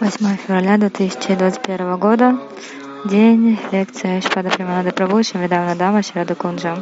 Восьмое 0.00 0.36
февраля 0.36 0.78
2021 0.78 1.98
года. 1.98 2.38
День 3.04 3.58
лекции 3.70 4.20
Шпада 4.20 4.50
Приманада 4.50 4.90
Прабhu 4.90 5.22
Шамидавна 5.22 5.74
Дама 5.74 6.02
Шрада 6.02 6.34
Кунджа. 6.34 6.76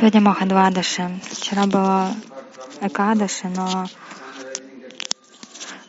Сегодня 0.00 0.22
Махадвадаши. 0.22 1.20
Вчера 1.30 1.66
было 1.66 2.14
Экадаши, 2.80 3.48
но 3.48 3.86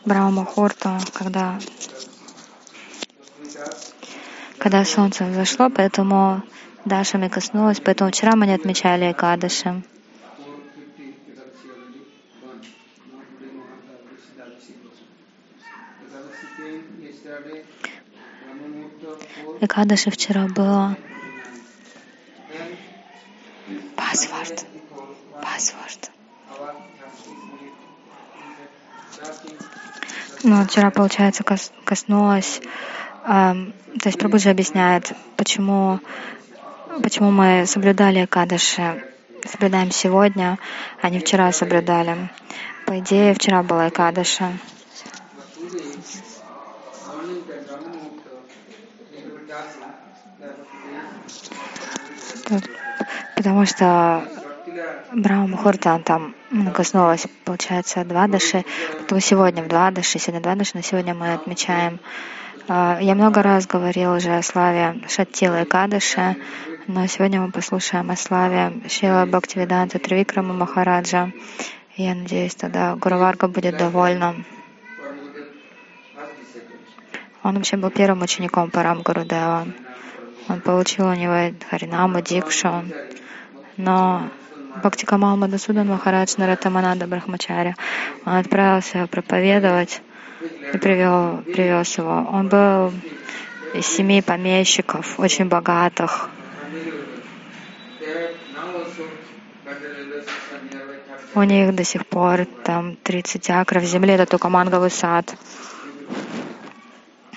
Брахма 0.04 0.32
Мухурта, 0.32 1.00
когда, 1.14 1.58
когда 4.58 4.84
солнце 4.84 5.24
взошло, 5.24 5.70
поэтому 5.70 6.44
Дашами 6.84 7.30
коснулась, 7.30 7.80
поэтому 7.80 8.12
вчера 8.12 8.36
мы 8.36 8.48
не 8.48 8.54
отмечали 8.54 9.14
Экадаши. 9.14 9.82
Экадаши 19.62 20.12
вчера 20.12 20.48
было. 20.48 20.98
Вчера, 30.66 30.92
получается, 30.92 31.44
кос, 31.44 31.72
коснулась. 31.86 32.62
Э, 33.26 33.54
то 34.00 34.08
есть 34.08 34.18
Прабхуджи 34.18 34.50
объясняет, 34.50 35.12
почему, 35.36 36.00
почему 37.04 37.32
мы 37.32 37.66
соблюдали 37.66 38.26
Экадаши, 38.26 39.04
соблюдаем 39.46 39.92
сегодня, 39.92 40.58
а 41.02 41.10
не 41.10 41.20
вчера 41.20 41.52
соблюдали. 41.52 42.30
По 42.86 43.00
идее, 43.00 43.34
вчера 43.34 43.64
была 43.64 43.90
Экадаша. 43.90 44.52
Потому 53.36 53.66
что 53.66 54.28
Брахма 55.14 55.48
Мухурта 55.48 56.00
там 56.06 56.34
коснулась, 56.74 57.28
получается, 57.44 58.06
два 58.06 58.28
даши. 58.28 58.64
Потом 58.98 59.20
сегодня 59.20 59.62
в 59.62 59.68
два 59.68 59.92
даши, 59.92 60.20
сегодня 60.20 60.42
два 60.42 60.56
даши, 60.56 60.72
но 60.76 60.82
сегодня 60.82 61.14
мы 61.14 61.34
отмечаем. 61.34 62.00
А, 62.70 62.98
я 63.02 63.14
много 63.14 63.44
раз 63.44 63.68
говорил 63.68 64.14
уже 64.14 64.38
о 64.38 64.42
славе 64.42 65.02
Шаттила 65.10 65.64
и 65.64 65.66
Кадыша, 65.66 66.38
но 66.88 67.08
сегодня 67.08 67.42
мы 67.42 67.52
послушаем 67.52 68.10
о 68.10 68.16
славе 68.16 68.72
Шила 68.88 69.26
Бхактивиданта 69.26 70.00
Тривикрама 70.00 70.54
Махараджа. 70.54 71.34
Я 71.98 72.16
надеюсь, 72.16 72.56
тогда 72.56 72.96
Гуруварга 72.96 73.50
будет 73.50 73.76
довольна. 73.78 74.46
Он 77.44 77.56
вообще 77.56 77.76
был 77.76 77.90
первым 77.90 78.22
учеником 78.22 78.72
Парам 78.72 79.02
Гурудева. 79.02 79.68
Он 80.48 80.62
получил 80.62 81.08
у 81.08 81.14
него 81.14 81.54
Харинаму, 81.70 82.22
Дикшу, 82.22 82.86
но 83.76 84.32
Бхактикамал 84.78 85.38
Мадасудан 85.38 85.88
Махарадж 85.88 86.36
Наратамананда 86.38 87.08
Брахмачаря. 87.08 87.76
Он 88.26 88.36
отправился 88.36 89.08
проповедовать 89.08 90.02
и 90.74 90.78
привел, 90.78 91.44
привез 91.44 91.98
его. 91.98 92.28
Он 92.32 92.48
был 92.48 92.94
из 93.74 93.86
семьи 93.86 94.22
помещиков, 94.22 95.20
очень 95.20 95.46
богатых. 95.46 96.30
У 101.34 101.44
них 101.44 101.76
до 101.76 101.84
сих 101.84 102.06
пор 102.06 102.46
там 102.64 102.96
30 102.98 103.50
акров 103.52 103.84
земли, 103.84 104.14
это 104.14 104.26
только 104.26 104.50
манговый 104.50 104.90
сад. 104.92 105.34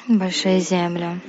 Большие 0.08 0.60
земли. 0.60 1.20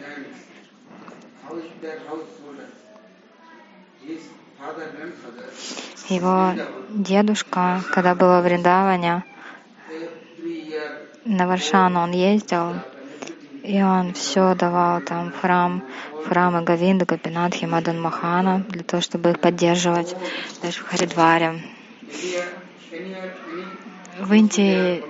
Его 6.10 6.54
дедушка, 6.90 7.82
когда 7.92 8.14
был 8.14 8.40
в 8.40 8.44
Вриндаване, 8.44 9.24
на 11.26 11.48
Варшану 11.48 12.02
он 12.02 12.12
ездил, 12.12 12.76
и 13.64 13.82
он 13.82 14.14
все 14.14 14.54
давал 14.54 15.02
там 15.02 15.32
в 15.32 15.42
храм, 15.42 15.84
в 16.24 16.30
храмы 16.30 16.62
Гавинда, 16.62 17.06
Гапинатхи, 17.06 17.66
Мадан 17.66 18.00
Махана, 18.00 18.64
для 18.70 18.84
того, 18.84 19.02
чтобы 19.02 19.32
их 19.32 19.40
поддерживать, 19.40 20.16
даже 20.62 20.82
в 20.82 20.88
Харидваре. 20.88 21.64
В 24.20 24.34
Индии 24.34 25.04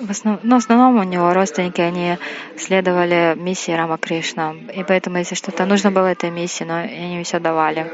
в 0.00 0.10
основном, 0.10 0.40
ну, 0.42 0.54
в 0.56 0.58
основном 0.58 0.96
у 0.96 1.02
него 1.02 1.32
родственники, 1.34 1.80
они 1.80 2.16
следовали 2.56 3.34
миссии 3.36 3.72
Рама 3.72 3.98
Кришна. 3.98 4.54
И 4.74 4.82
поэтому, 4.82 5.18
если 5.18 5.34
что-то 5.34 5.66
нужно 5.66 5.90
было 5.90 6.06
этой 6.06 6.30
миссии, 6.30 6.64
но 6.64 6.76
они 6.76 7.22
все 7.22 7.38
давали. 7.38 7.92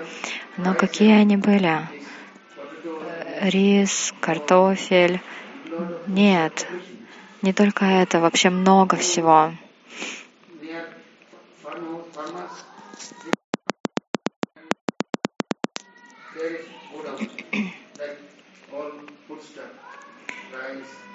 Но 0.56 0.74
какие 0.74 1.12
они 1.14 1.36
были? 1.36 1.80
Рис, 3.40 4.14
картофель. 4.20 5.20
Нет, 6.06 6.66
не 7.42 7.52
только 7.52 7.84
это, 7.84 8.18
вообще 8.18 8.48
много 8.48 8.96
всего. 8.96 9.52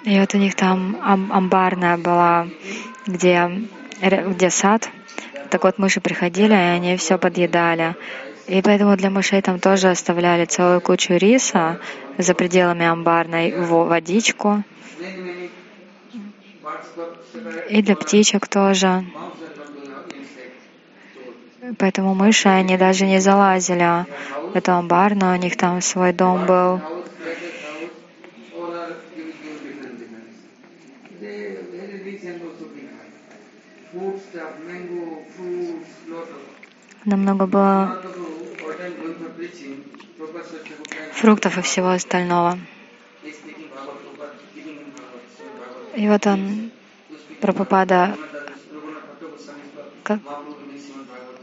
И 0.04 0.20
вот 0.20 0.34
у 0.34 0.38
них 0.38 0.54
там 0.54 0.98
амбарная 1.02 1.96
была, 1.96 2.46
где, 3.06 3.50
где 4.00 4.50
сад. 4.50 4.88
Так 5.50 5.64
вот 5.64 5.78
мыши 5.78 6.00
приходили, 6.00 6.52
и 6.52 6.76
они 6.76 6.96
все 6.96 7.18
подъедали. 7.18 7.96
И 8.46 8.60
поэтому 8.60 8.96
для 8.96 9.10
мышей 9.10 9.40
там 9.40 9.60
тоже 9.60 9.90
оставляли 9.90 10.44
целую 10.44 10.80
кучу 10.80 11.14
риса 11.14 11.78
за 12.18 12.34
пределами 12.34 12.86
амбарной, 12.86 13.54
водичку. 13.56 14.62
И 17.70 17.82
для 17.82 17.96
птичек 17.96 18.48
тоже. 18.48 19.04
Поэтому 21.78 22.14
мыши, 22.14 22.48
они 22.48 22.76
даже 22.76 23.06
не 23.06 23.20
залазили 23.20 24.06
в 24.52 24.56
эту 24.56 24.72
амбарную, 24.72 25.38
у 25.38 25.40
них 25.40 25.56
там 25.56 25.80
свой 25.80 26.12
дом 26.12 26.46
был. 26.46 26.80
Намного 37.04 37.46
было 37.46 38.02
фруктов 41.22 41.56
и 41.56 41.62
всего 41.62 41.90
остального. 41.90 42.58
И 45.94 46.08
вот 46.08 46.26
он, 46.26 46.72
Прабхупада, 47.40 48.16
как, 50.02 50.18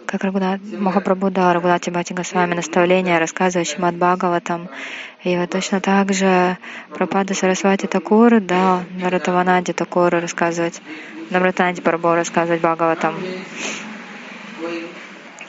как 0.05 0.23
Рагунат, 0.25 0.59
Махапрабху 0.77 1.29
дал 1.31 1.53
Рагунати 1.53 1.91
Бхати 1.91 2.11
Госвами 2.13 2.55
наставление, 2.55 3.19
рассказывающим 3.19 3.85
от 3.85 3.95
Бхагаватам. 3.95 4.67
И 5.23 5.37
вот 5.37 5.49
точно 5.49 5.79
так 5.79 6.13
же 6.13 6.57
Прабхупада 6.89 7.33
Сарасвати 7.33 7.85
Такур 7.85 8.41
дал 8.41 8.81
Наратаванаде 9.01 9.71
Такуру 9.71 10.19
рассказывать, 10.19 10.81
Намратанди 11.29 11.81
Прабху 11.81 12.15
рассказывать 12.15 12.59
Бхагаватам. 12.59 13.15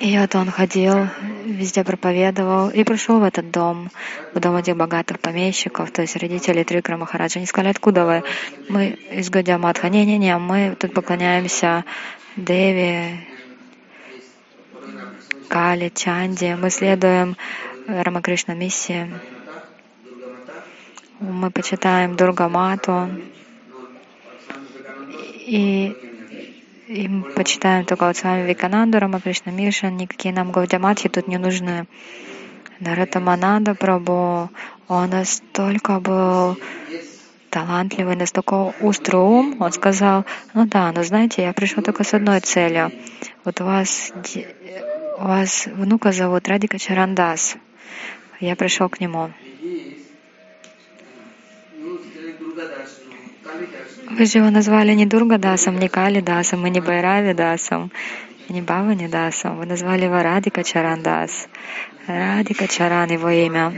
И 0.00 0.18
вот 0.18 0.34
он 0.34 0.50
ходил, 0.50 1.08
везде 1.44 1.84
проповедовал 1.84 2.70
и 2.70 2.84
пришел 2.84 3.20
в 3.20 3.22
этот 3.22 3.50
дом, 3.50 3.90
в 4.32 4.40
дом 4.40 4.56
этих 4.56 4.74
богатых 4.74 5.20
помещиков, 5.20 5.90
то 5.90 6.00
есть 6.00 6.16
родители 6.16 6.62
Трикра 6.62 6.96
Махараджа. 6.96 7.38
Они 7.38 7.46
сказали, 7.46 7.68
откуда 7.68 8.06
вы? 8.06 8.22
Мы 8.70 8.98
из 9.12 9.28
Гадиаматха. 9.28 9.90
Не-не-не, 9.90 10.38
мы 10.38 10.74
тут 10.80 10.94
поклоняемся 10.94 11.84
Деви, 12.34 13.26
Кали, 15.48 15.92
Чанди. 15.94 16.56
Мы 16.58 16.70
следуем 16.70 17.36
Рамакришна 17.86 18.54
миссии. 18.54 19.06
Мы 21.18 21.50
почитаем 21.50 22.16
Дургамату. 22.16 23.10
И 25.46 25.94
и 26.90 27.06
мы 27.06 27.30
почитаем 27.30 27.84
только 27.84 28.06
вот 28.06 28.16
с 28.16 28.24
вами 28.24 28.48
Викананду, 28.48 28.98
Рамакришна 28.98 29.52
Мишин, 29.52 29.96
никакие 29.96 30.34
нам 30.34 30.50
Гаудяматхи 30.50 31.08
тут 31.08 31.28
не 31.28 31.38
нужны. 31.38 31.86
Наратамананда 32.80 33.76
Прабу, 33.76 34.50
он 34.88 35.10
настолько 35.10 36.00
был 36.00 36.58
талантливый, 37.48 38.16
настолько 38.16 38.74
острый 38.80 39.20
ум, 39.20 39.56
он 39.60 39.70
сказал, 39.70 40.24
ну 40.52 40.66
да, 40.66 40.90
но 40.90 41.04
знаете, 41.04 41.42
я 41.42 41.52
пришел 41.52 41.80
только 41.80 42.02
с 42.02 42.12
одной 42.12 42.40
целью. 42.40 42.90
Вот 43.44 43.60
у 43.60 43.64
вас, 43.64 44.12
у 45.18 45.24
вас 45.24 45.66
внука 45.66 46.10
зовут 46.10 46.48
Радика 46.48 46.78
Чарандас. 46.78 47.56
Я 48.40 48.56
пришел 48.56 48.88
к 48.88 48.98
нему. 48.98 49.30
Вы 54.10 54.26
же 54.26 54.38
его 54.38 54.50
назвали 54.50 54.92
не 54.92 55.06
Дургадасом, 55.06 55.78
не 55.78 55.88
Калидасом, 55.88 56.66
и 56.66 56.70
не 56.70 56.80
Байравидасом, 56.80 57.92
и 58.48 58.52
не 58.52 58.60
Баванидасом. 58.60 59.56
Вы 59.56 59.66
назвали 59.66 60.04
его 60.06 60.20
Радика 60.20 60.64
Чарандас. 60.64 61.48
Радика 62.08 62.66
Чаран 62.66 63.10
его 63.10 63.30
имя. 63.30 63.72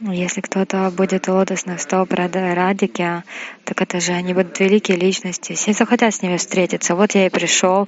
Если 0.00 0.40
кто-то 0.40 0.90
будет 0.90 1.28
лотосных 1.28 1.78
стоп 1.78 2.12
Радики, 2.14 3.22
так 3.64 3.82
это 3.82 4.00
же 4.00 4.12
они 4.12 4.32
будут 4.32 4.58
великие 4.58 4.96
личности. 4.96 5.52
Все 5.52 5.74
захотят 5.74 6.14
с 6.14 6.22
ними 6.22 6.38
встретиться. 6.38 6.94
Вот 6.94 7.12
я 7.12 7.26
и 7.26 7.28
пришел. 7.28 7.86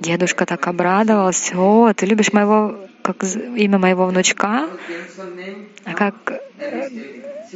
Дедушка 0.00 0.44
так 0.44 0.66
обрадовался. 0.66 1.56
О, 1.56 1.92
ты 1.94 2.06
любишь 2.06 2.32
моего, 2.32 2.80
как 3.02 3.22
имя 3.22 3.78
моего 3.78 4.06
внучка? 4.06 4.68
А 5.84 5.94
как, 5.94 6.32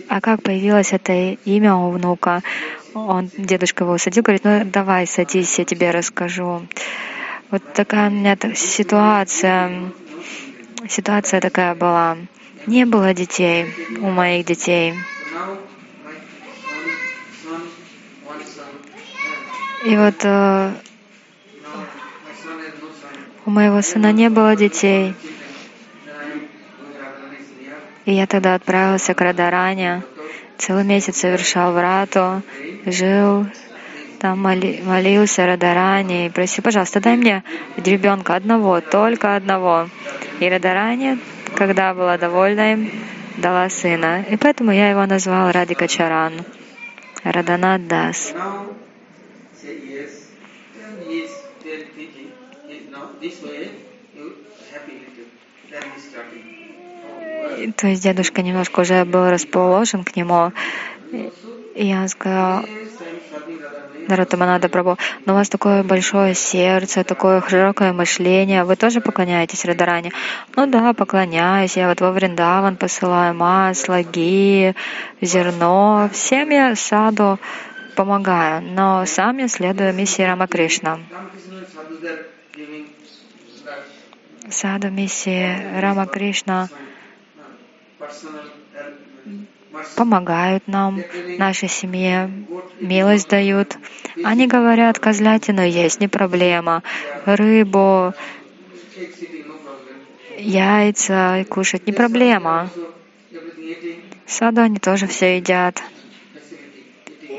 а 0.08 0.20
как 0.20 0.42
появилось 0.42 0.92
это 0.92 1.12
имя 1.44 1.74
у 1.74 1.90
внука? 1.90 2.42
Он, 2.94 3.28
дедушка 3.36 3.82
его 3.82 3.94
усадил, 3.94 4.22
говорит, 4.22 4.44
ну 4.44 4.64
давай 4.64 5.08
садись, 5.08 5.58
я 5.58 5.64
тебе 5.64 5.90
расскажу. 5.90 6.62
Вот 7.50 7.62
такая 7.74 8.08
у 8.08 8.12
меня 8.12 8.36
ситуация, 8.54 9.90
ситуация 10.88 11.40
такая 11.40 11.74
была. 11.74 12.16
Не 12.66 12.84
было 12.84 13.14
детей 13.14 13.72
у 14.00 14.10
моих 14.10 14.44
детей. 14.44 14.94
И 19.84 19.96
вот 19.96 20.14
э, 20.24 20.72
у 23.44 23.50
моего 23.50 23.82
сына 23.82 24.12
не 24.12 24.28
было 24.30 24.56
детей. 24.56 25.14
И 28.04 28.12
я 28.12 28.26
тогда 28.26 28.56
отправился 28.56 29.14
к 29.14 29.20
Радаране, 29.20 30.02
целый 30.58 30.82
месяц 30.82 31.18
совершал 31.18 31.72
врату, 31.72 32.42
жил, 32.84 33.46
там 34.18 34.40
моли, 34.40 34.82
молился 34.84 35.46
Радаране 35.46 36.26
и 36.26 36.30
просил, 36.30 36.64
пожалуйста, 36.64 37.00
дай 37.00 37.16
мне 37.16 37.44
ребенка 37.76 38.34
одного, 38.34 38.80
только 38.80 39.36
одного. 39.36 39.88
И 40.40 40.48
Радаране 40.48 41.18
когда 41.56 41.94
была 41.94 42.18
довольна 42.18 42.72
им, 42.74 42.90
дала 43.38 43.68
сына. 43.68 44.24
И 44.30 44.36
поэтому 44.36 44.70
я 44.70 44.90
его 44.90 45.04
назвал 45.06 45.50
Радика 45.50 45.88
Чаран, 45.88 46.34
Раданат 47.24 47.88
Дас. 47.88 48.34
То 57.76 57.88
есть 57.88 58.02
дедушка 58.02 58.42
немножко 58.42 58.80
уже 58.80 59.04
был 59.04 59.30
расположен 59.30 60.04
к 60.04 60.14
нему. 60.14 60.52
И 61.74 61.86
я 61.86 62.06
сказал, 62.08 62.64
Наратаманада 64.08 64.68
Прабhu, 64.68 64.96
но 65.24 65.32
у 65.32 65.36
вас 65.36 65.48
такое 65.48 65.82
большое 65.82 66.34
сердце, 66.34 67.04
такое 67.04 67.42
широкое 67.48 67.92
мышление. 67.92 68.64
Вы 68.64 68.76
тоже 68.76 69.00
поклоняетесь 69.00 69.64
Радаране? 69.64 70.12
Ну 70.54 70.66
да, 70.66 70.92
поклоняюсь. 70.92 71.76
Я 71.76 71.88
вот 71.88 72.00
во 72.00 72.12
Вриндаван 72.12 72.76
посылаю 72.76 73.34
масло, 73.34 74.02
ги, 74.02 74.74
зерно. 75.20 76.08
Всем 76.12 76.50
я 76.50 76.74
саду 76.76 77.38
помогаю, 77.96 78.62
но 78.62 79.06
сам 79.06 79.38
я 79.38 79.48
следую 79.48 79.94
миссии 79.94 80.22
Рамакришна. 80.22 81.00
Саду 84.48 84.90
миссии 84.90 85.80
Рамакришна 85.80 86.68
помогают 89.96 90.66
нам, 90.66 91.02
нашей 91.38 91.68
семье, 91.68 92.30
милость 92.80 93.28
дают. 93.28 93.76
Они 94.22 94.46
говорят, 94.46 94.98
козлятину 94.98 95.62
есть, 95.62 96.00
не 96.00 96.08
проблема, 96.08 96.82
рыбу, 97.24 98.12
яйца 100.38 101.44
кушать 101.48 101.86
не 101.86 101.92
проблема. 101.92 102.70
Саду 104.26 104.62
они 104.62 104.78
тоже 104.78 105.06
все 105.06 105.36
едят 105.36 105.82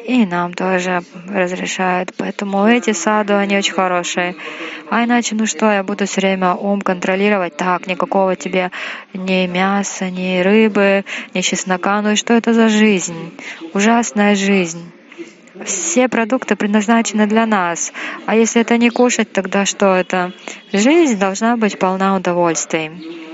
и 0.07 0.25
нам 0.25 0.54
тоже 0.54 1.04
разрешают. 1.30 2.13
Поэтому 2.18 2.65
эти 2.65 2.94
саду, 2.94 3.36
они 3.36 3.57
очень 3.57 3.74
хорошие. 3.74 4.36
А 4.89 5.04
иначе, 5.04 5.36
ну 5.36 5.45
что, 5.45 5.69
я 5.69 5.83
буду 5.83 6.06
все 6.06 6.21
время 6.21 6.54
ум 6.54 6.81
контролировать. 6.81 7.57
Так, 7.57 7.88
никакого 7.88 8.38
тебе 8.38 8.71
ни 9.13 9.45
мяса, 9.48 10.09
ни 10.09 10.39
рыбы, 10.39 11.04
ни 11.33 11.42
чеснока. 11.42 12.01
Ну 12.01 12.12
и 12.12 12.15
что 12.15 12.33
это 12.33 12.54
за 12.54 12.69
жизнь? 12.69 13.37
Ужасная 13.73 14.35
жизнь. 14.35 14.92
Все 15.66 16.07
продукты 16.07 16.56
предназначены 16.56 17.28
для 17.28 17.45
нас. 17.45 17.92
А 18.26 18.35
если 18.35 18.61
это 18.61 18.78
не 18.78 18.90
кушать, 18.90 19.33
тогда 19.33 19.66
что 19.66 19.94
это? 19.94 20.31
Жизнь 20.71 21.19
должна 21.19 21.57
быть 21.57 21.80
полна 21.80 22.16
удовольствий. 22.16 23.27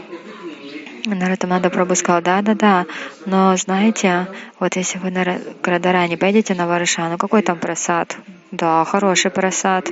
Наратамада 1.06 1.70
Прабhu 1.70 1.96
сказал, 1.96 2.22
да, 2.22 2.42
да, 2.42 2.54
да, 2.56 2.86
но 3.26 3.56
знаете, 3.58 4.28
вот 4.60 4.76
если 4.78 5.00
вы 5.00 5.12
на 5.12 5.38
Крадаране 5.62 6.18
пойдете 6.18 6.54
на 6.54 6.66
Варышану, 6.66 7.18
какой 7.18 7.42
там 7.42 7.60
просад? 7.60 8.16
Да, 8.52 8.86
хороший 8.86 9.32
просад. 9.32 9.90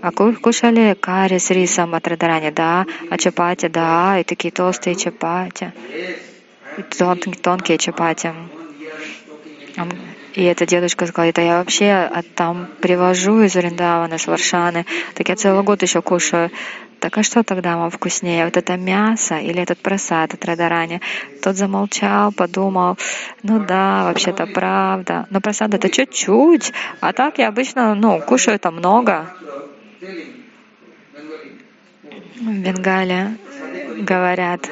А 0.00 0.10
кушали 0.10 0.96
карри 1.00 1.38
с 1.38 1.50
рисом 1.50 1.94
от 1.94 2.08
Радарани? 2.08 2.50
Да. 2.50 2.86
А 3.08 3.16
чапати? 3.18 3.68
Да. 3.68 4.18
И 4.18 4.24
такие 4.24 4.50
толстые 4.50 4.96
чапати. 4.96 5.72
И 6.78 6.82
тонкие, 6.82 7.34
тонкие 7.34 7.78
чапати. 7.78 8.32
И 10.34 10.44
эта 10.44 10.66
дедушка 10.66 11.06
сказала, 11.06 11.28
это 11.28 11.42
я 11.42 11.58
вообще 11.58 12.10
там 12.34 12.68
привожу 12.80 13.42
из 13.42 13.54
Уриндавана, 13.54 14.18
с 14.18 14.26
Варшаны. 14.26 14.86
Так 15.14 15.28
я 15.28 15.36
целый 15.36 15.62
год 15.62 15.82
еще 15.82 16.00
кушаю. 16.00 16.50
Так 17.00 17.18
а 17.18 17.24
что 17.24 17.42
тогда 17.42 17.76
вам 17.76 17.90
вкуснее, 17.90 18.44
вот 18.44 18.56
это 18.56 18.76
мясо 18.76 19.36
или 19.36 19.60
этот 19.60 19.80
просад 19.80 20.34
от 20.34 20.44
Радарани? 20.44 21.00
Тот 21.42 21.56
замолчал, 21.56 22.30
подумал, 22.30 22.96
ну 23.42 23.58
да, 23.58 24.04
вообще-то 24.04 24.46
правда. 24.46 25.26
Но 25.30 25.40
просад 25.40 25.74
это 25.74 25.90
чуть-чуть, 25.90 26.72
а 27.00 27.12
так 27.12 27.38
я 27.38 27.48
обычно, 27.48 27.96
ну, 27.96 28.20
кушаю 28.20 28.54
это 28.54 28.70
много. 28.70 29.34
В 32.36 32.58
Бенгале 32.62 33.36
говорят, 33.98 34.70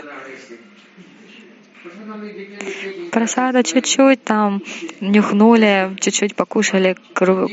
Просада 3.11 3.63
чуть-чуть 3.63 4.23
там 4.25 4.63
нюхнули, 5.01 5.97
чуть-чуть 6.01 6.37
покушали 6.37 6.97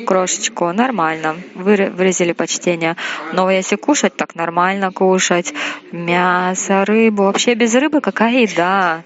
крошечку. 0.06 0.72
Нормально. 0.72 1.36
Выразили 1.56 2.34
почтение. 2.34 2.96
Но 3.34 3.50
если 3.50 3.76
кушать, 3.76 4.16
так 4.16 4.36
нормально 4.36 4.92
кушать. 4.92 5.54
Мясо, 5.92 6.86
рыбу. 6.86 7.24
Вообще 7.24 7.56
без 7.56 7.74
рыбы 7.76 8.02
какая 8.02 8.42
еда? 8.42 9.04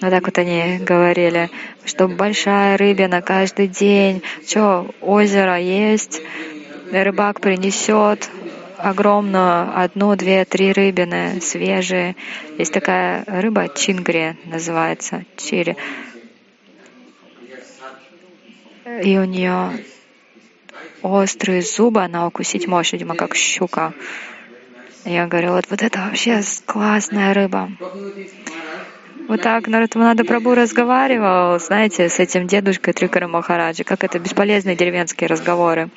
Вот 0.00 0.10
так 0.10 0.24
вот 0.24 0.38
они 0.38 0.78
говорили, 0.78 1.50
что 1.84 2.08
большая 2.08 2.76
рыбина 2.76 3.22
каждый 3.22 3.68
день. 3.68 4.22
Что, 4.46 4.90
озеро 5.00 5.58
есть, 5.58 6.22
рыбак 6.90 7.40
принесет, 7.40 8.28
огромную, 8.82 9.78
одну, 9.78 10.14
две, 10.16 10.44
три 10.44 10.72
рыбины 10.72 11.40
свежие. 11.40 12.16
Есть 12.58 12.72
такая 12.72 13.24
рыба 13.26 13.68
чингри 13.68 14.36
называется, 14.44 15.24
чири. 15.36 15.76
И 19.02 19.16
у 19.18 19.24
нее 19.24 19.84
острые 21.02 21.62
зубы, 21.62 22.02
она 22.02 22.26
укусить 22.26 22.66
может, 22.66 22.92
видимо, 22.92 23.14
как 23.14 23.34
щука. 23.34 23.92
Я 25.04 25.26
говорю, 25.26 25.52
вот, 25.52 25.66
вот 25.70 25.82
это 25.82 25.98
вообще 26.00 26.40
классная 26.66 27.32
рыба. 27.32 27.70
Вот 29.28 29.42
так 29.42 29.68
Наратманада 29.68 30.24
Прабу 30.24 30.54
разговаривал, 30.54 31.58
знаете, 31.60 32.08
с 32.08 32.18
этим 32.18 32.48
дедушкой 32.48 32.92
Трикара 32.92 33.28
Махараджи, 33.28 33.84
как 33.84 34.02
это 34.02 34.18
бесполезные 34.18 34.74
деревенские 34.74 35.28
разговоры, 35.28 35.88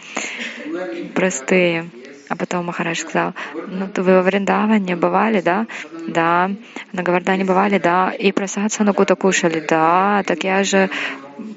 простые. 1.16 1.90
А 2.34 2.36
потом 2.36 2.66
Махарадж 2.66 2.98
сказал, 3.02 3.36
ну 3.54 3.88
вы 3.96 4.16
во 4.16 4.24
Вриндаване 4.24 4.96
бывали, 4.96 5.40
да? 5.42 5.68
Да. 6.08 6.50
На 6.92 7.04
Гавардане 7.04 7.46
бывали, 7.46 7.78
да. 7.78 8.10
И 8.10 8.32
просад 8.32 8.74
Санакута 8.74 9.16
кушали, 9.16 9.64
да. 9.70 10.24
Так 10.26 10.44
я 10.44 10.64
же 10.64 10.90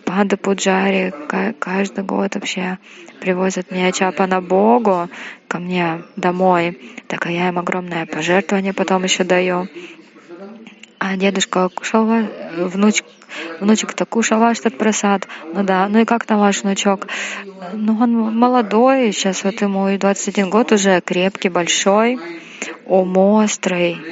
Панда 0.05 0.37
Пуджари 0.37 1.15
каждый 1.59 2.05
год 2.05 2.35
вообще 2.35 2.77
привозят 3.23 3.71
мне 3.71 3.91
чапа 3.91 4.27
на 4.27 4.43
Богу 4.43 5.09
ко 5.49 5.59
мне 5.59 6.03
домой. 6.17 6.79
Так 7.09 7.25
а 7.25 7.31
я 7.31 7.49
им 7.49 7.59
огромное 7.59 8.05
пожертвование 8.05 8.75
потом 8.75 9.05
еще 9.05 9.25
даю. 9.25 9.69
А 11.09 11.17
дедушка 11.17 11.69
кушал, 11.69 12.05
внуч, 12.57 13.05
внучек-то 13.61 14.07
кушал 14.07 14.41
ваш 14.41 14.59
этот 14.59 14.77
просад. 14.77 15.29
Ну 15.55 15.63
да, 15.63 15.89
ну 15.89 16.01
и 16.01 16.05
как 16.05 16.25
там 16.25 16.41
ваш 16.41 16.63
внучок? 16.63 17.07
Ну 17.75 17.97
он 18.01 18.37
молодой, 18.37 19.13
сейчас 19.13 19.45
вот 19.45 19.61
ему 19.61 19.89
и 19.89 19.99
21 19.99 20.51
год 20.51 20.73
уже, 20.73 21.01
крепкий, 21.01 21.49
большой, 21.49 22.19
ум 22.87 23.17
острый, 23.19 24.03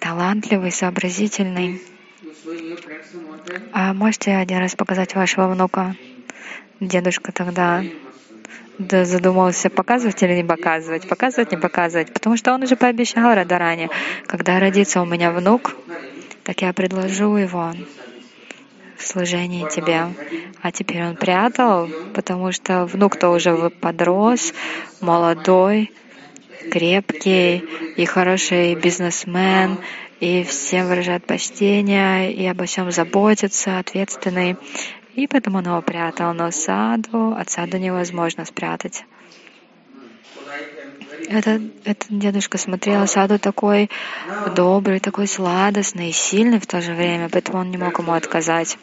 талантливый, 0.00 0.72
сообразительный. 0.72 1.82
А 3.72 3.94
можете 3.94 4.34
один 4.34 4.58
раз 4.58 4.74
показать 4.74 5.14
вашего 5.14 5.46
внука? 5.46 5.94
Дедушка 6.80 7.30
тогда 7.30 7.84
да, 8.78 9.04
задумался, 9.04 9.70
показывать 9.70 10.22
или 10.22 10.34
не 10.34 10.44
показывать, 10.44 11.08
показывать, 11.08 11.50
не 11.50 11.58
показывать, 11.58 12.12
потому 12.12 12.36
что 12.36 12.52
он 12.52 12.62
уже 12.62 12.76
пообещал 12.76 13.34
Радаране, 13.34 13.90
когда 14.26 14.60
родится 14.60 15.02
у 15.02 15.04
меня 15.04 15.32
внук, 15.32 15.74
так 16.44 16.62
я 16.62 16.72
предложу 16.72 17.36
его 17.36 17.72
в 18.96 19.06
служении 19.06 19.68
тебе. 19.68 20.06
А 20.62 20.72
теперь 20.72 21.04
он 21.04 21.16
прятал, 21.16 21.88
потому 22.14 22.52
что 22.52 22.84
внук-то 22.84 23.30
уже 23.30 23.70
подрос, 23.70 24.52
молодой, 25.00 25.92
крепкий 26.70 27.64
и 27.96 28.04
хороший 28.04 28.74
бизнесмен, 28.74 29.78
и 30.20 30.42
всем 30.42 30.88
выражает 30.88 31.24
почтение, 31.24 32.32
и 32.32 32.44
обо 32.46 32.64
всем 32.64 32.90
заботится, 32.90 33.78
ответственный. 33.78 34.56
И 35.18 35.26
поэтому 35.26 35.58
он 35.58 35.66
его 35.66 35.82
прятал, 35.82 36.32
но 36.32 36.52
саду, 36.52 37.34
от 37.36 37.50
саду 37.50 37.76
невозможно 37.76 38.44
спрятать. 38.44 39.04
Этот, 41.28 41.60
этот 41.84 42.06
дедушка 42.08 42.56
смотрел, 42.56 43.04
саду 43.08 43.40
такой 43.40 43.90
добрый, 44.54 45.00
такой 45.00 45.26
сладостный, 45.26 46.12
сильный 46.12 46.60
в 46.60 46.68
то 46.68 46.80
же 46.80 46.94
время, 46.94 47.28
поэтому 47.28 47.58
он 47.58 47.72
не 47.72 47.78
мог 47.78 47.98
ему 47.98 48.12
отказать. 48.12 48.78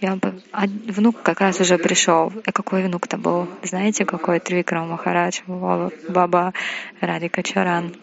И 0.00 0.08
он, 0.08 0.20
а 0.50 0.64
внук 0.66 1.22
как 1.22 1.40
раз 1.40 1.60
уже 1.60 1.78
пришел. 1.78 2.32
И 2.44 2.50
какой 2.50 2.82
внук-то 2.82 3.16
был? 3.16 3.48
Знаете, 3.62 4.04
какой 4.04 4.40
Трикрам 4.40 4.88
Махарадж, 4.90 5.42
Баба 5.46 6.52
Радика 7.00 7.44
Чаран? 7.44 7.94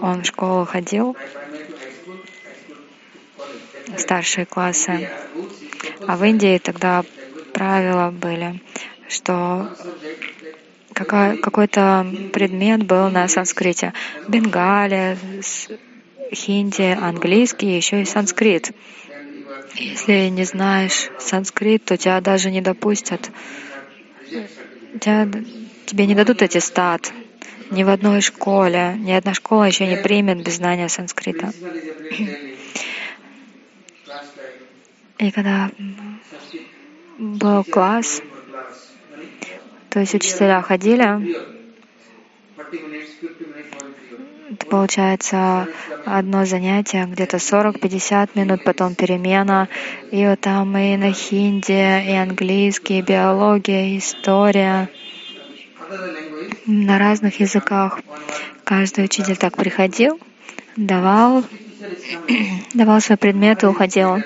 Он 0.00 0.22
в 0.22 0.24
школу 0.24 0.64
ходил, 0.64 1.18
старшие 3.98 4.46
классы. 4.46 5.10
А 6.06 6.16
в 6.16 6.24
Индии 6.24 6.58
тогда 6.58 7.04
правила 7.52 8.10
были, 8.10 8.60
что 9.08 9.68
какой-то 10.94 12.06
предмет 12.32 12.84
был 12.84 13.08
на 13.10 13.28
санскрите. 13.28 13.92
Бенгале, 14.26 15.16
хинди, 16.32 16.96
английский, 17.00 17.76
еще 17.76 18.02
и 18.02 18.04
санскрит. 18.04 18.72
Если 19.74 20.28
не 20.28 20.44
знаешь 20.44 21.10
санскрит, 21.18 21.84
то 21.84 21.96
тебя 21.96 22.20
даже 22.20 22.50
не 22.50 22.60
допустят. 22.60 23.30
Тебя, 25.00 25.28
тебе 25.86 26.06
не 26.06 26.14
дадут 26.14 26.42
эти 26.42 26.58
стат 26.58 27.12
ни 27.70 27.84
в 27.84 27.88
одной 27.88 28.20
школе. 28.20 28.96
Ни 28.98 29.12
одна 29.12 29.34
школа 29.34 29.64
еще 29.64 29.86
не 29.86 29.96
примет 29.96 30.42
без 30.42 30.56
знания 30.56 30.88
санскрита. 30.88 31.52
И 35.18 35.30
когда 35.30 35.70
был 37.18 37.64
класс, 37.64 38.22
то 39.90 40.00
есть 40.00 40.14
учителя 40.14 40.62
ходили, 40.62 41.48
это 44.50 44.66
получается 44.66 45.68
одно 46.04 46.44
занятие, 46.44 47.06
где-то 47.06 47.38
40-50 47.38 48.30
минут, 48.34 48.64
потом 48.64 48.94
перемена, 48.94 49.68
и 50.10 50.24
вот 50.26 50.40
там 50.40 50.76
и 50.76 50.96
на 50.96 51.12
хинди, 51.12 51.72
и 51.72 52.14
английский, 52.14 53.00
и 53.00 53.02
биология, 53.02 53.86
и 53.86 53.98
история 53.98 54.88
на 56.66 56.98
разных 56.98 57.40
языках. 57.40 58.00
Каждый 58.64 59.04
учитель 59.06 59.36
так 59.36 59.56
приходил, 59.56 60.20
давал, 60.76 61.44
давал 62.74 63.00
свои 63.00 63.16
предметы, 63.16 63.66
уходил. 63.68 64.18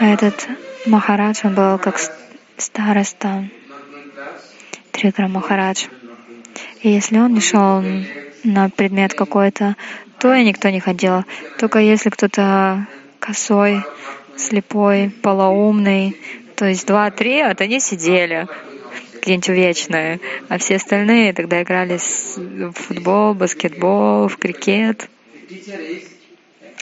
Этот 0.00 0.48
Махарадж, 0.86 1.40
он 1.42 1.54
был 1.54 1.78
как 1.78 1.98
староста, 2.56 3.48
Трикра 4.92 5.26
Махарадж. 5.26 5.86
И 6.82 6.90
если 6.90 7.18
он 7.18 7.34
не 7.34 7.40
шел 7.40 7.82
на 8.44 8.70
предмет 8.70 9.14
какой-то, 9.14 9.76
то 10.20 10.32
и 10.34 10.44
никто 10.44 10.68
не 10.68 10.78
ходил. 10.78 11.24
Только 11.58 11.80
если 11.80 12.10
кто-то 12.10 12.86
косой, 13.18 13.82
слепой, 14.36 15.10
полоумный, 15.22 16.16
то 16.54 16.66
есть 16.66 16.86
два-три, 16.86 17.42
вот 17.42 17.60
они 17.60 17.80
сидели 17.80 18.46
где-нибудь 19.20 19.48
вечное, 19.48 20.20
а 20.48 20.58
все 20.58 20.76
остальные 20.76 21.32
тогда 21.32 21.62
играли 21.62 21.98
в 21.98 22.72
футбол, 22.72 23.34
баскетбол, 23.34 24.28
в 24.28 24.36
крикет. 24.36 25.08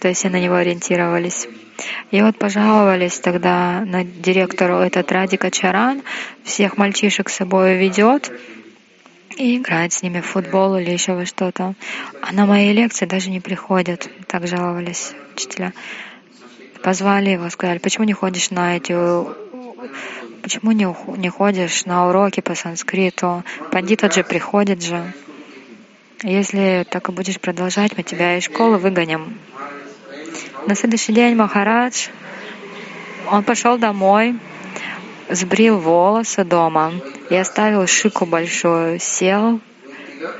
То 0.06 0.10
есть 0.10 0.24
они 0.24 0.34
на 0.34 0.40
него 0.44 0.54
ориентировались. 0.54 1.48
И 2.12 2.22
вот 2.22 2.38
пожаловались 2.38 3.18
тогда 3.18 3.80
на 3.84 4.04
директору 4.04 4.76
этот 4.76 5.10
Радика 5.10 5.50
Чаран, 5.50 6.02
всех 6.44 6.76
мальчишек 6.76 7.28
с 7.28 7.34
собой 7.34 7.76
ведет 7.76 8.30
и 9.36 9.56
играет 9.56 9.92
с 9.92 10.04
ними 10.04 10.20
в 10.20 10.26
футбол 10.26 10.76
или 10.76 10.92
еще 10.92 11.14
во 11.14 11.26
что-то. 11.26 11.74
А 12.22 12.32
на 12.32 12.46
мои 12.46 12.72
лекции 12.72 13.04
даже 13.04 13.30
не 13.30 13.40
приходят. 13.40 14.08
Так 14.28 14.46
жаловались 14.46 15.12
учителя. 15.34 15.72
Позвали 16.84 17.30
его, 17.30 17.50
сказали, 17.50 17.78
почему 17.78 18.04
не 18.04 18.12
ходишь 18.12 18.50
на 18.50 18.76
эти 18.76 18.92
почему 20.40 20.70
не, 20.70 20.86
не 21.18 21.30
ходишь 21.30 21.84
на 21.84 22.08
уроки 22.08 22.42
по 22.42 22.54
санскриту? 22.54 23.42
Пандита 23.72 24.08
же 24.08 24.22
приходит 24.22 24.84
же. 24.84 25.12
Если 26.22 26.86
так 26.88 27.08
и 27.08 27.12
будешь 27.12 27.40
продолжать, 27.40 27.96
мы 27.96 28.04
тебя 28.04 28.38
из 28.38 28.44
школы 28.44 28.78
выгоним. 28.78 29.38
На 30.66 30.74
следующий 30.74 31.12
день 31.12 31.36
Махарадж, 31.36 32.08
он 33.30 33.44
пошел 33.44 33.78
домой, 33.78 34.34
сбрил 35.30 35.78
волосы 35.78 36.44
дома 36.44 36.92
и 37.30 37.36
оставил 37.36 37.86
шику 37.86 38.26
большую. 38.26 38.98
Сел, 38.98 39.60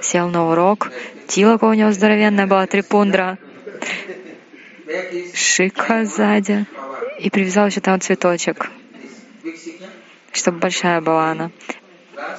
сел 0.03 0.29
на 0.29 0.51
урок. 0.51 0.91
Тилока 1.29 1.67
у 1.67 1.75
него 1.75 1.93
здоровенная 1.93 2.47
была, 2.47 2.67
трипундра. 2.67 3.39
Шика 5.33 6.05
сзади. 6.05 6.67
И 7.21 7.31
привязал 7.31 7.69
еще 7.69 7.81
там 7.81 8.01
цветочек, 8.01 8.71
чтобы 10.33 10.59
большая 10.59 11.01
была 11.01 11.31
она. 11.31 11.51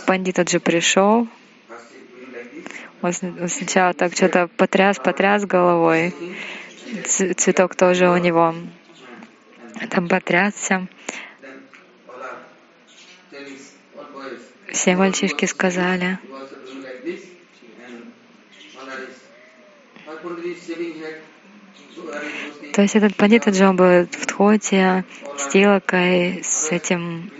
Пандит 0.06 0.50
же 0.50 0.60
пришел, 0.60 1.28
он 3.02 3.14
сначала 3.14 3.94
так 3.94 4.14
что-то 4.14 4.50
потряс, 4.58 4.98
потряс 4.98 5.46
головой, 5.46 6.14
цветок 7.06 7.76
тоже 7.76 8.10
у 8.10 8.18
него 8.18 8.56
там 9.90 10.08
потрясся. 10.08 10.88
Все 14.72 14.96
мальчишки 14.96 15.46
сказали, 15.46 16.20
то 22.74 22.82
есть 22.82 22.96
этот 22.96 23.16
пандит 23.16 23.46
был 23.46 24.06
в 24.06 24.26
Тхоте 24.28 25.04
с 25.38 25.48
Тилакой, 25.48 26.42
с 26.44 26.72
этим 26.72 27.32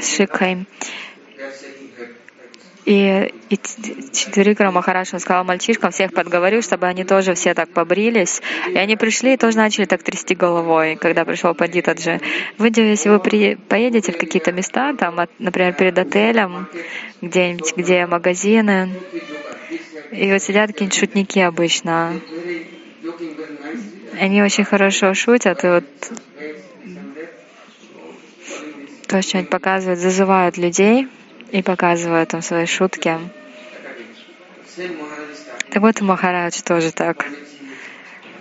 с 0.00 0.16
Шикой. 0.16 0.66
И, 2.84 3.32
и 3.48 3.56
Трикра 3.56 4.72
Махараш 4.72 5.08
сказал 5.08 5.44
мальчишкам, 5.44 5.92
всех 5.92 6.12
подговорил, 6.12 6.62
чтобы 6.62 6.86
они 6.86 7.04
тоже 7.04 7.34
все 7.34 7.54
так 7.54 7.70
побрились. 7.70 8.42
И 8.68 8.76
они 8.76 8.96
пришли 8.96 9.34
и 9.34 9.36
тоже 9.36 9.56
начали 9.56 9.84
так 9.84 10.02
трясти 10.02 10.34
головой, 10.34 10.96
когда 10.96 11.24
пришел 11.24 11.54
Пандитаджи. 11.54 12.20
Вы, 12.58 12.72
если 12.74 13.08
вы 13.08 13.20
при, 13.20 13.54
поедете 13.54 14.12
в 14.12 14.18
какие-то 14.18 14.50
места, 14.50 14.94
там, 14.94 15.20
от, 15.20 15.30
например, 15.38 15.74
перед 15.74 15.96
отелем, 15.96 16.66
где-нибудь, 17.20 17.76
где 17.76 18.06
магазины, 18.06 18.90
и 20.10 20.32
вот 20.32 20.42
сидят 20.42 20.72
какие-нибудь 20.72 20.98
шутники 20.98 21.38
обычно. 21.38 22.20
Они 24.20 24.42
очень 24.42 24.64
хорошо 24.64 25.14
шутят, 25.14 25.64
и 25.64 25.68
вот 25.68 25.84
то, 29.06 29.22
что 29.22 29.38
они 29.38 29.46
показывают, 29.46 30.00
зазывают 30.00 30.56
людей— 30.56 31.06
и 31.52 31.62
показывают 31.62 32.32
им 32.34 32.42
свои 32.42 32.66
шутки. 32.66 33.18
Так 35.70 35.82
вот 35.82 36.00
Махарадж 36.00 36.60
тоже 36.62 36.92
так. 36.92 37.26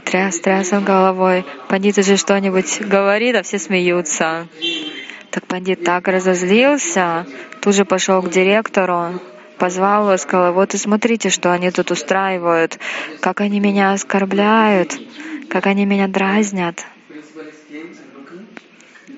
Тряс, 0.06 0.40
тряс 0.40 0.74
он 0.74 0.84
головой. 0.84 1.46
Пандит 1.68 2.04
же 2.04 2.18
что-нибудь 2.18 2.82
говорит, 2.82 3.36
а 3.36 3.44
все 3.44 3.60
смеются. 3.60 4.48
Так 5.30 5.46
пандит 5.46 5.84
так 5.84 6.08
разозлился, 6.08 7.26
тут 7.62 7.76
же 7.76 7.86
пошел 7.86 8.22
к 8.22 8.30
директору, 8.30 9.22
позвал 9.58 10.08
его, 10.08 10.18
сказал, 10.18 10.54
вот 10.54 10.74
и 10.74 10.78
смотрите, 10.78 11.30
что 11.30 11.54
они 11.54 11.72
тут 11.72 11.92
устраивают, 11.92 12.80
как 13.22 13.40
они 13.40 13.62
меня 13.62 13.94
оскорбляют, 13.94 15.00
как 15.50 15.68
они 15.68 15.86
меня 15.86 16.10
дразнят. 16.10 16.84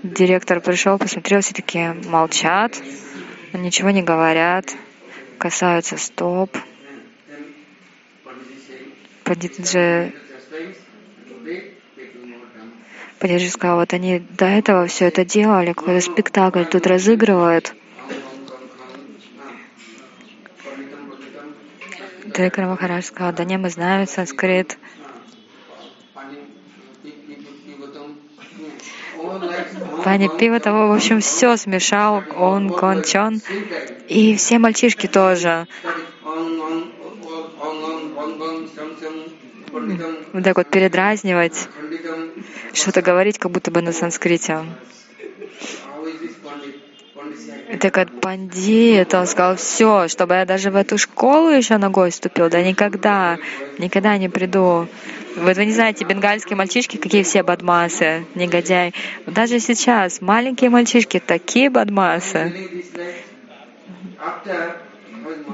Директор 0.04 0.60
пришел, 0.60 1.00
посмотрел, 1.00 1.42
все 1.42 1.54
такие 1.54 1.94
молчат 2.06 2.80
ничего 3.58 3.92
не 3.92 4.02
говорят, 4.02 4.74
касаются 5.38 5.98
стоп. 5.98 6.58
Пандитджи 9.24 10.14
Пандитджи 13.20 13.50
сказал, 13.50 13.78
вот 13.78 13.94
они 13.94 14.20
до 14.20 14.46
этого 14.46 14.86
все 14.88 15.06
это 15.06 15.24
делали, 15.24 15.72
какой-то 15.72 16.02
спектакль 16.02 16.66
тут 16.66 16.86
разыгрывают. 16.86 17.74
Трикра 22.34 22.66
Махарадж 22.66 23.04
сказал, 23.04 23.32
да 23.32 23.46
не, 23.46 23.58
мы 23.58 23.70
знаем 23.70 24.08
санскрит. 24.08 24.78
Пани 30.04 30.30
Пива 30.38 30.60
того, 30.60 30.90
в 30.90 30.94
общем, 30.94 31.20
все 31.20 31.58
смешал, 31.58 32.24
он, 32.36 32.70
Кончон, 32.70 33.42
и 34.08 34.36
все 34.36 34.60
мальчишки 34.60 35.08
тоже. 35.08 35.68
Вот 40.34 40.44
так 40.44 40.58
вот 40.58 40.68
передразнивать, 40.68 41.68
что-то 42.74 43.02
говорить, 43.02 43.40
как 43.40 43.52
будто 43.52 43.72
бы 43.72 43.82
на 43.82 43.92
санскрите. 43.92 44.60
Так 47.80 47.94
как 47.94 48.20
пандит, 48.20 49.13
он 49.13 49.25
сказал, 49.25 49.56
все, 49.56 50.08
чтобы 50.08 50.36
я 50.36 50.46
даже 50.46 50.70
в 50.70 50.75
эту 50.75 50.98
школу 50.98 51.50
еще 51.50 51.78
ногой 51.78 52.12
ступил, 52.12 52.50
да 52.50 52.62
никогда, 52.62 53.38
никогда 53.78 54.18
не 54.18 54.30
приду. 54.30 54.88
Вот 55.36 55.58
вы 55.58 55.66
не 55.66 55.72
знаете, 55.72 56.06
бенгальские 56.06 56.56
мальчишки, 56.56 56.98
какие 56.98 57.24
все 57.24 57.44
бадмасы, 57.44 58.25
негодяи. 58.36 58.94
Даже 59.25 59.60
сейчас 59.60 60.22
маленькие 60.22 60.70
мальчишки 60.70 61.20
такие 61.20 61.70
бадмасы. 61.70 62.54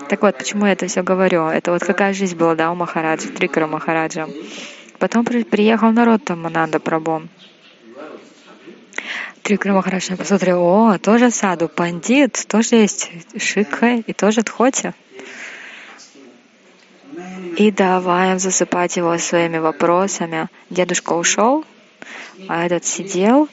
Так 0.09 0.21
вот, 0.21 0.38
почему 0.38 0.65
я 0.65 0.74
это 0.74 0.88
все 0.88 1.01
говорю? 1.01 1.48
Это 1.48 1.71
вот 1.71 1.83
какая 1.83 2.13
жизнь 2.13 2.35
была, 2.35 2.55
да, 2.55 2.72
у 2.72 2.75
Махараджа, 2.75 3.29
Трикара 3.29 3.68
Махараджа. 3.68 4.27
Потом 4.98 5.24
при, 5.24 5.44
приехал 5.44 5.92
народ 5.92 6.25
там, 6.25 6.42
Мананда 6.42 6.79
Прабу. 6.79 7.22
Трикара 9.44 9.74
Махараджа 9.74 10.18
посмотрел, 10.18 10.61
о, 10.61 10.98
тоже 10.98 11.31
саду, 11.31 11.70
пандит, 11.70 12.46
тоже 12.48 12.75
есть 12.75 13.11
шикха 13.37 14.03
и 14.05 14.13
тоже 14.13 14.44
тхоти 14.44 14.94
и 17.59 17.72
давай 17.72 18.39
засыпать 18.39 18.95
его 18.95 19.17
своими 19.17 19.57
вопросами. 19.57 20.48
Дедушка 20.69 21.11
ушел, 21.11 21.65
а 22.48 22.65
этот 22.65 22.85
сидел, 22.85 23.50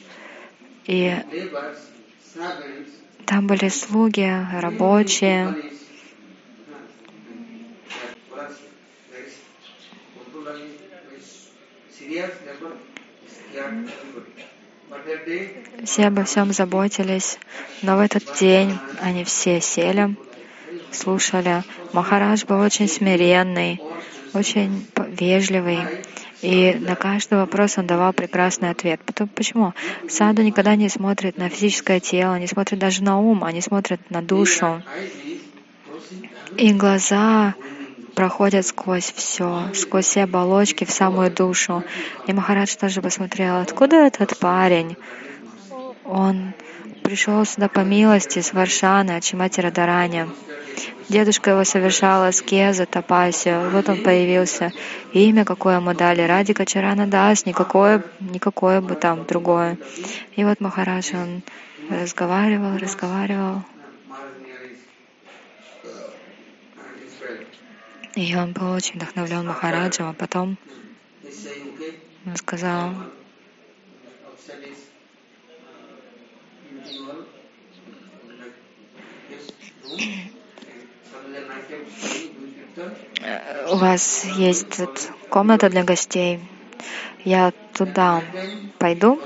и 0.85 1.13
там 3.25 3.47
были 3.47 3.67
слуги, 3.67 4.31
рабочие. 4.61 5.53
Все 15.83 16.05
обо 16.05 16.23
всем 16.23 16.53
заботились, 16.53 17.37
но 17.81 17.97
в 17.97 17.99
этот 17.99 18.39
день 18.39 18.79
они 19.01 19.25
все 19.25 19.59
сели 19.59 20.15
слушали. 20.91 21.63
Махарадж 21.93 22.45
был 22.45 22.59
очень 22.59 22.87
смиренный, 22.87 23.81
очень 24.33 24.85
вежливый. 25.19 25.79
И 26.41 26.75
на 26.79 26.95
каждый 26.95 27.39
вопрос 27.39 27.77
он 27.77 27.87
давал 27.87 28.13
прекрасный 28.13 28.69
ответ. 28.69 29.01
Почему? 29.35 29.73
Саду 30.07 30.43
никогда 30.43 30.75
не 30.75 30.87
смотрит 30.89 31.37
на 31.37 31.49
физическое 31.49 31.99
тело, 31.99 32.37
не 32.37 32.47
смотрит 32.47 32.79
даже 32.79 33.03
на 33.03 33.19
ум, 33.19 33.43
они 33.43 33.61
смотрят 33.61 33.99
на 34.11 34.21
душу. 34.21 34.83
И 36.55 36.71
глаза 36.73 37.55
проходят 38.13 38.65
сквозь 38.65 39.11
все, 39.15 39.69
сквозь 39.73 40.05
все 40.05 40.23
оболочки 40.23 40.85
в 40.85 40.91
самую 40.91 41.31
душу. 41.31 41.83
И 42.27 42.33
Махарадж 42.33 42.75
тоже 42.75 43.01
посмотрел, 43.01 43.57
откуда 43.57 43.97
этот 43.97 44.37
парень? 44.37 44.95
Он 46.03 46.53
пришел 47.07 47.45
сюда 47.45 47.69
по 47.69 47.79
милости 47.79 48.41
с 48.41 48.51
Варшаны, 48.51 49.11
от 49.15 49.23
Чимати 49.23 49.61
Радарани. 49.61 50.27
Дедушка 51.07 51.51
его 51.51 51.63
совершал 51.63 52.25
аскеза, 52.25 52.85
тапасию. 52.85 53.69
Вот 53.69 53.87
он 53.87 54.03
появился. 54.03 54.73
Имя 55.13 55.45
какое 55.45 55.77
ему 55.77 55.93
дали. 55.93 56.23
Ради 56.23 56.51
Качарана 56.51 57.07
Дас, 57.07 57.45
никакое, 57.45 58.03
никакое 58.19 58.81
бы 58.81 58.95
там 58.95 59.25
другое. 59.25 59.77
И 60.35 60.43
вот 60.43 60.59
Махарадж, 60.59 61.13
он 61.13 61.43
разговаривал, 61.89 62.77
разговаривал. 62.77 63.63
И 68.15 68.35
он 68.35 68.51
был 68.51 68.71
очень 68.73 68.95
вдохновлен 68.95 69.47
Махараджем, 69.47 70.09
а 70.09 70.13
потом 70.13 70.57
он 72.25 72.35
сказал, 72.35 72.91
у 83.69 83.75
вас 83.77 84.25
есть 84.37 84.81
комната 85.29 85.69
для 85.69 85.83
гостей. 85.83 86.39
Я 87.23 87.51
туда 87.73 88.23
пойду, 88.77 89.19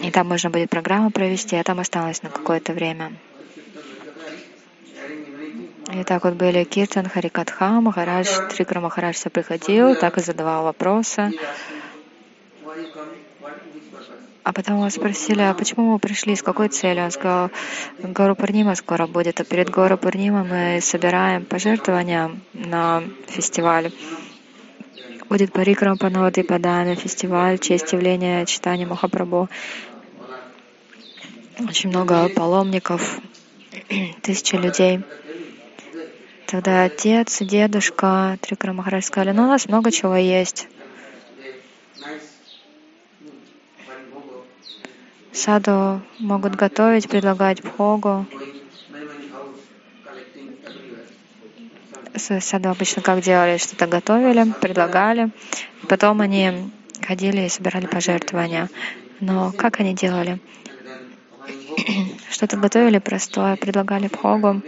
и 0.00 0.10
там 0.10 0.28
можно 0.28 0.50
будет 0.50 0.70
программу 0.70 1.10
провести, 1.10 1.56
я 1.56 1.62
там 1.62 1.78
осталась 1.80 2.22
на 2.22 2.30
какое-то 2.30 2.72
время. 2.72 3.12
И 5.92 6.02
так 6.04 6.24
вот 6.24 6.34
были 6.34 6.64
Киртан, 6.64 7.08
Харикатха, 7.08 7.80
Махарадж, 7.80 8.28
Трикра 8.50 8.80
Махарадж 8.80 9.22
приходил, 9.32 9.94
так 9.94 10.18
и 10.18 10.20
задавал 10.20 10.64
вопросы. 10.64 11.32
А 14.46 14.52
потом 14.52 14.76
его 14.76 14.88
спросили, 14.90 15.40
а 15.40 15.54
почему 15.54 15.92
вы 15.92 15.98
пришли, 15.98 16.36
с 16.36 16.40
какой 16.40 16.68
целью? 16.68 17.06
Он 17.06 17.10
сказал, 17.10 17.50
Гору 17.98 18.36
Пурнима 18.36 18.76
скоро 18.76 19.08
будет, 19.08 19.40
а 19.40 19.44
перед 19.44 19.70
Гору 19.70 19.98
Пурнима 19.98 20.44
мы 20.44 20.78
собираем 20.80 21.44
пожертвования 21.44 22.30
на 22.54 23.02
фестиваль. 23.26 23.90
Будет 25.28 25.52
Парикрам 25.52 25.98
Паноди 25.98 26.44
Падана, 26.44 26.94
фестиваль, 26.94 27.58
честь 27.58 27.92
явления 27.92 28.46
читания 28.46 28.86
Махапрабху. 28.86 29.48
Очень 31.68 31.88
много 31.88 32.28
паломников, 32.28 33.18
тысячи 34.22 34.54
людей. 34.54 35.00
Тогда 36.46 36.84
отец, 36.84 37.40
дедушка, 37.40 38.38
Трикра 38.42 38.72
Махарадж 38.72 39.06
сказали, 39.06 39.32
ну 39.32 39.42
у 39.42 39.48
нас 39.48 39.66
много 39.66 39.90
чего 39.90 40.14
есть. 40.14 40.68
Саду 45.36 46.00
могут 46.18 46.54
готовить, 46.56 47.10
предлагать 47.10 47.62
бхогу. 47.62 48.24
Саду 52.16 52.70
обычно 52.70 53.02
как 53.02 53.20
делали, 53.20 53.58
что-то 53.58 53.86
готовили, 53.86 54.50
предлагали. 54.62 55.30
Потом 55.88 56.22
они 56.22 56.70
ходили 57.06 57.42
и 57.42 57.48
собирали 57.50 57.86
пожертвования. 57.86 58.70
Но 59.20 59.52
как 59.52 59.78
они 59.80 59.94
делали? 59.94 60.40
что-то 62.30 62.56
готовили 62.56 62.98
простое, 62.98 63.56
предлагали 63.56 64.08
Богу. 64.08 64.62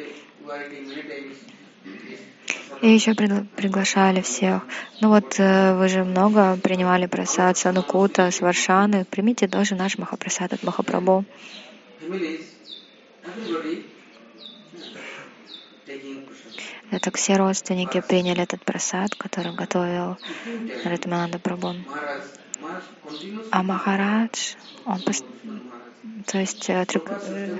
И 2.80 2.88
еще 2.88 3.14
приглашали 3.14 4.20
всех. 4.20 4.62
Ну 5.00 5.08
вот 5.08 5.34
э, 5.38 5.74
вы 5.74 5.88
же 5.88 6.04
много 6.04 6.56
принимали 6.56 7.06
просад 7.06 7.56
Санукута, 7.58 8.30
Сваршаны. 8.30 9.04
Примите 9.04 9.48
тоже 9.48 9.74
наш 9.74 9.98
Махапрасад 9.98 10.52
от 10.52 10.62
Махапрабху. 10.62 11.24
Так 17.02 17.16
все 17.16 17.36
родственники 17.36 18.00
приняли 18.00 18.42
этот 18.42 18.64
просад, 18.64 19.14
который 19.14 19.52
готовил 19.54 20.16
Ратмананда 20.84 21.38
Прабhu. 21.38 21.74
А 23.50 23.62
Махарадж, 23.62 24.54
он 24.84 25.00
пост... 25.02 25.24
то 26.26 26.38
есть 26.38 26.68
э, 26.68 26.84
э, 26.84 27.58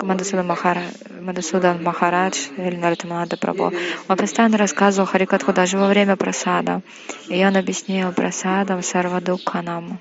Мадасуда 0.00 0.42
Махара... 0.42 0.82
Мадасудан 1.20 1.82
Махарадж 1.82 2.48
или 2.56 2.76
Наратаманада 2.76 3.36
Прабhu, 3.36 3.76
он 4.08 4.16
постоянно 4.16 4.56
рассказывал 4.56 5.06
Харикатху 5.06 5.52
даже 5.52 5.78
во 5.78 5.88
время 5.88 6.16
просада. 6.16 6.82
И 7.28 7.44
он 7.44 7.56
объяснил 7.56 8.12
просадом 8.12 8.82
Сарвадукханам. 8.82 10.00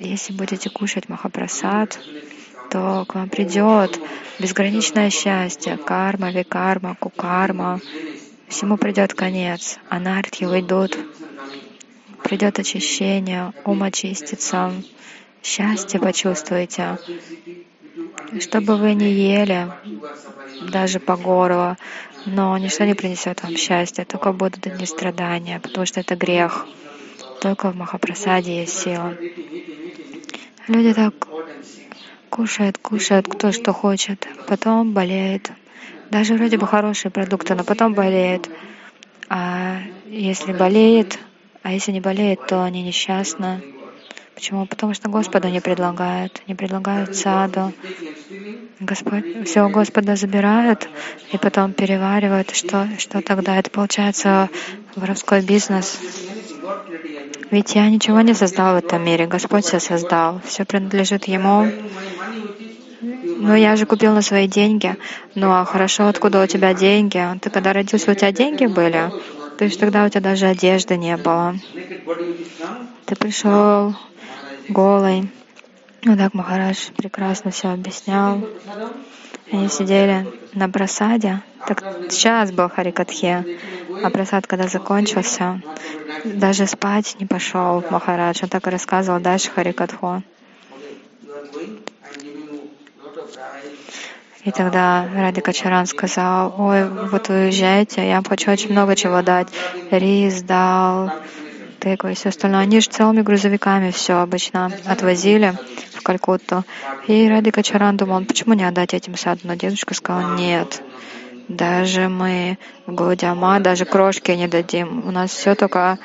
Если 0.00 0.32
будете 0.32 0.70
кушать 0.70 1.08
Махапрасад, 1.08 1.98
то 2.70 3.04
к 3.06 3.14
вам 3.14 3.28
придет 3.28 3.98
безграничное 4.38 5.10
счастье, 5.10 5.76
карма, 5.76 6.30
викарма, 6.30 6.96
кукарма. 6.98 7.80
Всему 8.48 8.76
придет 8.76 9.14
конец, 9.14 9.78
анархи 9.88 10.44
уйдут, 10.44 10.96
придет 12.22 12.58
очищение, 12.58 13.52
ум 13.64 13.82
очистится, 13.82 14.72
счастье 15.46 16.00
почувствуете. 16.00 16.98
Что 18.40 18.60
бы 18.60 18.76
вы 18.76 18.94
ни 18.94 19.04
ели, 19.04 19.68
даже 20.60 20.98
по 20.98 21.16
горло, 21.16 21.76
но 22.26 22.58
ничто 22.58 22.84
не 22.84 22.94
принесет 22.94 23.42
вам 23.42 23.56
счастья, 23.56 24.04
только 24.04 24.32
будут 24.32 24.66
одни 24.66 24.86
страдания, 24.86 25.60
потому 25.60 25.86
что 25.86 26.00
это 26.00 26.16
грех. 26.16 26.66
Только 27.40 27.70
в 27.70 27.76
Махапрасаде 27.76 28.60
есть 28.62 28.76
сила. 28.78 29.14
Люди 30.66 30.92
так 30.92 31.14
кушают, 32.28 32.78
кушают, 32.78 33.28
кто 33.28 33.52
что 33.52 33.72
хочет, 33.72 34.26
потом 34.48 34.92
болеет. 34.92 35.52
Даже 36.10 36.34
вроде 36.34 36.58
бы 36.58 36.66
хорошие 36.66 37.12
продукты, 37.12 37.54
но 37.54 37.62
потом 37.62 37.94
болеет. 37.94 38.48
А 39.28 39.78
если 40.06 40.52
болеет, 40.52 41.18
а 41.62 41.72
если 41.72 41.92
не 41.92 42.00
болеет, 42.00 42.46
то 42.46 42.64
они 42.64 42.82
несчастны. 42.82 43.75
Почему? 44.36 44.66
Потому 44.66 44.92
что 44.92 45.08
Господу 45.08 45.48
не 45.48 45.62
предлагают, 45.62 46.42
не 46.46 46.54
предлагают 46.54 47.16
саду. 47.16 47.72
Господь, 48.80 49.24
все 49.46 49.66
Господа 49.70 50.14
забирают 50.14 50.90
и 51.32 51.38
потом 51.38 51.72
переваривают. 51.72 52.50
Что, 52.50 52.86
что 52.98 53.22
тогда? 53.22 53.56
Это 53.56 53.70
получается 53.70 54.50
воровской 54.94 55.40
бизнес. 55.40 55.98
Ведь 57.50 57.74
я 57.74 57.88
ничего 57.88 58.20
не 58.20 58.34
создал 58.34 58.74
в 58.74 58.84
этом 58.84 59.02
мире, 59.02 59.26
Господь 59.26 59.64
все 59.64 59.80
создал, 59.80 60.42
все 60.44 60.66
принадлежит 60.66 61.24
Ему. 61.24 61.72
Но 63.00 63.56
я 63.56 63.74
же 63.76 63.86
купил 63.86 64.12
на 64.12 64.20
свои 64.20 64.46
деньги. 64.46 64.96
Ну 65.34 65.50
а 65.50 65.64
хорошо, 65.64 66.08
откуда 66.08 66.42
у 66.42 66.46
тебя 66.46 66.74
деньги? 66.74 67.24
Ты 67.40 67.48
когда 67.48 67.72
родился, 67.72 68.10
у 68.10 68.14
тебя 68.14 68.32
деньги 68.32 68.66
были? 68.66 69.10
То 69.58 69.64
есть 69.64 69.80
тогда 69.80 70.04
у 70.04 70.08
тебя 70.08 70.20
даже 70.20 70.46
одежды 70.46 70.96
не 70.96 71.16
было. 71.16 71.56
Ты 73.06 73.16
пришел 73.16 73.94
голый. 74.68 75.30
Ну 76.02 76.16
так 76.16 76.34
Махарадж 76.34 76.90
прекрасно 76.96 77.50
все 77.50 77.68
объяснял. 77.68 78.40
Они 79.50 79.68
сидели 79.68 80.26
на 80.54 80.68
просаде. 80.68 81.42
Так 81.66 81.82
сейчас 82.10 82.52
был 82.52 82.68
Харикатхе, 82.68 83.58
а 84.02 84.10
просад, 84.10 84.46
когда 84.46 84.68
закончился, 84.68 85.60
даже 86.24 86.66
спать 86.66 87.16
не 87.18 87.26
пошел 87.26 87.82
Махарадж. 87.90 88.40
Он 88.42 88.48
так 88.48 88.66
и 88.66 88.70
рассказывал 88.70 89.20
дальше 89.20 89.50
Харикатху. 89.50 90.22
И 94.46 94.52
тогда 94.52 95.08
Ради 95.12 95.40
Качаран 95.40 95.86
сказал, 95.86 96.54
ой, 96.56 96.88
вот 96.88 97.28
вы 97.28 97.46
уезжаете, 97.46 98.08
я 98.08 98.14
вам 98.14 98.24
хочу 98.24 98.52
очень 98.52 98.70
много 98.70 98.94
чего 98.94 99.20
дать. 99.20 99.48
Рис 99.90 100.42
дал, 100.42 101.10
тыкву 101.80 102.10
и 102.10 102.14
все 102.14 102.28
остальное. 102.28 102.60
Они 102.60 102.80
же 102.80 102.88
целыми 102.88 103.22
грузовиками 103.22 103.90
все 103.90 104.20
обычно 104.20 104.70
отвозили 104.84 105.52
в 105.94 106.02
Калькутту. 106.04 106.62
И 107.08 107.28
Ради 107.28 107.50
Качаран 107.50 107.96
думал, 107.96 108.24
почему 108.24 108.54
не 108.54 108.62
отдать 108.62 108.94
этим 108.94 109.16
саду? 109.16 109.40
Но 109.42 109.54
дедушка 109.54 109.94
сказал, 109.94 110.36
нет, 110.36 110.80
даже 111.48 112.08
мы 112.08 112.56
в 112.86 112.94
Гаудиама, 112.94 113.58
даже 113.58 113.84
крошки 113.84 114.30
не 114.30 114.46
дадим. 114.46 115.08
У 115.08 115.10
нас 115.10 115.32
все 115.32 115.56
только 115.56 115.98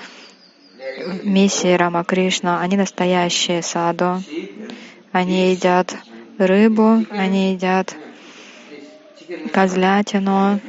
миссии 1.24 1.76
Рама 1.76 2.04
Кришна. 2.04 2.60
Они 2.60 2.76
настоящие 2.76 3.62
саду. 3.62 4.24
Они 5.12 5.52
едят 5.52 5.96
рыбу, 6.40 7.06
они 7.12 7.54
едят 7.54 7.96
козлятину. 9.54 10.60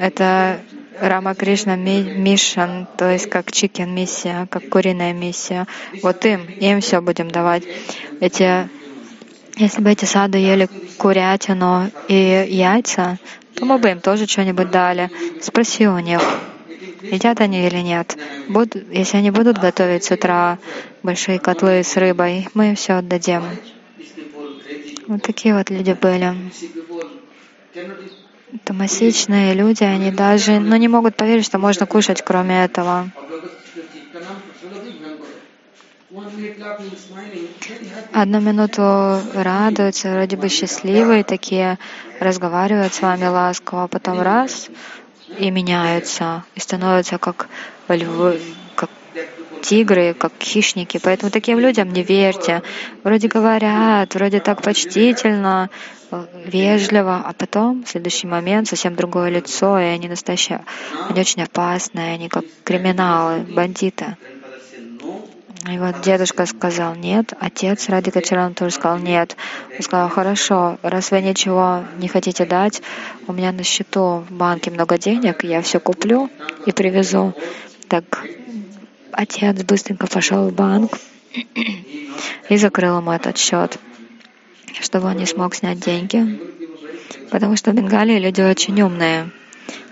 Это 0.00 0.60
Рама 1.00 1.34
Кришна 1.34 1.76
Мишан, 1.76 2.86
то 2.96 3.10
есть 3.10 3.28
как 3.28 3.50
чикен 3.50 3.94
миссия, 3.94 4.46
как 4.50 4.68
куриная 4.68 5.12
миссия. 5.12 5.66
Вот 6.02 6.24
им, 6.24 6.44
им 6.44 6.80
все 6.80 7.00
будем 7.00 7.30
давать. 7.30 7.64
Эти, 8.20 8.68
если 9.56 9.82
бы 9.82 9.90
эти 9.90 10.04
сады 10.04 10.38
ели 10.38 10.68
курятину 10.98 11.90
и 12.08 12.46
яйца, 12.48 13.18
то 13.54 13.64
мы 13.64 13.78
бы 13.78 13.90
им 13.90 14.00
тоже 14.00 14.26
что-нибудь 14.26 14.70
дали. 14.70 15.10
Спроси 15.40 15.86
у 15.88 15.98
них, 15.98 16.20
едят 17.02 17.40
они 17.40 17.66
или 17.66 17.78
нет. 17.78 18.16
Буд, 18.48 18.76
если 18.90 19.18
они 19.18 19.30
будут 19.30 19.58
готовить 19.58 20.04
с 20.04 20.10
утра 20.10 20.58
большие 21.02 21.38
котлы 21.38 21.82
с 21.82 21.96
рыбой, 21.96 22.48
мы 22.54 22.70
им 22.70 22.76
все 22.76 22.94
отдадим. 22.94 23.42
Вот 25.06 25.22
такие 25.22 25.54
вот 25.54 25.70
люди 25.70 25.96
были. 26.00 26.34
Томасичные 28.64 29.54
люди, 29.54 29.82
они 29.82 30.10
даже 30.10 30.60
ну, 30.60 30.76
не 30.76 30.88
могут 30.88 31.16
поверить, 31.16 31.44
что 31.44 31.58
можно 31.58 31.86
кушать 31.86 32.22
кроме 32.22 32.64
этого. 32.64 33.10
Одну 38.12 38.40
минуту 38.40 39.20
радуются, 39.34 40.12
вроде 40.12 40.36
бы 40.36 40.48
счастливые 40.48 41.24
такие, 41.24 41.78
разговаривают 42.20 42.94
с 42.94 43.02
вами 43.02 43.26
ласково, 43.26 43.84
а 43.84 43.88
потом 43.88 44.22
раз 44.22 44.70
и 45.38 45.50
меняются, 45.50 46.44
и 46.54 46.60
становятся 46.60 47.18
как 47.18 47.48
львы, 47.88 48.40
как 48.76 48.90
тигры, 49.62 50.14
как 50.14 50.32
хищники. 50.40 51.00
Поэтому 51.02 51.32
таким 51.32 51.58
людям 51.58 51.92
не 51.92 52.02
верьте. 52.02 52.62
Вроде 53.02 53.26
говорят, 53.28 54.14
вроде 54.14 54.40
так 54.40 54.62
почтительно, 54.62 55.70
вежливо, 56.46 57.22
а 57.24 57.32
потом 57.32 57.84
в 57.84 57.88
следующий 57.88 58.26
момент 58.26 58.68
совсем 58.68 58.94
другое 58.94 59.30
лицо, 59.30 59.78
и 59.78 59.84
они 59.84 60.08
настоящие, 60.08 60.64
они 61.08 61.20
очень 61.20 61.42
опасные, 61.42 62.14
они 62.14 62.28
как 62.28 62.44
криминалы, 62.64 63.40
бандиты. 63.40 64.16
И 65.70 65.78
вот 65.78 66.02
дедушка 66.02 66.44
сказал 66.44 66.94
нет, 66.94 67.32
отец 67.40 67.88
ради 67.88 68.10
Качаран 68.10 68.52
тоже 68.52 68.74
сказал 68.74 68.98
нет. 68.98 69.34
Он 69.74 69.82
сказал, 69.82 70.10
хорошо, 70.10 70.78
раз 70.82 71.10
вы 71.10 71.22
ничего 71.22 71.84
не 71.98 72.08
хотите 72.08 72.44
дать, 72.44 72.82
у 73.26 73.32
меня 73.32 73.50
на 73.50 73.62
счету 73.62 74.24
в 74.28 74.30
банке 74.30 74.70
много 74.70 74.98
денег, 74.98 75.42
я 75.42 75.62
все 75.62 75.80
куплю 75.80 76.28
и 76.66 76.72
привезу. 76.72 77.32
Так 77.88 78.24
отец 79.12 79.62
быстренько 79.62 80.06
пошел 80.06 80.48
в 80.48 80.52
банк 80.54 80.92
и 82.50 82.56
закрыл 82.58 82.98
ему 82.98 83.12
этот 83.12 83.38
счет 83.38 83.78
чтобы 84.80 85.08
он 85.08 85.16
не 85.16 85.26
смог 85.26 85.54
снять 85.54 85.80
деньги. 85.80 86.40
Потому 87.30 87.56
что 87.56 87.70
в 87.70 87.74
Бенгалии 87.74 88.18
люди 88.18 88.40
очень 88.40 88.80
умные. 88.82 89.30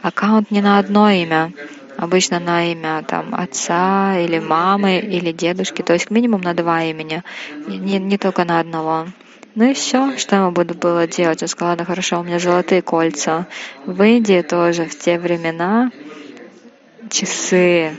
Аккаунт 0.03 0.51
не 0.51 0.61
на 0.61 0.79
одно 0.79 1.11
имя, 1.11 1.53
обычно 1.97 2.41
на 2.41 2.71
имя 2.73 3.05
там, 3.07 3.35
отца 3.35 4.19
или 4.19 4.39
мамы 4.39 4.99
или 4.99 5.33
дедушки, 5.33 5.83
то 5.83 5.93
есть 5.93 6.11
минимум 6.11 6.41
на 6.41 6.55
два 6.55 6.83
имени, 6.83 7.23
не, 7.67 7.99
не 7.99 8.19
только 8.19 8.45
на 8.45 8.61
одного. 8.61 9.07
Ну 9.55 9.71
и 9.71 9.75
все, 9.75 10.17
что 10.17 10.37
ему 10.37 10.51
буду 10.51 10.75
было 10.75 11.07
делать. 11.07 11.43
Он 11.43 11.49
сказал, 11.49 11.77
ну 11.77 11.85
хорошо, 11.85 12.21
у 12.21 12.23
меня 12.23 12.39
золотые 12.39 12.81
кольца. 12.81 13.47
В 13.85 14.03
Индии 14.03 14.41
тоже 14.41 14.87
в 14.87 14.99
те 14.99 15.19
времена 15.19 15.91
часы, 17.11 17.95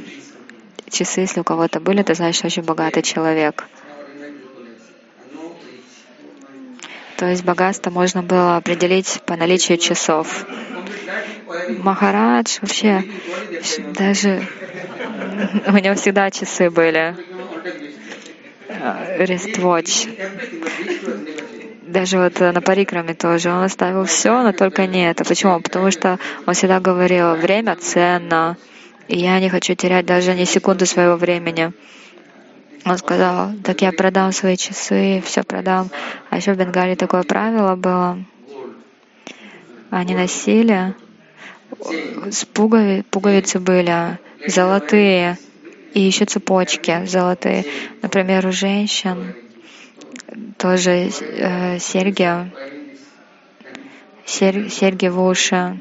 часы, 0.89 1.21
если 1.21 1.41
у 1.41 1.43
кого-то 1.43 1.79
были, 1.79 2.01
это 2.01 2.15
значит 2.15 2.43
очень 2.43 2.63
богатый 2.63 3.03
человек. 3.03 3.67
То 7.23 7.29
есть 7.29 7.45
богатство 7.45 7.89
можно 7.89 8.21
было 8.21 8.57
определить 8.57 9.21
по 9.25 9.37
наличию 9.37 9.77
часов. 9.77 10.45
Махарадж 11.69 12.57
вообще 12.61 13.01
даже 13.97 14.45
у 15.67 15.77
него 15.77 15.95
всегда 15.95 16.29
часы 16.31 16.69
были. 16.69 17.15
Wristwatch. 18.67 20.09
даже 21.87 22.19
вот 22.19 22.41
на 22.41 22.59
парикраме 22.59 23.13
тоже, 23.13 23.51
он 23.51 23.63
оставил 23.63 24.03
все, 24.03 24.43
но 24.43 24.51
только 24.51 24.85
не 24.85 25.09
это. 25.09 25.23
Почему? 25.23 25.61
Потому 25.61 25.91
что 25.91 26.19
он 26.45 26.53
всегда 26.53 26.81
говорил, 26.81 27.35
время 27.35 27.77
ценно, 27.77 28.57
и 29.07 29.17
я 29.17 29.39
не 29.39 29.47
хочу 29.47 29.75
терять 29.75 30.05
даже 30.05 30.33
ни 30.33 30.43
секунды 30.43 30.85
своего 30.85 31.15
времени. 31.15 31.71
Он 32.85 32.97
сказал, 32.97 33.53
так 33.63 33.81
я 33.81 33.91
продам 33.91 34.31
свои 34.31 34.57
часы, 34.57 35.21
все 35.25 35.43
продам. 35.43 35.89
А 36.29 36.37
еще 36.37 36.53
в 36.53 36.57
Бенгалии 36.57 36.95
такое 36.95 37.23
правило 37.23 37.75
было. 37.75 38.23
Они 39.89 40.15
носили, 40.15 40.95
с 42.31 42.45
пугови, 42.45 43.03
пуговицы 43.09 43.59
были 43.59 44.19
золотые, 44.47 45.37
и 45.93 46.01
еще 46.01 46.25
цепочки 46.25 47.05
золотые. 47.05 47.65
Например, 48.01 48.45
у 48.47 48.51
женщин 48.51 49.35
тоже 50.57 51.09
э, 51.09 51.79
серьги, 51.79 52.51
серь, 54.25 54.69
серьги 54.69 55.07
в 55.07 55.21
уши 55.21 55.79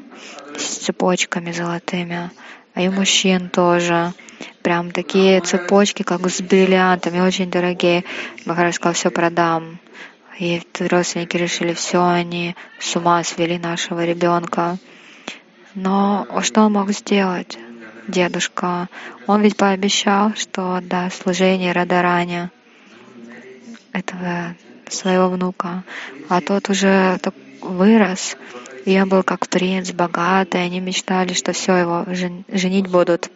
с 0.57 0.85
цепочками 0.85 1.51
золотыми. 1.51 2.29
А 2.73 2.81
и 2.81 2.89
мужчин 2.89 3.49
тоже. 3.49 4.13
Прям 4.61 4.91
такие 4.91 5.41
цепочки, 5.41 6.03
как 6.03 6.27
с 6.27 6.41
бриллиантами, 6.41 7.19
очень 7.19 7.51
дорогие. 7.51 8.03
Махарадж 8.45 8.73
сказал, 8.73 8.93
все 8.93 9.11
продам. 9.11 9.79
И 10.39 10.61
родственники 10.79 11.37
решили, 11.37 11.73
все, 11.73 12.03
они 12.03 12.55
с 12.79 12.95
ума 12.95 13.23
свели 13.23 13.59
нашего 13.59 14.03
ребенка. 14.03 14.77
Но 15.75 16.27
что 16.41 16.61
он 16.61 16.73
мог 16.73 16.91
сделать, 16.91 17.57
дедушка? 18.07 18.89
Он 19.27 19.41
ведь 19.41 19.57
пообещал, 19.57 20.33
что 20.35 20.75
отдаст 20.75 21.21
служение 21.21 21.71
Радаране 21.71 22.49
этого 23.91 24.55
своего 24.89 25.29
внука. 25.29 25.83
А 26.29 26.41
тот 26.41 26.69
уже 26.69 27.19
вырос, 27.61 28.37
он 28.85 29.09
был 29.09 29.23
как 29.23 29.47
принц, 29.47 29.91
богатый. 29.91 30.63
Они 30.63 30.79
мечтали, 30.79 31.33
что 31.33 31.53
все 31.53 31.75
его 31.75 32.05
женить 32.49 32.87
будут. 32.87 33.29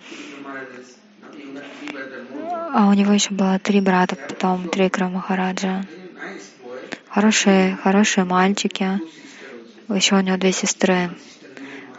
А 2.74 2.90
у 2.90 2.94
него 2.94 3.14
еще 3.14 3.32
было 3.32 3.58
три 3.60 3.82
брата, 3.82 4.16
потом 4.16 4.70
три 4.70 4.92
Махараджа. 5.00 5.86
Хорошие, 7.10 7.78
хорошие 7.82 8.26
мальчики. 8.26 9.00
Еще 9.90 10.16
у 10.16 10.20
него 10.20 10.38
две 10.38 10.52
сестры. 10.52 11.10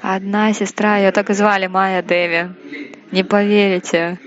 Одна 0.02 0.52
сестра, 0.52 0.98
ее 0.98 1.10
так 1.10 1.30
и 1.30 1.34
звали 1.34 1.66
Майя 1.66 2.02
Деви. 2.02 2.50
Не 3.10 3.24
поверите, 3.24 4.20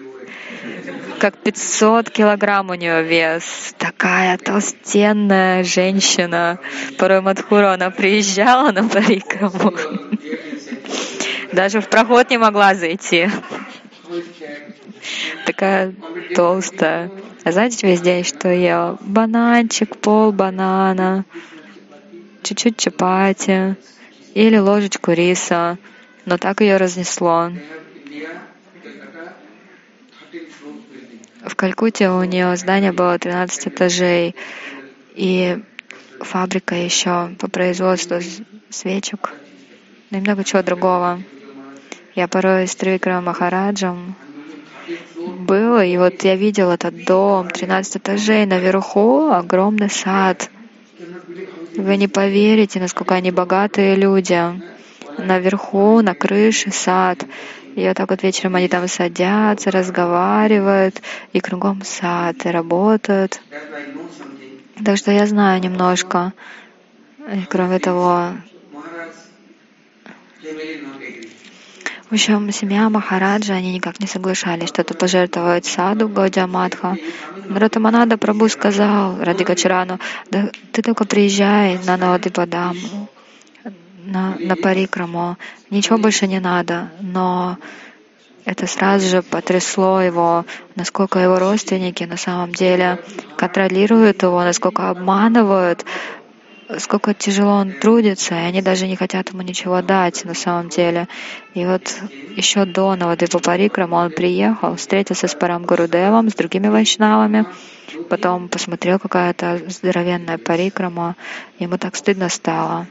как 1.21 1.37
500 1.37 2.09
килограмм 2.09 2.71
у 2.71 2.73
нее 2.73 3.03
вес. 3.03 3.75
Такая 3.77 4.39
толстенная 4.39 5.63
женщина. 5.63 6.57
Порой 6.97 7.21
Мадхуру 7.21 7.67
она 7.67 7.91
приезжала 7.91 8.71
на 8.71 8.89
парикраму. 8.89 9.71
Даже 11.53 11.79
в 11.79 11.89
проход 11.89 12.31
не 12.31 12.39
могла 12.39 12.73
зайти. 12.73 13.29
Такая 15.45 15.93
толстая. 16.33 17.11
А 17.43 17.51
знаете 17.51 17.85
весь 17.85 18.01
день, 18.01 18.23
что 18.23 18.49
ел? 18.49 18.97
Бананчик, 19.01 19.95
пол 19.97 20.31
банана, 20.31 21.23
чуть-чуть 22.41 22.77
чапати 22.77 23.75
или 24.33 24.57
ложечку 24.57 25.11
риса. 25.11 25.77
Но 26.25 26.39
так 26.39 26.61
ее 26.61 26.77
разнесло. 26.77 27.51
В 31.43 31.55
Калькутте 31.55 32.09
у 32.09 32.23
нее 32.23 32.55
здание 32.55 32.91
было 32.91 33.17
13 33.17 33.67
этажей 33.67 34.35
и 35.15 35.59
фабрика 36.19 36.75
еще 36.75 37.35
по 37.39 37.49
производству 37.49 38.17
свечек, 38.69 39.33
ну 40.11 40.19
и 40.19 40.21
много 40.21 40.43
чего 40.43 40.61
другого. 40.61 41.19
Я 42.13 42.27
порой 42.27 42.67
с 42.67 42.75
Трикром 42.75 43.25
Махараджем 43.25 44.15
было, 45.39 45.83
и 45.83 45.97
вот 45.97 46.23
я 46.23 46.35
видел 46.35 46.69
этот 46.69 47.05
дом, 47.05 47.49
13 47.49 47.97
этажей, 47.97 48.45
наверху 48.45 49.29
огромный 49.31 49.89
сад. 49.89 50.49
Вы 51.75 51.97
не 51.97 52.07
поверите, 52.07 52.79
насколько 52.79 53.15
они 53.15 53.31
богатые 53.31 53.95
люди. 53.95 54.39
Наверху, 55.17 56.01
на 56.01 56.13
крыше 56.13 56.71
сад. 56.71 57.25
И 57.75 57.87
вот 57.87 57.95
так 57.95 58.09
вот 58.09 58.23
вечером 58.23 58.55
они 58.55 58.67
там 58.67 58.87
садятся, 58.87 59.71
разговаривают, 59.71 61.01
и 61.33 61.39
кругом 61.39 61.83
сад, 61.83 62.45
и 62.45 62.49
работают. 62.49 63.41
Так 64.83 64.97
что 64.97 65.11
я 65.11 65.25
знаю 65.27 65.61
немножко. 65.61 66.33
И 67.19 67.45
кроме 67.49 67.79
того, 67.79 68.31
в 72.09 72.13
общем, 72.13 72.51
семья 72.51 72.89
Махараджа, 72.89 73.53
они 73.53 73.73
никак 73.73 74.01
не 74.01 74.07
соглашались 74.07 74.67
что-то 74.67 74.95
пожертвовать 74.95 75.65
саду 75.65 76.09
Гаудиамадха. 76.09 76.97
Ратаманада 77.49 78.15
Прабhu 78.15 78.49
сказал 78.49 79.23
Ради 79.23 79.45
Качарану, 79.45 79.97
да 80.29 80.51
ты 80.73 80.81
только 80.81 81.05
приезжай 81.05 81.79
на 81.85 81.95
Навадипадам, 81.95 82.75
на, 84.05 84.35
на 84.39 84.55
Парикраму, 84.55 85.37
ничего 85.69 85.97
больше 85.97 86.27
не 86.27 86.39
надо. 86.39 86.89
Но 86.99 87.57
это 88.45 88.67
сразу 88.67 89.07
же 89.07 89.21
потрясло 89.21 90.01
его, 90.01 90.45
насколько 90.75 91.19
его 91.19 91.39
родственники 91.39 92.03
на 92.03 92.17
самом 92.17 92.51
деле 92.51 92.99
контролируют 93.37 94.23
его, 94.23 94.43
насколько 94.43 94.89
обманывают, 94.89 95.85
сколько 96.79 97.13
тяжело 97.13 97.53
он 97.53 97.73
трудится, 97.73 98.35
и 98.35 98.39
они 98.39 98.61
даже 98.61 98.87
не 98.87 98.95
хотят 98.95 99.29
ему 99.29 99.41
ничего 99.41 99.81
дать 99.81 100.23
на 100.25 100.33
самом 100.33 100.69
деле. 100.69 101.07
И 101.53 101.65
вот 101.65 101.93
еще 102.35 102.65
до 102.65 102.95
Навадипа 102.95 103.39
Парикрама 103.39 103.95
он 103.95 104.11
приехал, 104.11 104.75
встретился 104.75 105.27
с 105.27 105.35
Парам 105.35 105.65
Гурудевом, 105.65 106.29
с 106.29 106.33
другими 106.33 106.67
вайшнавами, 106.67 107.45
потом 108.09 108.47
посмотрел 108.47 108.99
какая-то 108.99 109.61
здоровенная 109.67 110.37
парикрама, 110.37 111.15
ему 111.59 111.77
так 111.77 111.95
стыдно 111.95 112.29
стало. 112.29 112.87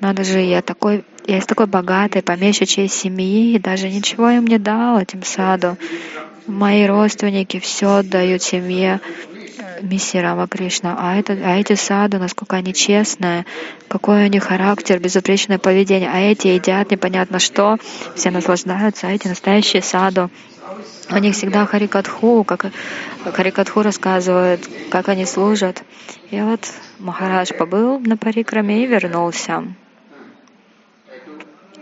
Надо 0.00 0.24
же, 0.24 0.40
я 0.40 0.62
такой, 0.62 1.04
я 1.26 1.38
из 1.38 1.46
такой 1.46 1.66
богатой 1.66 2.22
помещичьей 2.22 2.88
семьи, 2.88 3.54
и 3.54 3.58
даже 3.58 3.88
ничего 3.90 4.30
им 4.30 4.46
не 4.46 4.58
дал 4.58 4.98
этим 4.98 5.22
саду. 5.22 5.76
Мои 6.46 6.86
родственники 6.86 7.60
все 7.60 7.96
отдают 7.96 8.42
семье, 8.42 9.00
миссии 9.82 10.18
Рама 10.18 10.48
Кришна. 10.48 10.96
А, 10.98 11.16
это, 11.16 11.34
а 11.34 11.56
эти 11.56 11.74
саду, 11.74 12.18
насколько 12.18 12.56
они 12.56 12.72
честные, 12.72 13.44
какой 13.88 14.24
у 14.24 14.28
них 14.28 14.44
характер, 14.44 14.98
безупречное 14.98 15.58
поведение. 15.58 16.10
А 16.10 16.18
эти 16.18 16.48
едят 16.48 16.90
непонятно 16.90 17.38
что, 17.38 17.76
все 18.14 18.30
наслаждаются, 18.30 19.06
а 19.06 19.10
эти 19.10 19.28
настоящие 19.28 19.82
саду. 19.82 20.30
У 21.10 21.16
них 21.18 21.34
всегда 21.34 21.66
харикатху, 21.66 22.44
как 22.44 22.66
харикатху 23.24 23.82
рассказывают, 23.82 24.68
как 24.90 25.08
они 25.08 25.26
служат. 25.26 25.82
И 26.30 26.40
вот 26.40 26.60
Махарадж 26.98 27.52
побыл 27.52 27.98
на 27.98 28.16
парикраме 28.16 28.84
и 28.84 28.86
вернулся. 28.86 29.64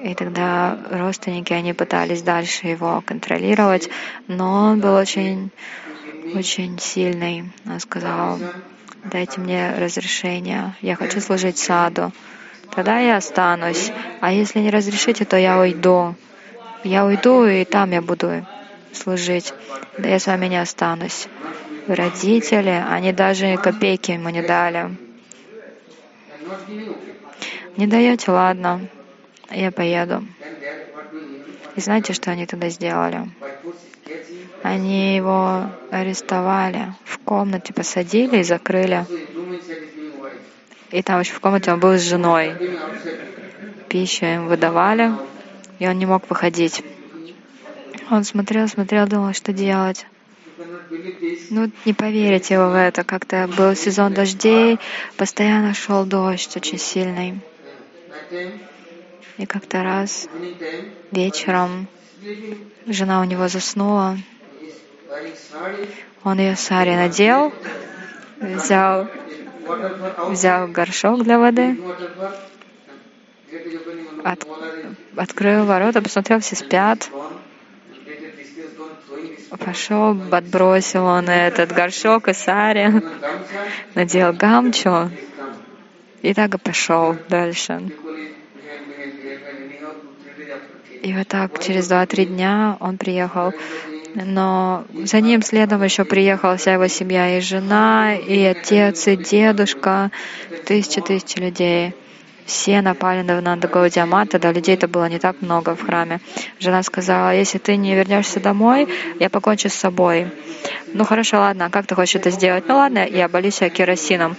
И 0.03 0.15
тогда 0.15 0.79
родственники, 0.91 1.53
они 1.53 1.73
пытались 1.73 2.23
дальше 2.23 2.69
его 2.69 3.03
контролировать, 3.05 3.89
но 4.29 4.71
он 4.71 4.81
был 4.81 4.95
очень 4.95 5.51
очень 6.35 6.79
сильный. 6.79 7.45
Он 7.67 7.81
сказал, 7.81 8.39
дайте 9.05 9.41
мне 9.41 9.75
разрешение, 9.77 10.75
я 10.83 10.95
хочу 10.95 11.21
служить 11.21 11.59
саду. 11.59 12.13
Тогда 12.75 12.99
я 12.99 13.17
останусь. 13.17 13.91
А 14.21 14.33
если 14.33 14.61
не 14.61 14.71
разрешите, 14.71 15.25
то 15.25 15.37
я 15.37 15.59
уйду. 15.59 16.15
Я 16.85 17.05
уйду, 17.05 17.45
и 17.45 17.65
там 17.65 17.91
я 17.93 18.03
буду 18.03 18.47
служить. 18.93 19.53
Да 19.97 20.09
я 20.09 20.19
с 20.19 20.27
вами 20.27 20.47
не 20.47 20.61
останусь. 20.61 21.29
Родители, 21.87 22.85
они 22.89 23.13
даже 23.13 23.57
копейки 23.57 24.13
ему 24.13 24.29
не 24.29 24.43
дали. 24.43 24.95
Не 27.77 27.87
даете, 27.87 28.31
ладно, 28.31 28.89
я 29.51 29.71
поеду. 29.71 30.25
И 31.77 31.81
знаете, 31.81 32.13
что 32.13 32.31
они 32.31 32.47
тогда 32.47 32.69
сделали? 32.69 33.29
Они 34.63 35.15
его 35.17 35.71
арестовали, 35.91 36.93
в 37.05 37.19
комнате 37.19 37.73
посадили 37.73 38.39
и 38.39 38.43
закрыли. 38.43 39.07
И 40.91 41.03
там 41.03 41.21
еще 41.21 41.35
в 41.35 41.41
комнате 41.41 41.73
он 41.73 41.81
был 41.81 41.93
с 41.93 42.03
женой. 42.03 42.55
Пищу 43.89 44.27
им 44.27 44.49
выдавали, 44.49 45.13
и 45.79 45.87
он 45.87 45.99
не 45.99 46.07
мог 46.07 46.29
выходить. 46.29 46.83
Он 48.11 48.25
смотрел, 48.25 48.69
смотрел, 48.69 49.07
думал, 49.07 49.35
что 49.35 49.53
делать. 49.53 50.07
Ну, 51.51 51.71
не 51.85 51.93
поверите 51.93 52.59
вы 52.59 52.71
в 52.71 52.75
это. 52.75 53.05
Как-то 53.05 53.49
был 53.57 53.75
сезон 53.75 54.15
дождей, 54.15 54.79
постоянно 55.17 55.75
шел 55.75 56.05
дождь 56.05 56.57
очень 56.57 56.79
сильный. 56.79 57.41
И 59.39 59.47
как-то 59.47 59.85
раз 59.85 60.29
вечером 61.13 61.87
жена 62.87 63.21
у 63.21 63.25
него 63.25 63.49
заснула, 63.49 64.19
он 66.25 66.39
ее 66.41 66.57
сари 66.57 66.95
надел, 66.95 67.53
взял 68.41 69.09
взял 70.29 70.67
горшок 70.67 71.23
для 71.23 71.39
воды, 71.39 71.79
от, 74.25 74.47
открыл 75.17 75.65
ворота, 75.67 76.03
посмотрел, 76.03 76.41
все 76.41 76.57
спят, 76.57 77.11
пошел, 79.65 80.17
отбросил 80.33 81.05
он 81.05 81.29
этот 81.29 81.73
горшок 81.73 82.29
и 82.29 82.33
сари, 82.33 83.03
надел 83.95 84.33
гамчу 84.33 85.11
и 86.23 86.35
так 86.35 86.55
и 86.55 86.59
пошел 86.59 87.17
дальше. 87.29 87.91
И 91.03 91.13
вот 91.13 91.29
так 91.29 91.63
через 91.63 91.89
два-три 91.89 92.27
дня 92.27 92.77
он 92.81 92.99
приехал 92.99 93.53
но 94.15 94.85
за 95.05 95.21
ним 95.21 95.43
следом 95.43 95.83
еще 95.83 96.05
приехала 96.05 96.57
вся 96.57 96.73
его 96.73 96.89
семья, 96.89 97.37
и 97.37 97.41
жена, 97.41 98.15
и 98.15 98.43
отец, 98.43 99.07
и 99.07 99.17
дедушка, 99.17 100.11
тысячи-тысячи 100.67 101.39
людей. 101.39 101.95
Все 102.49 102.81
напали 102.81 103.21
на 103.21 103.43
Нанда 103.43 103.69
Гаудиамат, 103.69 104.31
тогда 104.31 104.53
людей-то 104.53 104.89
было 104.89 105.07
не 105.07 105.19
так 105.19 105.43
много 105.43 105.77
в 105.77 105.83
храме. 105.83 106.19
Жена 106.59 106.83
сказала, 106.83 107.35
если 107.35 107.59
ты 107.59 107.77
не 107.77 107.95
вернешься 107.95 108.41
домой, 108.41 108.89
я 109.21 109.29
покончу 109.29 109.69
с 109.69 109.75
собой. 109.75 110.29
Ну 110.95 111.05
хорошо, 111.05 111.41
ладно, 111.41 111.67
а 111.67 111.71
как 111.71 111.87
ты 111.87 111.95
хочешь 111.95 112.15
это 112.15 112.31
сделать? 112.31 112.65
Ну 112.67 112.77
ладно, 112.77 113.07
я 113.07 113.27
оболью 113.27 113.53
себя 113.53 113.69
керосином. 113.69 114.35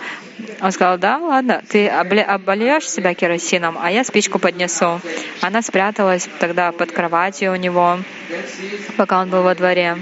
Он 0.59 0.71
сказал, 0.71 0.97
да, 0.97 1.19
ладно, 1.19 1.61
ты 1.69 1.87
обольешь 1.87 2.89
себя 2.89 3.13
керосином, 3.13 3.77
а 3.79 3.91
я 3.91 4.03
спичку 4.03 4.39
поднесу. 4.39 4.99
Она 5.41 5.61
спряталась 5.61 6.27
тогда 6.39 6.71
под 6.71 6.91
кроватью 6.91 7.51
у 7.51 7.57
него, 7.57 7.99
пока 8.97 9.21
он 9.21 9.29
был 9.29 9.43
во 9.43 9.53
дворе. 9.53 9.99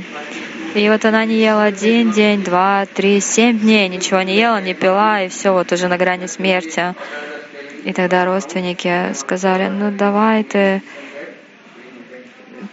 И 0.75 0.89
вот 0.89 1.03
она 1.03 1.25
не 1.25 1.35
ела 1.35 1.63
один 1.63 2.11
день, 2.11 2.41
два, 2.41 2.85
три, 2.85 3.19
семь 3.19 3.59
дней, 3.59 3.89
ничего 3.89 4.21
не 4.21 4.37
ела, 4.37 4.61
не 4.61 4.73
пила, 4.73 5.23
и 5.23 5.27
все, 5.27 5.51
вот 5.51 5.73
уже 5.73 5.89
на 5.89 5.97
грани 5.97 6.27
смерти. 6.27 6.95
И 7.87 7.93
тогда 7.93 8.25
родственники 8.25 9.13
сказали, 9.13 9.69
ну 9.69 9.91
давай 9.91 10.43
ты, 10.43 10.83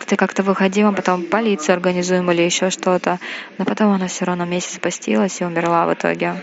ты 0.06 0.16
как-то 0.16 0.42
выходи, 0.42 0.82
мы 0.82 0.92
потом 0.92 1.22
полицию 1.22 1.74
организуем 1.74 2.28
или 2.32 2.42
еще 2.42 2.68
что-то. 2.70 3.20
Но 3.56 3.64
потом 3.64 3.92
она 3.92 4.08
все 4.08 4.24
равно 4.24 4.44
месяц 4.44 4.76
постилась 4.80 5.40
и 5.40 5.44
умерла 5.44 5.86
в 5.86 5.94
итоге. 5.94 6.34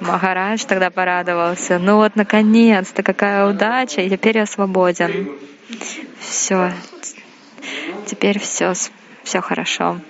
Махарадж 0.00 0.64
тогда 0.66 0.88
порадовался. 0.88 1.78
Ну 1.78 1.96
вот, 1.96 2.16
наконец-то, 2.16 3.02
какая 3.02 3.46
удача, 3.46 4.00
и 4.00 4.08
теперь 4.08 4.38
я 4.38 4.46
свободен. 4.46 5.28
Все. 6.20 6.72
Теперь 8.06 8.38
все, 8.38 8.72
все 9.22 9.42
хорошо. 9.42 10.00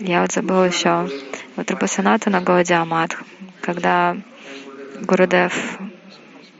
Я 0.00 0.22
вот 0.22 0.32
забыл 0.32 0.64
еще. 0.64 1.08
Вот 1.54 1.70
Рупасаната 1.70 2.30
на 2.30 2.40
Гаудиамат, 2.40 3.16
когда 3.60 4.16
Гурудев 5.02 5.78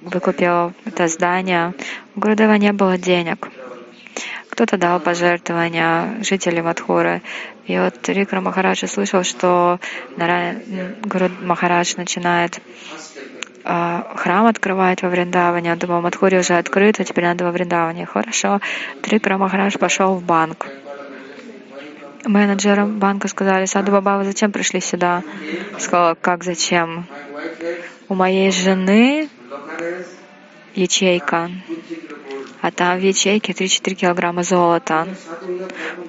выкупил 0.00 0.72
это 0.84 1.06
здание. 1.08 1.74
У 2.16 2.20
Гурудева 2.20 2.54
не 2.54 2.72
было 2.72 2.98
денег. 2.98 3.48
Кто-то 4.50 4.76
дал 4.76 5.00
пожертвования 5.00 6.22
жителям 6.22 6.66
Мадхуры. 6.66 7.22
И 7.66 7.78
вот 7.78 8.08
Рикра 8.08 8.40
Махарадж 8.40 8.84
слышал, 8.86 9.22
что 9.22 9.78
Гуру 10.16 11.30
Махарадж 11.40 11.94
начинает 11.96 12.60
а, 13.64 14.12
храм 14.16 14.46
открывать 14.46 15.02
во 15.02 15.08
Вриндаване. 15.08 15.72
Он 15.72 15.78
думал, 15.78 16.00
Мадхури 16.02 16.38
уже 16.38 16.54
открыт, 16.54 16.98
а 16.98 17.04
теперь 17.04 17.24
надо 17.24 17.44
во 17.44 17.52
Вриндаване. 17.52 18.06
Хорошо. 18.06 18.60
Трикра 19.02 19.38
Махарадж 19.38 19.78
пошел 19.78 20.16
в 20.16 20.24
банк. 20.24 20.66
Менеджерам 22.24 22.98
банка 22.98 23.28
сказали, 23.28 23.66
Саду 23.66 23.90
Баба, 23.90 24.18
вы 24.18 24.24
зачем 24.24 24.52
пришли 24.52 24.80
сюда? 24.80 25.22
Сказала, 25.78 26.14
как 26.14 26.44
зачем? 26.44 27.06
У 28.12 28.14
моей 28.14 28.50
жены 28.50 29.30
ячейка, 30.74 31.50
а 32.60 32.70
там 32.70 32.98
в 32.98 33.02
ячейке 33.02 33.54
3-4 33.54 33.94
килограмма 33.94 34.42
золота. 34.42 35.08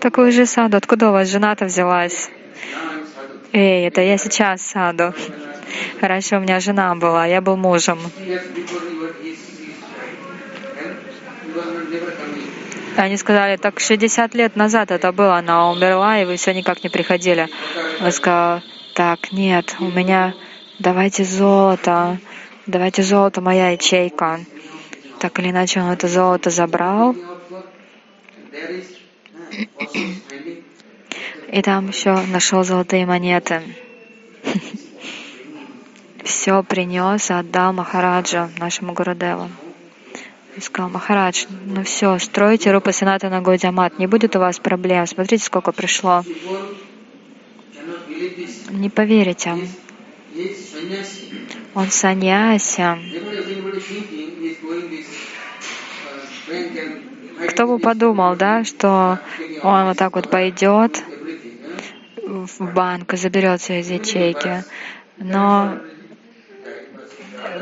Такую 0.02 0.34
же 0.34 0.46
саду. 0.46 0.76
Откуда 0.76 1.08
у 1.08 1.12
вас 1.13 1.30
жена-то 1.30 1.63
взялась? 1.63 2.30
Эй, 3.54 3.88
это 3.88 4.02
я 4.02 4.18
сейчас 4.18 4.63
саду. 4.63 5.13
Раньше 6.02 6.36
у 6.36 6.39
меня 6.42 6.60
жена 6.60 6.94
была, 6.94 7.26
я 7.26 7.39
был 7.39 7.56
мужем. 7.56 8.00
Они 12.98 13.16
сказали, 13.16 13.56
так 13.56 13.80
60 13.80 14.36
лет 14.36 14.58
назад 14.58 14.92
это 14.92 15.13
было, 15.13 15.38
она 15.38 15.72
умерла, 15.72 16.20
и 16.20 16.26
вы 16.26 16.36
все 16.36 16.54
никак 16.54 16.84
не 16.84 16.89
приходили. 16.89 17.48
Он 18.02 18.12
сказал, 18.12 18.62
так, 18.94 19.32
нет, 19.32 19.78
у 19.80 19.86
меня, 19.86 20.34
давайте 20.84 21.24
золото, 21.24 22.17
давайте 22.67 23.04
золото, 23.04 23.41
моя 23.41 23.69
ячейка. 23.69 24.39
Так 25.19 25.39
или 25.39 25.50
иначе, 25.50 25.80
он 25.80 25.91
это 25.91 26.08
золото 26.08 26.50
забрал. 26.50 27.15
И 31.52 31.62
там 31.62 31.88
еще 31.88 32.13
нашел 32.28 32.63
золотые 32.63 33.06
монеты. 33.06 33.62
Все 36.24 36.63
принес 36.63 37.30
и 37.30 37.34
отдал 37.34 37.72
Махараджу, 37.74 38.50
нашему 38.58 38.93
Гурудеву. 38.93 39.50
И 40.58 40.62
сказал, 40.62 40.89
Махарадж, 40.89 41.46
ну 41.65 41.84
все, 41.84 42.19
стройте 42.19 42.72
Рупа 42.72 42.91
Сената 42.91 43.30
на 43.30 43.41
Годиамат, 43.41 43.98
не 44.00 44.08
будет 44.08 44.36
у 44.36 44.39
вас 44.39 44.60
проблем. 44.60 45.08
Смотрите, 45.08 45.46
сколько 45.46 45.72
пришло. 45.72 46.24
Не 48.69 48.89
поверите. 48.89 49.56
Он 51.76 51.89
саньяси. 51.89 52.84
Кто 57.50 57.67
бы 57.67 57.80
подумал, 57.80 58.36
да, 58.36 58.63
что 58.63 59.19
он 59.62 59.86
вот 59.86 59.98
так 59.98 60.15
вот 60.15 60.30
пойдет 60.30 61.04
в 62.17 62.74
банк 62.74 63.13
и 63.13 63.17
заберет 63.17 63.62
все 63.62 63.80
из 63.80 63.89
ячейки. 63.89 64.63
Но 65.17 65.78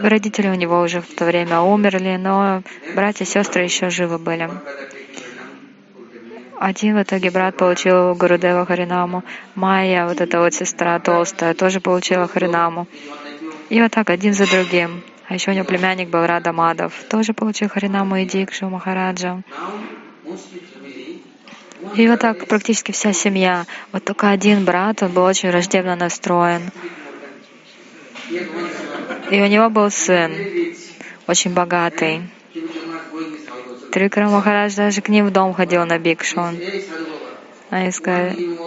родители 0.02 0.48
у 0.48 0.56
него 0.56 0.82
уже 0.82 1.02
в 1.02 1.14
то 1.14 1.26
время 1.26 1.62
умерли, 1.62 2.18
но 2.18 2.64
братья 2.96 3.26
и 3.26 3.28
сестры 3.28 3.64
еще 3.64 3.90
живы 3.90 4.18
были. 4.18 4.50
Один 6.62 6.96
в 6.96 7.02
итоге 7.02 7.32
брат 7.32 7.58
получил 7.58 8.14
Гурудева 8.14 8.68
Харинаму, 8.68 9.24
Майя, 9.56 10.06
вот 10.06 10.22
эта 10.22 10.40
вот 10.40 10.54
сестра 10.54 11.00
толстая, 11.00 11.56
тоже 11.56 11.80
получила 11.82 12.28
Харинаму. 12.28 12.88
И 13.70 13.82
вот 13.82 13.90
так 13.90 14.12
один 14.12 14.36
за 14.36 14.46
другим. 14.46 15.02
А 15.28 15.34
еще 15.34 15.50
у 15.50 15.54
него 15.56 15.66
племянник 15.66 16.10
был 16.10 16.24
Рада 16.28 16.54
Мадов, 16.54 16.94
тоже 17.10 17.34
получил 17.34 17.68
Харинаму 17.68 18.18
и 18.18 18.26
Дикшу 18.26 18.70
Махараджа. 18.70 19.42
И 21.96 22.08
вот 22.08 22.20
так 22.20 22.46
практически 22.46 22.92
вся 22.92 23.12
семья. 23.12 23.66
Вот 23.92 24.04
только 24.04 24.30
один 24.30 24.64
брат, 24.64 25.02
он 25.02 25.14
был 25.14 25.24
очень 25.24 25.50
враждебно 25.50 25.96
настроен. 25.96 26.70
И 29.32 29.42
у 29.42 29.48
него 29.48 29.68
был 29.72 29.90
сын, 29.90 30.32
очень 31.26 31.56
богатый. 31.56 32.22
Трикра 33.92 34.30
Махарадж 34.30 34.76
даже 34.76 35.02
к 35.02 35.10
ним 35.10 35.28
в 35.28 35.32
дом 35.32 35.54
ходил 35.54 35.86
на 35.86 36.00
бикшу. 36.00 36.42
Они 37.70 37.92
сказали, 37.92 38.58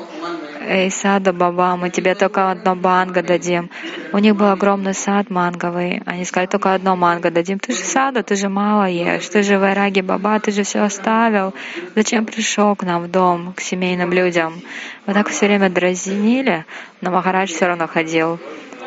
«Эй, 0.66 0.90
сада 0.90 1.32
баба, 1.32 1.76
мы 1.76 1.90
тебе 1.90 2.14
только 2.14 2.50
одно 2.50 2.74
манго 2.74 3.22
дадим». 3.22 3.70
У 4.12 4.18
них 4.18 4.34
был 4.34 4.48
огромный 4.48 4.94
сад 4.94 5.28
манговый. 5.28 6.02
Они 6.06 6.24
сказали, 6.24 6.46
только 6.46 6.72
одно 6.72 6.96
манго 6.96 7.30
дадим. 7.30 7.58
Ты 7.58 7.72
же 7.72 7.84
сада, 7.84 8.22
ты 8.22 8.36
же 8.36 8.48
мало 8.48 8.84
ешь. 8.84 9.28
Ты 9.28 9.42
же 9.42 9.58
вайраги 9.58 10.00
баба, 10.00 10.40
ты 10.40 10.52
же 10.52 10.62
все 10.62 10.80
оставил. 10.80 11.52
Зачем 11.94 12.24
пришел 12.24 12.74
к 12.76 12.82
нам 12.82 13.02
в 13.02 13.10
дом, 13.10 13.52
к 13.52 13.60
семейным 13.60 14.12
людям? 14.12 14.62
Вот 15.04 15.14
так 15.14 15.28
все 15.28 15.46
время 15.46 15.68
дразнили, 15.68 16.64
но 17.02 17.10
Махарадж 17.10 17.50
все 17.52 17.66
равно 17.66 17.86
ходил. 17.86 18.38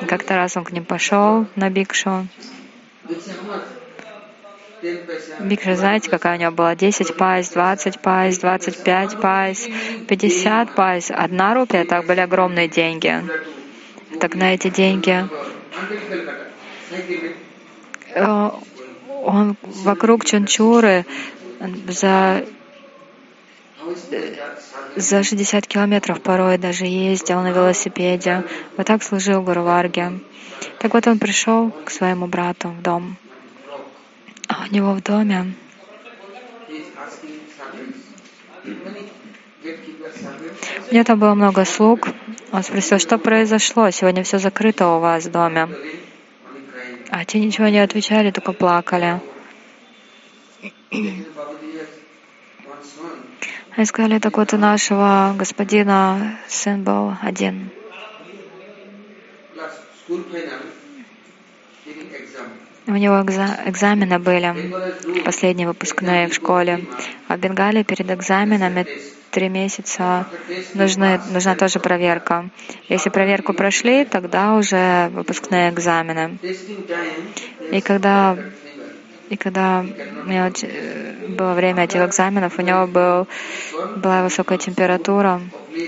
Как-то 0.08 0.36
раз 0.36 0.58
он 0.58 0.64
к 0.64 0.72
ним 0.72 0.86
пошел 0.86 1.46
на 1.56 1.70
бикшу. 1.70 2.28
Бикша, 5.40 5.76
знаете, 5.76 6.10
какая 6.10 6.38
у 6.38 6.40
него 6.40 6.52
была? 6.52 6.76
10 6.76 7.16
пайс, 7.16 7.50
20 7.50 8.00
пайс, 8.00 8.38
25 8.40 9.20
пайс, 9.20 9.68
50 10.08 10.76
пайс. 10.76 11.10
Одна 11.10 11.54
рупия, 11.56 11.84
так 11.86 12.06
были 12.06 12.20
огромные 12.20 12.68
деньги. 12.68 13.24
Так 14.20 14.36
на 14.36 14.54
эти 14.54 14.70
деньги 14.70 15.28
э, 18.16 18.50
он 19.24 19.56
вокруг 19.62 20.26
Чунчуры 20.26 21.06
за 21.88 22.46
за 24.96 25.24
60 25.24 25.68
километров 25.68 26.22
порой 26.22 26.58
даже 26.58 26.86
ездил 26.86 27.42
на 27.42 27.52
велосипеде. 27.52 28.44
Вот 28.76 28.88
так 28.88 29.04
служил 29.04 29.42
Гуру 29.42 29.64
Варге. 29.64 30.20
Так 30.80 30.94
вот 30.94 31.08
он 31.08 31.20
пришел 31.20 31.72
к 31.86 31.92
своему 31.92 32.28
брату 32.28 32.70
в 32.70 32.82
дом. 32.82 33.18
А 34.48 34.66
у 34.70 34.74
него 34.74 34.93
в 34.93 35.02
доме 35.02 35.54
У 40.89 40.93
меня 40.93 41.04
там 41.04 41.20
было 41.20 41.34
много 41.34 41.66
слуг. 41.66 42.08
Он 42.52 42.64
спросил, 42.64 43.00
что 43.00 43.18
произошло? 43.18 43.89
Сегодня 43.91 44.24
все 44.24 44.39
закрыто 44.39 44.88
у 44.88 45.00
вас 45.00 45.26
в 45.26 45.32
доме. 45.32 45.68
А 47.10 47.26
те 47.26 47.39
ничего 47.39 47.68
не 47.68 47.80
отвечали, 47.80 48.32
только 48.32 48.54
плакали. 48.54 49.22
Они 53.72 53.86
сказали, 53.86 54.20
так 54.20 54.38
вот 54.38 54.54
у 54.54 54.58
нашего 54.58 55.36
господина 55.38 56.39
сын 56.48 56.84
был 56.84 57.14
один. 57.22 57.70
У 62.88 62.96
него 62.96 63.22
экзамены 63.22 64.18
были, 64.18 65.24
последние 65.26 65.68
выпускные 65.68 66.30
в 66.30 66.34
школе. 66.34 66.86
А 67.28 67.36
в 67.36 67.40
Бенгалии 67.40 67.84
перед 67.84 68.10
экзаменами 68.10 68.88
три 69.30 69.50
месяца 69.50 70.26
нужны, 70.74 71.20
нужна 71.32 71.56
тоже 71.56 71.80
проверка. 71.80 72.50
Если 72.88 73.10
проверку 73.10 73.54
прошли, 73.54 74.06
тогда 74.06 74.56
уже 74.56 75.10
выпускные 75.10 75.70
экзамены. 75.70 76.38
И 77.72 77.82
когда 77.82 78.38
и 79.30 79.36
когда 79.36 79.86
у 80.26 80.30
него 80.30 80.52
было 81.36 81.54
время 81.54 81.84
этих 81.84 82.02
экзаменов, 82.02 82.58
у 82.58 82.62
него 82.62 82.88
был, 82.88 83.28
была 83.98 84.24
высокая 84.24 84.58
температура, 84.58 85.42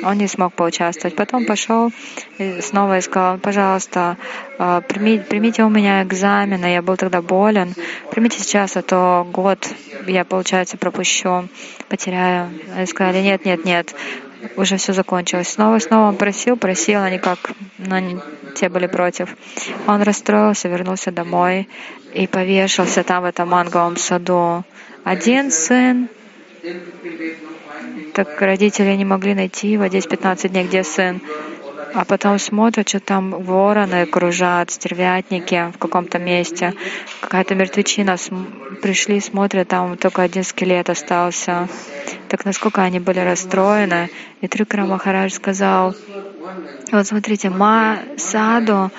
он 0.04 0.18
не 0.18 0.28
смог 0.28 0.54
поучаствовать. 0.54 1.16
Потом 1.16 1.46
пошел 1.46 1.92
и 2.38 2.62
снова 2.62 2.98
и 2.98 3.02
сказал, 3.02 3.38
пожалуйста, 3.38 4.18
а, 4.58 4.82
примите, 4.82 5.24
примите 5.24 5.64
у 5.64 5.70
меня 5.70 6.04
экзамены, 6.04 6.66
я 6.66 6.82
был 6.82 6.98
тогда 6.98 7.22
болен, 7.22 7.74
примите 8.12 8.40
сейчас, 8.40 8.78
а 8.78 8.82
то 8.82 9.28
год 9.32 9.68
я, 10.08 10.26
получается, 10.26 10.78
пропущу, 10.78 11.48
потеряю. 11.88 12.50
Они 12.76 12.86
сказали, 12.86 13.22
нет, 13.22 13.46
нет, 13.46 13.66
нет, 13.66 13.96
уже 14.56 14.78
все 14.78 14.94
закончилось. 14.94 15.50
Снова 15.50 15.78
и 15.78 15.80
снова 15.80 16.10
он 16.10 16.18
просил, 16.18 16.56
просил, 16.58 17.02
они 17.02 17.18
как, 17.18 17.52
но 17.78 17.96
они, 17.96 18.18
те 18.60 18.70
были 18.70 18.88
против. 18.88 19.36
Он 19.88 20.02
расстроился, 20.02 20.68
вернулся 20.68 21.12
домой 21.12 21.68
и 22.14 22.28
повешался 22.28 23.04
там, 23.04 23.24
в 23.24 23.26
этом 23.26 23.50
манговом 23.50 23.98
саду. 23.98 24.64
Один 25.04 25.52
сын, 25.52 26.10
так 28.14 28.42
родители 28.42 28.96
не 28.96 29.06
могли 29.06 29.34
найти 29.34 29.70
его 29.72 29.86
10-15 29.86 30.50
дней, 30.50 30.66
где 30.66 30.84
сын. 30.84 31.22
А 31.94 32.06
потом 32.06 32.38
смотрят, 32.38 32.88
что 32.90 33.00
там 33.00 33.32
вороны 33.32 34.06
кружат, 34.06 34.70
стервятники 34.70 35.72
в 35.74 35.78
каком-то 35.80 36.20
месте, 36.20 36.74
какая-то 37.22 37.56
мертвечина. 37.56 38.18
Пришли, 38.82 39.20
смотрят, 39.20 39.70
там 39.70 39.98
только 39.98 40.22
один 40.22 40.44
скелет 40.44 40.90
остался. 40.90 41.68
Так 42.28 42.46
насколько 42.46 42.84
они 42.84 43.00
были 43.00 43.20
расстроены. 43.20 44.10
И 44.42 44.48
Трикра 44.48 44.86
Махарадж 44.86 45.32
сказал, 45.32 45.96
вот 46.92 47.08
смотрите, 47.08 47.50
Ма 47.50 48.00
Саду 48.18 48.92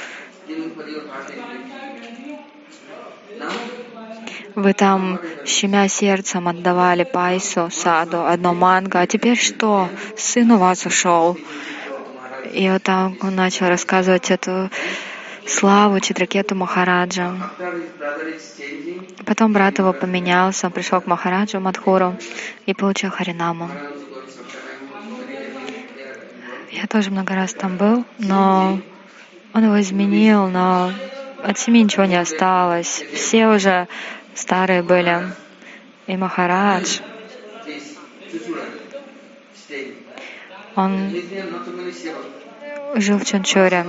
вы 4.55 4.73
там, 4.73 5.19
щемя 5.47 5.89
сердцем, 5.89 6.49
отдавали 6.49 7.05
пайсу, 7.05 7.69
саду, 7.71 8.27
одно 8.27 8.55
манго, 8.55 9.01
а 9.01 9.07
теперь 9.07 9.39
что? 9.39 9.89
Сын 10.17 10.51
у 10.51 10.59
вас 10.59 10.87
ушел. 10.87 11.39
И 12.53 12.69
вот 12.69 12.83
там 12.83 13.17
он 13.23 13.37
начал 13.37 13.69
рассказывать 13.69 14.31
эту 14.31 14.71
славу 15.47 16.01
Читракету 16.01 16.55
Махараджа. 16.55 17.37
Потом 19.25 19.53
брат 19.53 19.79
его 19.79 19.93
поменялся, 19.93 20.67
он 20.67 20.73
пришел 20.73 21.01
к 21.01 21.07
Махараджу 21.07 21.61
Мадхуру 21.61 22.17
и 22.67 22.75
получил 22.75 23.11
Харинаму. 23.11 23.71
Я 26.71 26.87
тоже 26.87 27.11
много 27.11 27.35
раз 27.35 27.53
там 27.53 27.77
был, 27.77 28.05
но 28.19 28.81
он 29.53 29.65
его 29.65 29.81
изменил, 29.81 30.47
но 30.49 30.93
от 31.43 31.59
семьи 31.59 31.83
ничего 31.83 32.05
не 32.05 32.17
осталось. 32.17 33.03
Все 33.13 33.49
уже 33.49 33.89
старые 34.35 34.83
были. 34.83 35.33
И 36.07 36.17
Махарадж, 36.17 37.01
он 40.77 41.13
жил 42.95 43.19
в 43.19 43.25
Чунчуре. 43.25 43.87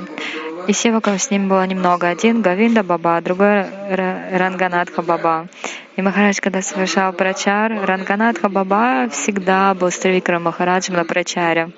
И 0.68 0.74
севаков 0.74 1.22
с 1.22 1.32
ним 1.32 1.50
было 1.50 1.66
немного. 1.66 2.08
Один 2.08 2.42
Гавинда 2.42 2.84
Баба, 2.84 3.22
другой 3.22 3.66
Ранганатха 3.90 5.02
Баба. 5.02 5.48
И 5.96 6.02
Махарадж, 6.02 6.40
когда 6.42 6.62
совершал 6.62 7.14
прачар, 7.14 7.72
Ранганатха 7.86 8.50
Баба 8.50 9.08
всегда 9.12 9.74
был 9.74 9.92
с 9.92 9.98
Тривикром 9.98 10.44
Махараджем 10.44 10.96
на 10.96 11.06
прачаре. 11.06 11.72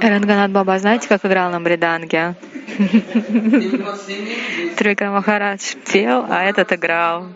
Ранганат 0.00 0.50
Баба, 0.50 0.78
знаете, 0.78 1.08
как 1.08 1.24
играл 1.24 1.50
на 1.50 1.60
бриданге? 1.60 2.34
Трика 4.76 5.10
Махарадж 5.10 5.74
пел, 5.92 6.24
а 6.28 6.44
этот 6.44 6.72
играл. 6.72 7.26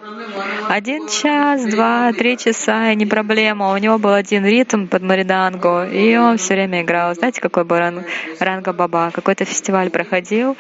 Один 0.69 1.09
час, 1.09 1.65
два, 1.65 2.13
три 2.13 2.37
часа, 2.37 2.93
и 2.93 2.97
не 2.97 3.07
проблема. 3.07 3.73
У 3.73 3.77
него 3.77 3.99
был 3.99 4.13
один 4.13 4.47
ритм 4.47 4.87
под 4.87 5.03
Маридангу, 5.03 5.85
и 5.85 6.17
он 6.17 6.39
все 6.39 6.55
время 6.55 6.83
играл. 6.83 7.15
Знаете, 7.15 7.41
какой 7.41 7.65
был 7.65 7.79
ран, 7.79 8.05
Ранга 8.41 8.73
Баба? 8.73 9.11
Какой-то 9.13 9.45
фестиваль 9.45 9.91
проходил, 9.91 10.57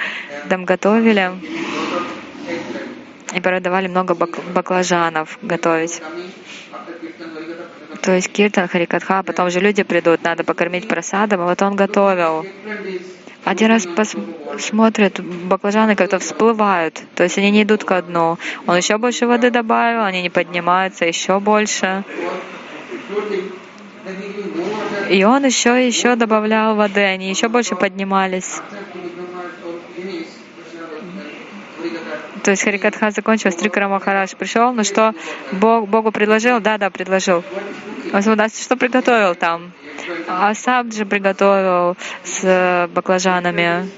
там 0.48 0.64
готовили, 0.64 1.32
и 3.34 3.40
продавали 3.40 3.88
много 3.88 4.14
бак 4.14 4.30
баклажанов 4.54 5.38
готовить. 5.42 6.00
То 8.02 8.12
есть 8.12 8.30
Киртан, 8.32 8.68
Харикатха, 8.68 9.22
потом 9.22 9.50
же 9.50 9.60
люди 9.60 9.82
придут, 9.82 10.22
надо 10.22 10.44
покормить 10.44 10.88
просадом, 10.88 11.42
и 11.42 11.44
вот 11.44 11.60
он 11.62 11.76
готовил. 11.76 12.46
Один 13.44 13.68
раз 13.68 13.86
смотрит, 14.58 15.20
баклажаны 15.20 15.96
как-то 15.96 16.18
всплывают, 16.18 17.02
то 17.14 17.22
есть 17.22 17.38
они 17.38 17.50
не 17.50 17.62
идут 17.62 17.84
ко 17.84 18.02
дну. 18.02 18.38
Он 18.66 18.76
еще 18.76 18.98
больше 18.98 19.26
воды 19.26 19.50
добавил, 19.50 20.04
они 20.04 20.22
не 20.22 20.30
поднимаются, 20.30 21.06
еще 21.06 21.40
больше. 21.40 22.04
И 25.10 25.24
он 25.24 25.44
еще 25.44 25.86
еще 25.86 26.16
добавлял 26.16 26.74
воды, 26.76 27.00
они 27.00 27.30
еще 27.30 27.48
больше 27.48 27.74
поднимались. 27.74 28.60
То 32.42 32.50
есть 32.52 32.62
Харикатха 32.62 33.10
закончилась, 33.10 33.56
Трикара 33.56 33.88
Махараш 33.88 34.36
пришел, 34.36 34.72
ну 34.72 34.84
что, 34.84 35.14
Бог, 35.52 35.88
Богу 35.88 36.12
предложил? 36.12 36.60
Да, 36.60 36.78
да, 36.78 36.90
предложил. 36.90 37.44
Сказал, 38.08 38.48
что 38.48 38.76
приготовил 38.76 39.34
там? 39.34 39.72
А 40.28 40.54
сам 40.54 40.90
же 40.92 41.04
приготовил 41.04 41.96
с 42.24 42.88
баклажанами 42.94 43.88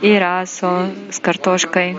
и 0.00 0.16
расу 0.18 0.90
с 1.10 1.18
картошкой. 1.20 1.98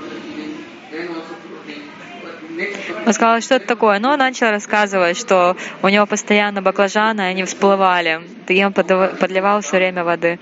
Он 3.05 3.13
сказал, 3.13 3.41
что 3.41 3.55
это 3.55 3.67
такое. 3.67 3.99
Но 3.99 4.11
он 4.11 4.19
начал 4.19 4.49
рассказывать, 4.49 5.17
что 5.17 5.55
у 5.81 5.89
него 5.89 6.05
постоянно 6.05 6.61
баклажаны, 6.61 7.21
они 7.21 7.43
всплывали. 7.43 8.21
И 8.47 8.63
он 8.63 8.73
подливал 8.73 9.61
все 9.61 9.77
время 9.77 10.03
воды. 10.03 10.39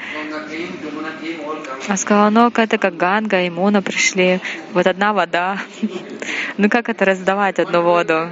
Он 1.87 1.97
сказал, 1.97 2.31
ну 2.31 2.51
это 2.55 2.77
как 2.77 2.97
Ганга 2.97 3.41
и 3.41 3.49
Муна 3.49 3.81
пришли. 3.81 4.39
Вот 4.73 4.87
одна 4.87 5.13
вода. 5.13 5.57
Ну 6.57 6.69
как 6.69 6.89
это 6.89 7.03
раздавать 7.05 7.59
одну 7.59 7.81
воду? 7.81 8.29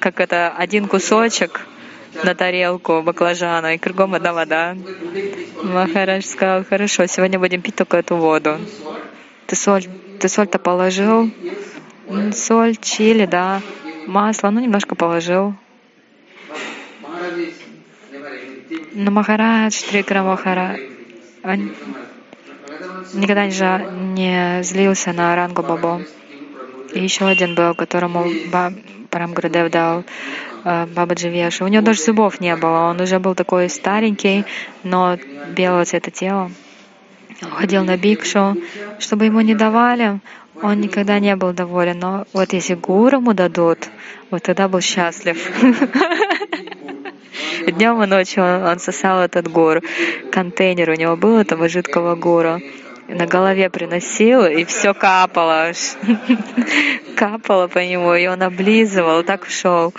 Как 0.00 0.18
это 0.18 0.48
один 0.56 0.88
кусочек 0.88 1.60
на 2.24 2.34
тарелку 2.34 3.02
баклажана, 3.02 3.74
и 3.74 3.78
кругом 3.78 4.14
одна 4.14 4.32
вода. 4.32 4.76
Махарадж 5.62 6.24
сказал, 6.24 6.64
хорошо, 6.64 7.06
сегодня 7.06 7.38
будем 7.38 7.62
пить 7.62 7.76
только 7.76 7.98
эту 7.98 8.16
воду. 8.16 8.58
Ты 9.46 9.56
соль, 9.56 9.84
ты 10.18 10.28
соль-то 10.28 10.58
положил? 10.58 11.30
Соль, 12.34 12.76
чили, 12.76 13.26
да. 13.26 13.62
Масло, 14.06 14.50
ну 14.50 14.60
немножко 14.60 14.94
положил. 14.94 15.54
Но 18.92 19.10
Махарадж, 19.10 19.82
Трикра 19.88 20.22
Махарадж, 20.22 20.80
никогда 23.14 23.46
не, 23.46 24.14
не 24.14 24.62
злился 24.62 25.12
на 25.12 25.36
Рангу 25.36 25.62
Бабу. 25.62 26.02
И 26.92 27.00
еще 27.00 27.26
один 27.26 27.54
был, 27.54 27.74
которому 27.74 28.26
Парамгурдев 29.10 29.70
дал 29.70 30.04
э, 30.64 30.86
Бабаджи 30.86 31.28
Вешу. 31.28 31.64
У 31.64 31.68
него 31.68 31.82
даже 31.82 32.02
зубов 32.02 32.40
не 32.40 32.56
было. 32.56 32.90
Он 32.90 33.00
уже 33.00 33.18
был 33.18 33.34
такой 33.34 33.68
старенький, 33.68 34.44
но 34.82 35.16
белого 35.56 35.84
цвета 35.84 36.10
тела. 36.10 36.50
Он 37.42 37.50
ходил 37.50 37.84
на 37.84 37.96
бикшу. 37.96 38.56
Чтобы 38.98 39.26
ему 39.26 39.40
не 39.40 39.54
давали, 39.54 40.20
он 40.62 40.80
никогда 40.80 41.18
не 41.18 41.36
был 41.36 41.52
доволен. 41.52 41.98
Но 41.98 42.26
вот 42.32 42.52
если 42.52 42.74
гуру 42.74 43.18
ему 43.18 43.32
дадут, 43.32 43.78
вот 44.30 44.42
тогда 44.42 44.68
был 44.68 44.80
счастлив. 44.80 45.38
Днем 47.66 48.02
и 48.02 48.06
ночью 48.06 48.42
он, 48.42 48.78
сосал 48.78 49.22
этот 49.22 49.48
гур. 49.48 49.80
Контейнер 50.32 50.90
у 50.90 50.94
него 50.94 51.16
был 51.16 51.38
этого 51.38 51.68
жидкого 51.68 52.14
гура 52.16 52.60
на 53.10 53.26
голове 53.26 53.68
приносил, 53.70 54.44
и 54.46 54.64
все 54.64 54.94
капало. 54.94 55.72
Капало 57.16 57.66
по 57.66 57.78
нему, 57.78 58.14
и 58.14 58.26
он 58.26 58.42
облизывал, 58.42 59.22
так 59.24 59.42
ушел. 59.42 59.92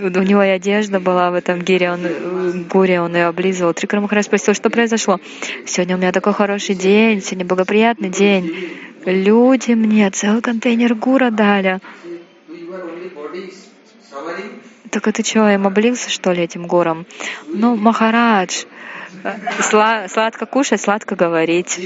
У 0.00 0.22
него 0.22 0.42
и 0.42 0.48
одежда 0.48 1.00
была 1.00 1.30
в 1.30 1.34
этом 1.34 1.60
гире, 1.60 1.90
он, 1.90 2.64
горе, 2.64 3.00
он 3.00 3.14
ее 3.14 3.26
облизывал. 3.26 3.74
Трикар 3.74 4.00
Махарадж 4.00 4.26
спросил, 4.26 4.54
что 4.54 4.70
произошло? 4.70 5.20
Сегодня 5.66 5.96
у 5.96 5.98
меня 5.98 6.12
такой 6.12 6.32
хороший 6.32 6.74
день, 6.74 7.22
сегодня 7.22 7.44
благоприятный 7.44 8.10
день. 8.10 8.70
Люди 9.04 9.72
мне 9.72 10.10
целый 10.10 10.42
контейнер 10.42 10.94
гура 10.94 11.30
дали. 11.30 11.80
Так 14.90 15.08
это 15.08 15.24
что, 15.24 15.48
им 15.50 15.66
облился, 15.66 16.08
что 16.08 16.32
ли, 16.32 16.42
этим 16.42 16.66
гором? 16.66 17.06
Ну, 17.48 17.74
Махарадж, 17.76 18.64
сла 19.60 20.08
сладко 20.08 20.46
кушать, 20.46 20.80
сладко 20.80 21.16
говорить. 21.16 21.80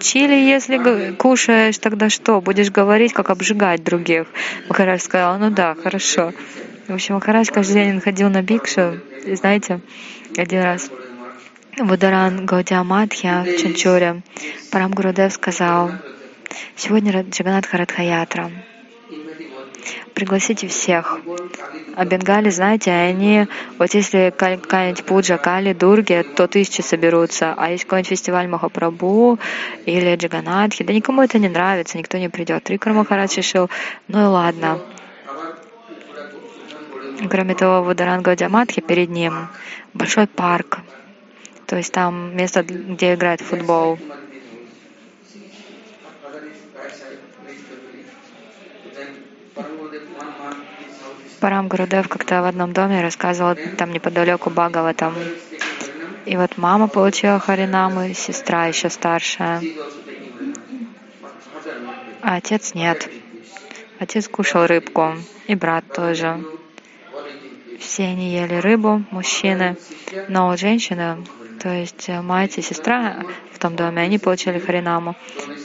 Чили, 0.00 0.34
если 0.34 1.12
кушаешь, 1.16 1.78
тогда 1.78 2.08
что? 2.08 2.40
Будешь 2.40 2.70
говорить, 2.70 3.12
как 3.12 3.30
обжигать 3.30 3.82
других. 3.82 4.28
Махарадж 4.68 5.00
сказал, 5.00 5.38
ну 5.38 5.50
да, 5.50 5.74
хорошо. 5.74 6.32
В 6.86 6.94
общем, 6.94 7.14
Махарадж 7.14 7.48
каждый 7.52 7.74
день 7.74 8.00
ходил 8.00 8.30
на 8.30 8.42
бикшу. 8.42 9.00
И 9.24 9.34
знаете, 9.34 9.80
один 10.36 10.62
раз 10.62 10.90
в 11.76 11.92
Ударан 11.92 12.46
Гаудиамадхья 12.46 13.44
в 13.44 13.60
Чанчуре 13.60 14.22
Парам 14.70 14.92
Гурудев 14.92 15.32
сказал, 15.32 15.90
сегодня 16.76 17.22
Джаганат 17.22 17.66
Харадхаятра 17.66 18.50
пригласите 20.18 20.66
всех. 20.66 21.20
А 21.98 22.04
Бенгали, 22.04 22.48
знаете, 22.48 22.92
они, 22.92 23.48
вот 23.76 23.92
если 23.92 24.32
какая-нибудь 24.36 25.04
пуджа 25.04 25.36
Кали, 25.36 25.72
Дурги, 25.72 26.24
то 26.36 26.46
тысячи 26.46 26.80
соберутся. 26.80 27.54
А 27.56 27.72
есть 27.72 27.86
какой-нибудь 27.86 28.10
фестиваль 28.10 28.46
Махапрабху 28.46 29.40
или 29.84 30.14
Джаганатхи, 30.14 30.84
да 30.84 30.92
никому 30.92 31.22
это 31.22 31.40
не 31.40 31.48
нравится, 31.48 31.98
никто 31.98 32.16
не 32.16 32.28
придет. 32.28 32.62
Трикар 32.62 32.92
Махарадж 32.92 33.36
решил, 33.38 33.68
ну 34.06 34.22
и 34.22 34.26
ладно. 34.26 34.78
Кроме 37.28 37.56
того, 37.56 37.82
в 37.82 37.92
Джаматхе 37.92 38.80
перед 38.80 39.08
ним 39.08 39.48
большой 39.92 40.28
парк. 40.28 40.78
То 41.66 41.74
есть 41.74 41.92
там 41.92 42.36
место, 42.36 42.62
где 42.62 43.14
играет 43.14 43.40
футбол. 43.40 43.98
Парам 51.40 51.68
Гурудев 51.68 52.08
как-то 52.08 52.42
в 52.42 52.46
одном 52.46 52.72
доме 52.72 53.00
рассказывал 53.00 53.56
там 53.76 53.92
неподалеку 53.92 54.50
Багава 54.50 54.92
там. 54.92 55.14
И 56.26 56.36
вот 56.36 56.58
мама 56.58 56.88
получила 56.88 57.38
Харинаму, 57.38 58.12
сестра 58.12 58.66
еще 58.66 58.90
старшая. 58.90 59.62
А 62.22 62.36
отец 62.36 62.74
нет. 62.74 63.08
Отец 64.00 64.28
кушал 64.28 64.66
рыбку, 64.66 65.14
и 65.46 65.54
брат 65.54 65.84
тоже. 65.92 66.44
Все 67.78 68.04
они 68.04 68.34
ели 68.34 68.56
рыбу, 68.56 69.02
мужчины. 69.10 69.76
Но 70.28 70.56
женщины, 70.56 71.24
то 71.62 71.68
есть 71.68 72.08
мать 72.08 72.58
и 72.58 72.62
сестра 72.62 73.24
в 73.52 73.58
том 73.58 73.76
доме, 73.76 74.02
они 74.02 74.18
получили 74.18 74.58
Харинаму. 74.58 75.14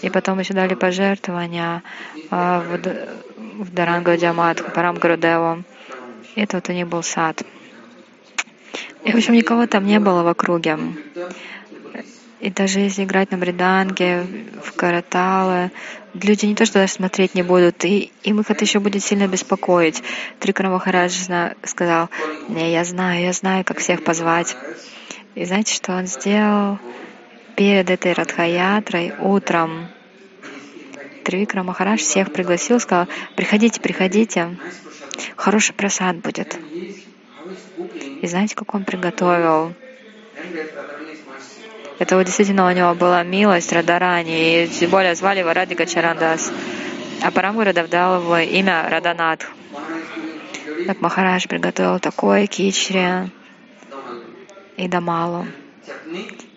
И 0.04 0.10
потом 0.10 0.40
еще 0.40 0.54
дали 0.54 0.76
пожертвования 0.76 1.82
а, 2.30 2.62
в 2.62 2.78
в 3.58 3.74
Даранга 3.74 4.16
Джамат, 4.16 4.74
Парам 4.74 4.96
Гурудеву. 4.96 5.64
Это 6.36 6.58
вот 6.58 6.70
у 6.70 6.74
них 6.74 6.88
был 6.88 7.04
сад. 7.04 7.44
И, 9.04 9.12
в 9.12 9.16
общем, 9.16 9.34
никого 9.34 9.68
там 9.68 9.86
не 9.86 10.00
было 10.00 10.24
в 10.24 10.28
округе. 10.28 10.78
И 12.40 12.50
даже 12.50 12.80
если 12.80 13.04
играть 13.04 13.32
на 13.32 13.38
бриданге, 13.38 14.26
в 14.62 14.74
караталы, 14.74 15.72
люди 16.14 16.46
не 16.46 16.56
то 16.56 16.66
что 16.66 16.80
даже 16.80 16.92
смотреть 16.92 17.36
не 17.36 17.44
будут, 17.44 17.86
и 17.86 18.12
им 18.24 18.42
их 18.42 18.52
это 18.52 18.66
еще 18.66 18.80
будет 18.80 19.04
сильно 19.04 19.28
беспокоить. 19.28 20.04
Трикара 20.40 20.70
Махарадж 20.70 21.14
сказал, 21.64 22.10
не, 22.50 22.72
я 22.74 22.84
знаю, 22.84 23.22
я 23.22 23.34
знаю, 23.34 23.64
как 23.64 23.80
всех 23.80 24.04
позвать. 24.04 24.58
И 25.36 25.46
знаете, 25.46 25.74
что 25.74 25.94
он 25.94 26.06
сделал 26.06 26.80
перед 27.56 27.90
этой 27.90 28.14
Радхаятрой 28.14 29.14
утром? 29.20 29.88
Тривикра 31.24 31.64
Махарадж 31.64 32.00
всех 32.00 32.32
пригласил, 32.32 32.80
сказал, 32.80 33.08
приходите, 33.36 33.80
приходите, 33.80 34.58
хороший 35.36 35.74
просад 35.74 36.18
будет. 36.18 36.58
И 38.22 38.28
знаете, 38.28 38.56
как 38.56 38.74
он 38.74 38.84
приготовил? 38.84 39.74
Это 42.00 42.16
вот 42.18 42.26
действительно 42.26 42.68
у 42.68 42.72
него 42.72 42.94
была 42.96 43.24
милость 43.24 43.72
Радарани, 43.72 44.64
и 44.64 44.68
тем 44.68 44.90
более 44.90 45.16
звали 45.16 45.40
его 45.40 45.54
Радика 45.54 45.86
Чарандас. 45.86 46.52
А 47.22 47.32
Парамгурадов 47.32 47.90
дал 47.90 48.22
его 48.22 48.38
имя 48.38 48.90
Раданат. 48.90 49.48
Так 50.88 51.00
Махарадж 51.02 51.48
приготовил 51.48 52.00
такое 52.00 52.48
кичри 52.48 53.30
и 54.76 54.88
дамалу, 54.88 55.46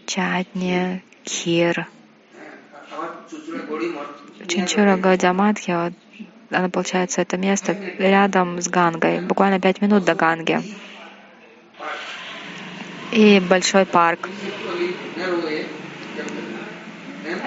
чатни, 0.06 1.02
кир, 1.22 1.86
Чинчура 4.48 4.96
Гадямадхи, 4.96 5.70
она, 6.50 6.68
получается, 6.68 7.20
это 7.20 7.36
место 7.36 7.76
рядом 7.98 8.60
с 8.60 8.68
Гангой, 8.68 9.20
буквально 9.20 9.60
пять 9.60 9.80
минут 9.80 10.04
до 10.04 10.14
Ганги. 10.14 10.60
И 13.12 13.40
большой 13.40 13.86
парк. 13.86 14.28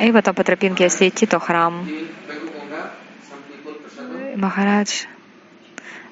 И 0.01 0.11
потом 0.11 0.35
по 0.35 0.43
тропинке, 0.43 0.85
если 0.85 1.09
идти, 1.09 1.25
то 1.25 1.39
храм. 1.39 1.87
Махарадж 4.35 5.05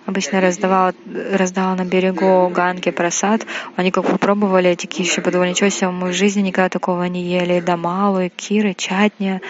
обычно 0.08 0.40
раздавал, 0.42 0.94
раздал 1.34 1.76
на 1.76 1.86
берегу 1.86 2.50
Ганги 2.50 2.92
просад. 2.92 3.46
Они 3.76 3.92
как 3.92 4.06
попробовали 4.06 4.70
эти 4.70 4.86
киши, 4.86 5.22
подумали, 5.22 5.50
ничего 5.50 5.70
себе, 5.70 5.90
мы 5.90 6.10
в 6.10 6.14
жизни 6.14 6.42
никогда 6.42 6.70
такого 6.70 7.04
не 7.04 7.24
ели. 7.24 7.60
Дамалу, 7.60 8.22
и 8.22 8.30
киры, 8.30 8.74
чатни. 8.74 9.42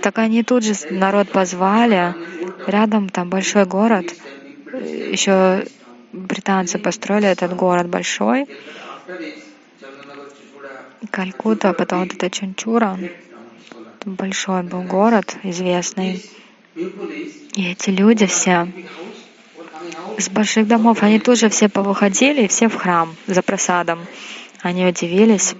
Так 0.00 0.18
они 0.18 0.44
тут 0.44 0.64
же 0.64 0.74
народ 0.90 1.28
позвали. 1.30 2.14
Рядом 2.66 3.08
там 3.08 3.28
большой 3.28 3.66
город. 3.66 4.06
Еще 4.72 5.66
британцы 6.12 6.78
построили 6.78 7.28
этот 7.28 7.54
город 7.56 7.88
большой. 7.88 8.46
Калькутта, 11.10 11.72
потом 11.72 12.00
вот 12.00 12.14
это 12.14 12.30
Чунчура. 12.30 12.96
Большой 14.04 14.62
был 14.62 14.82
город, 14.82 15.36
известный. 15.42 16.24
И 16.76 17.70
эти 17.70 17.90
люди 17.90 18.26
все 18.26 18.68
с 20.18 20.28
больших 20.28 20.66
домов, 20.66 21.02
они 21.02 21.18
тоже 21.18 21.48
все 21.48 21.68
повыходили, 21.68 22.46
все 22.46 22.68
в 22.68 22.74
храм 22.74 23.14
за 23.26 23.42
просадом. 23.42 24.00
Они 24.62 24.86
удивились. 24.86 25.54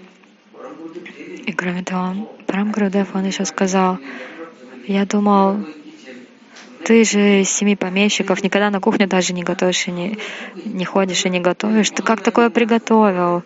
И 1.46 1.52
кроме 1.52 1.82
того, 1.82 2.30
Парам 2.46 2.72
он 3.14 3.26
еще 3.26 3.44
сказал, 3.44 3.98
я 4.86 5.04
думал, 5.04 5.66
ты 6.84 7.04
же 7.04 7.40
из 7.40 7.50
семи 7.50 7.76
помещиков, 7.76 8.42
никогда 8.42 8.70
на 8.70 8.80
кухню 8.80 9.08
даже 9.08 9.32
не 9.32 9.42
готовишь 9.42 9.88
и 9.88 9.90
не, 9.90 10.18
не 10.64 10.84
ходишь 10.84 11.24
и 11.24 11.30
не 11.30 11.40
готовишь. 11.40 11.90
Ты 11.90 12.02
как 12.02 12.22
такое 12.22 12.50
приготовил? 12.50 13.42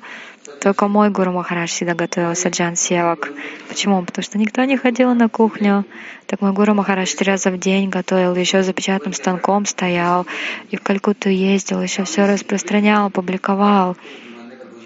Только 0.61 0.89
мой 0.89 1.11
Гуру 1.11 1.33
Махарадж 1.33 1.69
всегда 1.69 1.95
готовил 1.95 2.35
саджан 2.35 2.75
севак. 2.75 3.31
Почему? 3.69 4.03
Потому 4.03 4.25
что 4.25 4.39
никто 4.39 4.65
не 4.65 4.77
ходил 4.77 5.15
на 5.15 5.29
кухню. 5.29 5.85
Так 6.27 6.41
мой 6.41 6.53
Гуру 6.53 6.75
Махарадж 6.75 7.15
три 7.15 7.31
раза 7.31 7.51
в 7.51 7.59
день 7.59 7.89
готовил, 7.89 8.35
еще 8.35 8.63
за 8.63 8.73
печатным 8.73 9.13
станком 9.13 9.67
стоял, 9.67 10.27
и 10.71 10.77
в 10.77 10.83
Калькутту 10.83 11.29
ездил, 11.29 11.81
еще 11.81 12.05
все 12.05 12.27
распространял, 12.27 13.09
публиковал. 13.11 13.97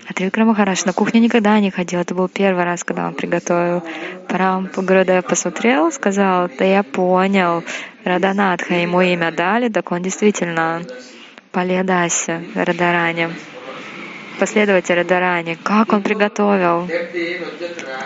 А 0.09 0.12
Трикра 0.12 0.45
Махарадж 0.45 0.83
на 0.85 0.93
кухню 0.93 1.20
никогда 1.20 1.59
не 1.59 1.70
ходил. 1.70 2.01
Это 2.01 2.14
был 2.14 2.29
первый 2.29 2.64
раз, 2.64 2.85
когда 2.85 3.07
он 3.07 3.14
приготовил. 3.14 3.83
Парам 4.29 4.68
Гурудев 4.77 5.25
посмотрел, 5.25 5.91
сказал, 5.91 6.51
да 6.59 6.64
я 6.64 6.83
понял, 6.83 7.64
Раданатха 8.05 8.75
ему 8.75 9.01
имя 9.01 9.31
дали, 9.31 9.68
так 9.68 9.91
он 9.93 10.03
действительно 10.03 10.83
Паледаси 11.53 12.41
Радарани 12.55 13.29
последователь 14.43 14.97
Радарани, 14.97 15.55
как 15.55 15.93
он 15.93 16.03
приготовил. 16.03 16.88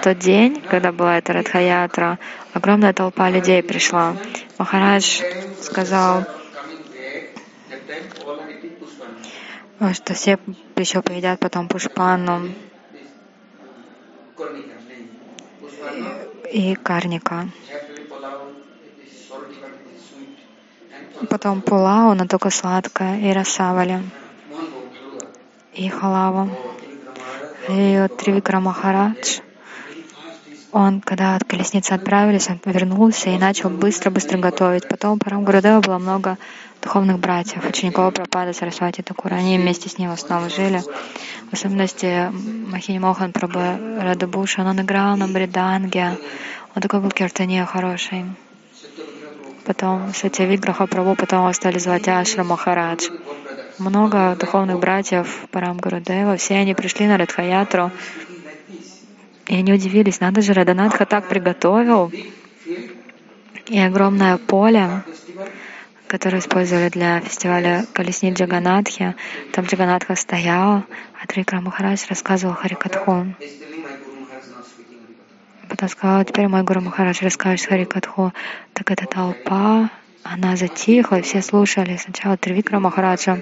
Тот 0.03 0.18
день, 0.18 0.61
когда 0.68 0.93
была 0.93 1.16
эта 1.16 1.32
Радхаятра, 1.32 2.18
огромная 2.53 2.93
толпа 2.93 3.30
людей 3.30 3.62
пришла. 3.62 4.14
Махарадж 4.59 5.22
сказал, 5.62 6.26
что 9.95 10.12
все 10.12 10.39
еще 10.76 11.01
поедят 11.01 11.41
потом 11.41 11.68
пушпану 11.68 12.51
и 16.53 16.74
карника. 16.74 17.49
Потом 21.30 21.62
пулау, 21.62 22.12
но 22.12 22.26
только 22.26 22.51
сладкое, 22.51 23.20
и 23.20 23.32
расавали 23.32 24.03
и 25.77 25.89
халава. 25.89 26.49
И 27.68 27.99
вот 28.01 28.16
Тривикра 28.16 28.61
Махарадж, 28.61 29.41
он, 30.72 31.01
когда 31.01 31.37
от 31.37 31.45
колесницы 31.45 31.93
отправились, 31.93 32.49
он 32.49 32.59
повернулся 32.59 33.31
и 33.31 33.39
начал 33.39 33.70
быстро-быстро 33.70 34.39
готовить. 34.39 34.89
Потом 34.89 35.18
Парам 35.18 35.45
Гурудева 35.45 35.81
было 35.81 35.99
много 35.99 36.39
духовных 36.83 37.18
братьев, 37.18 37.64
учеников 37.64 38.14
Прабхупады 38.14 38.53
Сарасвати 38.53 39.03
Такура. 39.03 39.35
Они 39.35 39.59
вместе 39.59 39.89
с 39.89 39.99
ним 39.99 40.11
основном 40.11 40.51
жили. 40.51 40.83
В 41.51 41.55
особенности 41.55 42.31
Махини 42.70 42.99
Мохан 42.99 43.31
Прабhu 43.31 44.03
Радабушан, 44.03 44.66
он 44.66 44.81
играл 44.81 45.16
на 45.16 45.29
бриданге. 45.29 46.18
Он 46.74 46.83
такой 46.83 47.01
был 47.01 47.11
киртания 47.11 47.64
хороший. 47.64 48.27
Потом 49.64 50.12
Сатя 50.14 50.45
Виграха 50.45 50.87
Прабу, 50.87 51.16
потом 51.16 51.41
его 51.41 51.53
стали 51.53 51.79
звать 51.79 52.07
Ашра 52.07 52.45
Махарадж. 52.45 53.09
Много 53.79 54.37
духовных 54.37 54.79
братьев 54.79 55.47
Парам 55.51 55.79
все 56.39 56.55
они 56.55 56.74
пришли 56.74 57.07
на 57.07 57.18
Радхаятру. 57.18 57.91
И 59.49 59.55
они 59.55 59.72
удивились, 59.72 60.20
надо 60.20 60.41
же, 60.41 60.55
Раданатха 60.55 61.05
так 61.05 61.29
приготовил. 61.29 62.11
И 63.66 63.79
огромное 63.79 64.39
поле, 64.39 65.03
которое 66.09 66.39
использовали 66.39 66.89
для 66.89 67.20
фестиваля 67.20 67.85
колесниц 67.93 68.39
Джаганатхи. 68.39 69.14
Там 69.53 69.66
Джаганатха 69.66 70.16
стоял, 70.16 70.85
а 71.20 71.27
Трикра 71.27 71.61
Махарадж 71.61 72.07
рассказывал 72.09 72.55
Харикатху. 72.55 73.27
Потом 75.68 75.89
сказал, 75.89 76.24
теперь 76.24 76.49
мой 76.49 76.62
Гуру 76.62 76.81
Махарадж 76.81 77.22
расскажет 77.22 77.66
Харикатху. 77.66 78.33
Так 78.72 78.91
эта 78.91 79.07
толпа, 79.07 79.91
она 80.33 80.57
затихла, 80.57 81.16
и 81.16 81.22
все 81.22 81.43
слушали 81.43 81.97
сначала 81.97 82.37
Трикра 82.37 82.79
Махараджа. 82.81 83.41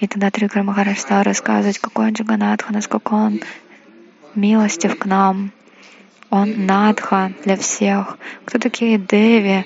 И 0.00 0.06
тогда 0.08 0.30
Трикра 0.30 0.62
Махарадж 0.62 0.98
стал 0.98 1.22
рассказывать, 1.22 1.78
какой 1.78 2.06
он 2.06 2.12
Джаганатха, 2.12 2.72
насколько 2.72 3.14
он 3.14 3.40
милостив 4.34 4.98
к 4.98 5.06
нам. 5.06 5.52
Он 6.30 6.66
Надха 6.66 7.32
для 7.44 7.56
всех. 7.56 8.18
Кто 8.44 8.58
такие 8.58 8.98
Деви, 8.98 9.64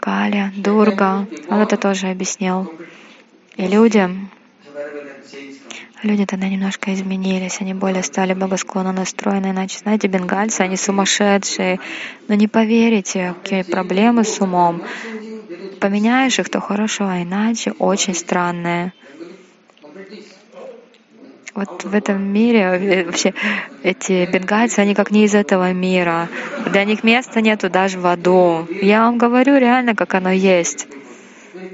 Кали, 0.00 0.52
Дурга? 0.56 1.26
Он 1.48 1.60
это 1.60 1.76
тоже 1.76 2.08
объяснил. 2.08 2.72
И 3.56 3.66
люди, 3.66 4.08
люди 6.02 6.26
тогда 6.26 6.48
немножко 6.48 6.92
изменились, 6.94 7.60
они 7.60 7.74
более 7.74 8.02
стали 8.02 8.34
благосклонно 8.34 8.92
настроены. 8.92 9.50
Иначе, 9.50 9.78
знаете, 9.78 10.08
бенгальцы, 10.08 10.60
они 10.62 10.76
сумасшедшие. 10.76 11.80
Но 12.28 12.34
не 12.34 12.48
поверите, 12.48 13.34
какие 13.42 13.62
проблемы 13.62 14.24
с 14.24 14.40
умом. 14.40 14.82
Поменяешь 15.80 16.38
их, 16.38 16.48
то 16.48 16.60
хорошо, 16.60 17.06
а 17.08 17.22
иначе 17.22 17.72
очень 17.72 18.14
странные 18.14 18.92
вот 21.58 21.82
в 21.82 21.92
этом 21.94 22.22
мире 22.22 22.60
э, 22.60 23.04
вообще 23.04 23.34
эти 23.82 24.26
бенгальцы, 24.26 24.78
они 24.78 24.94
как 24.94 25.10
не 25.10 25.24
из 25.24 25.34
этого 25.34 25.72
мира. 25.72 26.28
Для 26.66 26.84
них 26.84 27.02
места 27.02 27.40
нету 27.40 27.68
даже 27.68 27.98
в 27.98 28.06
аду. 28.06 28.68
Я 28.80 29.02
вам 29.02 29.18
говорю 29.18 29.58
реально, 29.58 29.96
как 29.96 30.14
оно 30.14 30.30
есть. 30.30 30.86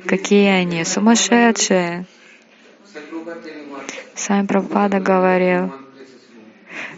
Какие 0.06 0.48
они 0.48 0.84
сумасшедшие. 0.84 2.06
Сами 4.14 4.46
Прабхупада 4.46 5.00
говорил, 5.00 5.72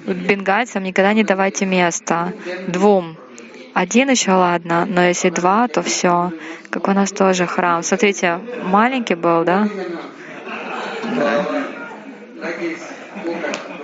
бенгальцам 0.06 0.82
никогда 0.82 1.12
не 1.12 1.24
давайте 1.24 1.66
места. 1.66 2.32
Двум. 2.68 3.16
Один 3.74 4.10
еще 4.10 4.32
ладно, 4.32 4.86
но 4.86 5.02
если 5.02 5.30
два, 5.30 5.68
то 5.68 5.82
все. 5.82 6.32
Как 6.70 6.88
у 6.88 6.92
нас 6.92 7.10
тоже 7.10 7.46
храм. 7.46 7.82
Смотрите, 7.82 8.40
маленький 8.64 9.14
был, 9.14 9.44
да? 9.44 9.68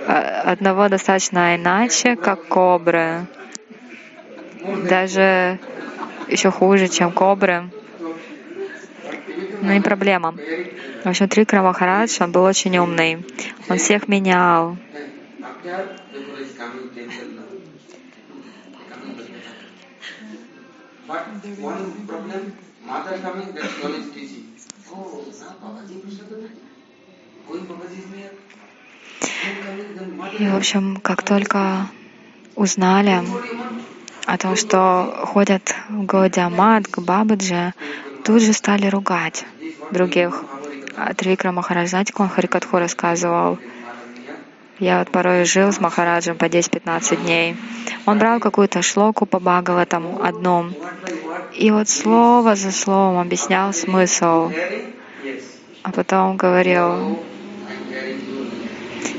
А, 0.07 0.41
одного 0.51 0.89
достаточно 0.89 1.55
иначе, 1.55 2.15
как 2.15 2.47
кобры. 2.47 3.25
Даже 4.89 5.59
еще 6.27 6.51
хуже, 6.51 6.87
чем 6.87 7.11
кобры. 7.11 7.69
Но 9.61 9.73
не 9.73 9.81
проблема. 9.81 10.35
В 11.03 11.07
общем, 11.07 11.27
Трикра 11.27 11.61
Махарадж, 11.61 12.17
он 12.21 12.31
был 12.31 12.43
очень 12.43 12.77
умный. 12.77 13.25
Он 13.67 13.77
всех 13.77 14.07
менял. 14.07 14.77
И, 30.39 30.47
в 30.47 30.55
общем, 30.55 30.97
как 31.01 31.23
только 31.23 31.87
узнали 32.55 33.21
о 34.25 34.37
том, 34.37 34.55
что 34.55 35.25
ходят 35.25 35.75
в 35.89 36.05
Гаудиамат, 36.05 36.87
к 36.87 36.99
Бабаджи, 36.99 37.73
тут 38.23 38.41
же 38.41 38.53
стали 38.53 38.87
ругать 38.87 39.45
других. 39.91 40.45
А 40.95 41.13
Трикра 41.13 41.51
Махарадж, 41.51 41.89
знаете, 41.89 42.13
он 42.17 42.29
Харикатху 42.29 42.77
рассказывал? 42.77 43.57
Я 44.79 44.99
вот 44.99 45.11
порой 45.11 45.45
жил 45.45 45.71
с 45.71 45.79
Махараджем 45.79 46.37
по 46.37 46.45
10-15 46.45 47.23
дней. 47.23 47.55
Он 48.05 48.19
брал 48.19 48.39
какую-то 48.39 48.81
шлоку 48.81 49.25
по 49.25 49.39
Бхагаватам 49.39 50.21
одну, 50.21 50.71
и 51.53 51.71
вот 51.71 51.87
слово 51.89 52.55
за 52.55 52.71
словом 52.71 53.19
объяснял 53.19 53.73
смысл. 53.73 54.51
А 55.83 55.91
потом 55.91 56.37
говорил, 56.37 57.19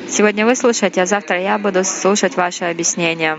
Сегодня 0.09 0.47
вы 0.47 0.55
слушаете, 0.55 1.03
а 1.03 1.07
завтра 1.07 1.41
я 1.41 1.59
буду 1.59 1.83
слушать 1.83 2.37
ваши 2.37 2.65
объяснения. 2.65 3.39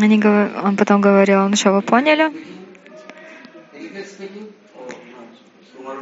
Они, 0.00 0.22
он 0.64 0.76
потом 0.76 1.00
говорил, 1.00 1.48
ну 1.48 1.56
что, 1.56 1.72
вы 1.72 1.82
поняли? 1.82 2.32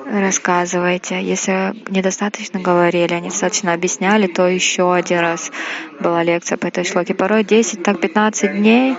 Рассказывайте. 0.08 1.20
Если 1.20 1.74
недостаточно 1.90 2.60
говорили, 2.60 3.12
недостаточно 3.14 3.72
объясняли, 3.72 4.28
то 4.28 4.46
еще 4.46 4.94
один 4.94 5.18
раз 5.18 5.50
была 5.98 6.22
лекция 6.22 6.56
по 6.58 6.66
этой 6.66 6.84
шлоке. 6.84 7.12
Порой 7.12 7.42
10, 7.42 7.82
так 7.82 8.00
15 8.00 8.52
дней 8.52 8.96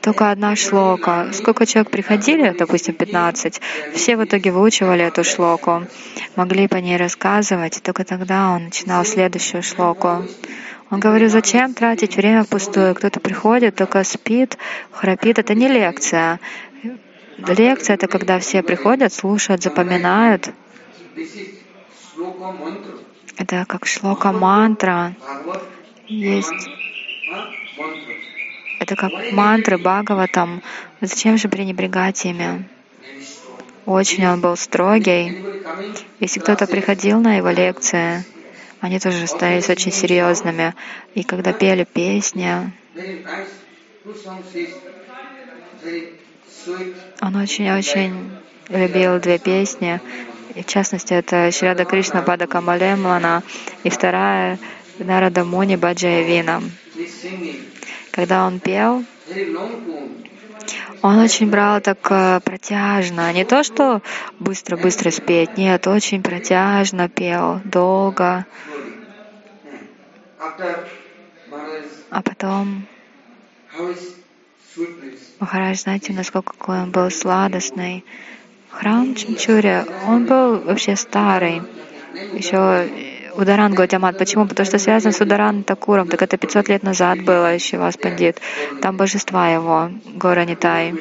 только 0.00 0.30
одна 0.30 0.54
шлока. 0.54 1.32
Сколько 1.32 1.66
человек 1.66 1.90
приходили, 1.90 2.54
допустим, 2.56 2.94
15, 2.94 3.60
все 3.94 4.16
в 4.16 4.24
итоге 4.24 4.52
выучивали 4.52 5.04
эту 5.04 5.24
шлоку, 5.24 5.86
могли 6.36 6.68
по 6.68 6.76
ней 6.76 6.98
рассказывать, 6.98 7.78
и 7.78 7.80
только 7.80 8.04
тогда 8.04 8.50
он 8.50 8.66
начинал 8.66 9.04
следующую 9.04 9.62
шлоку. 9.62 10.24
Он 10.90 11.00
говорил, 11.00 11.30
зачем 11.30 11.74
тратить 11.74 12.16
время 12.16 12.44
впустую? 12.44 12.94
Кто-то 12.94 13.18
приходит, 13.18 13.74
только 13.74 14.04
спит, 14.04 14.56
храпит. 14.92 15.40
Это 15.40 15.54
не 15.54 15.66
лекция. 15.66 16.38
Лекция— 17.38 17.94
это 17.96 18.06
когда 18.06 18.38
все 18.38 18.62
приходят, 18.62 19.12
слушают, 19.12 19.62
запоминают. 19.62 20.50
Это 23.36 23.64
как 23.66 23.86
шлока 23.86 24.32
мантра. 24.32 25.14
Есть 26.06 26.68
это 28.84 28.96
как 28.96 29.12
мантры 29.32 29.78
Бхагаватам. 29.78 30.62
Зачем 31.00 31.38
же 31.38 31.48
пренебрегать 31.48 32.24
ими? 32.26 32.68
Очень 33.86 34.26
он 34.26 34.40
был 34.40 34.56
строгий. 34.56 35.42
Если 36.20 36.40
кто-то 36.40 36.66
приходил 36.66 37.20
на 37.20 37.36
его 37.36 37.50
лекции, 37.50 38.24
они 38.80 38.98
тоже 38.98 39.26
становились 39.26 39.70
очень 39.70 39.92
серьезными. 39.92 40.74
И 41.14 41.22
когда 41.22 41.52
пели 41.54 41.84
песни, 41.84 42.72
он 47.20 47.36
очень-очень 47.36 48.30
любил 48.68 49.18
две 49.18 49.38
песни. 49.38 50.00
И 50.54 50.62
в 50.62 50.66
частности, 50.66 51.14
это 51.14 51.50
Шрада 51.50 51.84
Кришна 51.84 52.22
Бада 52.22 52.46
Камалемлана 52.46 53.42
и 53.82 53.90
вторая 53.90 54.58
Нарада 54.98 55.44
Муни 55.44 55.76
Баджая 55.76 56.22
Вина. 56.22 56.62
Когда 58.12 58.46
он 58.46 58.60
пел, 58.60 59.04
он 61.02 61.18
очень 61.18 61.50
брал 61.50 61.80
так 61.80 61.98
э, 62.10 62.40
протяжно. 62.40 63.32
Не 63.32 63.44
то, 63.44 63.62
что 63.62 64.00
быстро-быстро 64.38 65.10
спеть, 65.10 65.58
нет, 65.58 65.86
очень 65.86 66.22
протяжно 66.22 67.08
пел, 67.08 67.60
долго. 67.64 68.46
А 72.10 72.22
потом 72.22 72.86
Махарадж, 75.44 75.80
знаете, 75.80 76.14
насколько 76.14 76.70
он 76.70 76.90
был 76.90 77.10
сладостный. 77.10 78.02
Храм 78.70 79.14
Чимчури, 79.14 79.84
он 80.08 80.24
был 80.24 80.60
вообще 80.60 80.96
старый. 80.96 81.60
Еще 82.32 82.88
Ударан 83.36 83.74
Гаутямат. 83.74 84.16
Почему? 84.16 84.46
Потому 84.46 84.64
что 84.64 84.78
связан 84.78 85.12
с 85.12 85.20
Ударан 85.20 85.62
Такуром. 85.62 86.08
Так 86.08 86.22
это 86.22 86.38
500 86.38 86.68
лет 86.70 86.82
назад 86.82 87.22
было 87.24 87.52
еще 87.52 87.76
вас 87.76 87.98
пандит. 87.98 88.40
Там 88.80 88.96
божества 88.96 89.50
его, 89.50 89.90
гора 90.14 90.46
Нитай. 90.46 90.94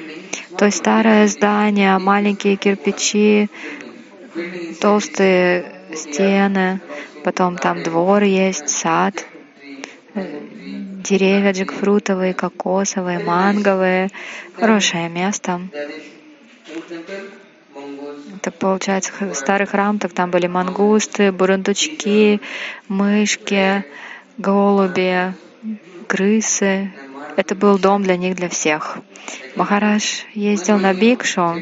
То 0.57 0.65
есть 0.65 0.79
старое 0.79 1.25
здание, 1.27 1.97
маленькие 1.97 2.57
кирпичи, 2.57 3.49
толстые 4.81 5.71
стены, 5.95 6.81
потом 7.23 7.55
там 7.55 7.81
двор 7.81 8.23
есть, 8.23 8.67
сад, 8.67 9.25
деревья 11.04 11.51
джекфрутовые, 11.51 12.34
кокосовые, 12.34 13.20
манговые. 13.20 14.10
Хорошее 14.56 15.10
место. 15.10 15.62
Это 18.36 18.51
получается 18.51 19.12
старый 19.34 19.68
храм, 19.68 19.99
так 19.99 20.14
там 20.14 20.32
были 20.32 20.47
мангусты, 20.47 21.32
бурундучки, 21.32 22.41
мышки, 22.88 23.86
голуби, 24.38 25.34
крысы. 26.08 26.93
Это 27.36 27.56
был 27.56 27.80
дом 27.80 28.04
для 28.04 28.18
них, 28.18 28.36
для 28.36 28.49
всех. 28.49 28.97
Махараш 29.56 30.26
ездил 30.34 30.78
на 30.78 30.93
Бикшу. 30.93 31.62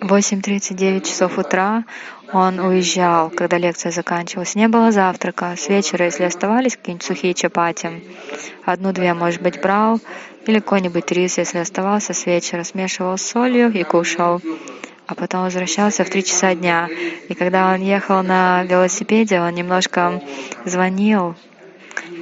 8.39 0.00 1.06
часов 1.06 1.38
утра 1.38 1.84
он 2.32 2.58
уезжал, 2.60 3.30
когда 3.30 3.56
лекция 3.56 3.90
заканчивалась. 3.90 4.54
Не 4.54 4.68
было 4.68 4.92
завтрака. 4.92 5.54
С 5.56 5.68
вечера, 5.68 6.04
если 6.04 6.24
оставались 6.24 6.76
какие-нибудь 6.76 7.06
сухие 7.06 7.32
чапати, 7.32 8.04
одну-две, 8.64 9.14
может 9.14 9.40
быть, 9.40 9.60
брал, 9.60 10.00
или 10.46 10.58
какой-нибудь 10.58 11.10
рис, 11.12 11.38
если 11.38 11.58
оставался 11.58 12.12
с 12.12 12.26
вечера, 12.26 12.62
смешивал 12.62 13.16
с 13.16 13.22
солью 13.22 13.72
и 13.72 13.84
кушал. 13.84 14.40
А 15.06 15.14
потом 15.14 15.44
возвращался 15.44 16.04
в 16.04 16.10
три 16.10 16.24
часа 16.24 16.54
дня. 16.54 16.88
И 17.28 17.34
когда 17.34 17.72
он 17.72 17.80
ехал 17.80 18.22
на 18.22 18.64
велосипеде, 18.64 19.40
он 19.40 19.54
немножко 19.54 20.20
звонил 20.64 21.36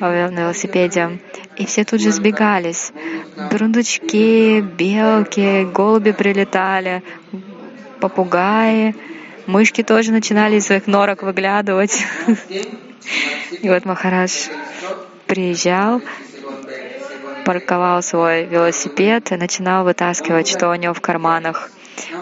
на 0.01 0.31
велосипеде, 0.31 1.19
и 1.57 1.67
все 1.67 1.85
тут 1.85 2.01
же 2.01 2.11
сбегались. 2.11 2.93
Бурундучки, 3.51 4.61
белки, 4.61 5.65
голуби 5.65 6.13
прилетали, 6.13 7.03
попугаи. 8.01 8.95
Мышки 9.47 9.83
тоже 9.83 10.13
начинали 10.13 10.57
из 10.57 10.67
своих 10.67 10.87
норок 10.87 11.23
выглядывать. 11.23 12.05
И 13.63 13.69
вот 13.69 13.85
Махарадж 13.85 14.49
приезжал, 15.27 16.01
парковал 17.45 18.03
свой 18.03 18.47
велосипед 18.47 19.33
и 19.33 19.37
начинал 19.37 19.85
вытаскивать, 19.85 20.49
что 20.49 20.71
у 20.71 20.75
него 20.75 20.95
в 20.95 21.01
карманах. 21.01 21.71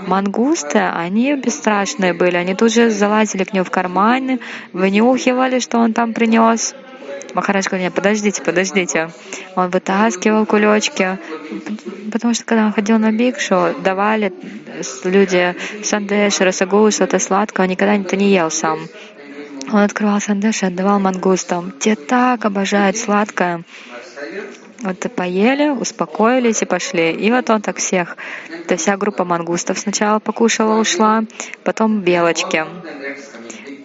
Мангусты, 0.06 0.78
они 0.78 1.34
бесстрашные 1.34 2.12
были, 2.12 2.36
они 2.36 2.54
тут 2.54 2.72
же 2.72 2.90
залазили 2.90 3.44
к 3.44 3.52
нему 3.52 3.64
в 3.64 3.70
карманы, 3.70 4.40
вынюхивали, 4.72 5.60
что 5.60 5.78
он 5.78 5.92
там 5.92 6.12
принес. 6.12 6.74
Махарадж 7.34 7.66
говорил, 7.66 7.86
нет, 7.86 7.94
подождите, 7.94 8.42
подождите. 8.42 9.10
Он 9.56 9.70
вытаскивал 9.70 10.46
кулечки, 10.46 11.18
потому 12.12 12.34
что 12.34 12.44
когда 12.44 12.66
он 12.66 12.72
ходил 12.72 12.98
на 12.98 13.12
бикшу, 13.12 13.74
давали 13.82 14.32
люди 15.04 15.54
сандеш, 15.82 16.40
расагулу, 16.40 16.90
что-то 16.90 17.18
сладкое, 17.18 17.66
он 17.66 17.70
никогда 17.70 17.94
это 17.96 18.16
не 18.16 18.30
ел 18.30 18.50
сам. 18.50 18.78
Он 19.70 19.80
открывал 19.80 20.20
сандеш 20.20 20.62
и 20.62 20.66
отдавал 20.66 21.00
мангустам. 21.00 21.72
Те 21.78 21.94
так 21.94 22.44
обожают 22.44 22.96
сладкое. 22.96 23.64
Вот 24.82 24.98
поели, 25.14 25.68
успокоились 25.68 26.62
и 26.62 26.66
пошли. 26.66 27.12
И 27.12 27.30
вот 27.30 27.48
он 27.50 27.62
так 27.62 27.76
всех. 27.76 28.16
То 28.66 28.76
вся 28.76 28.96
группа 28.96 29.24
мангустов 29.24 29.78
сначала 29.78 30.18
покушала, 30.18 30.80
ушла, 30.80 31.24
потом 31.62 32.00
белочки. 32.00 32.64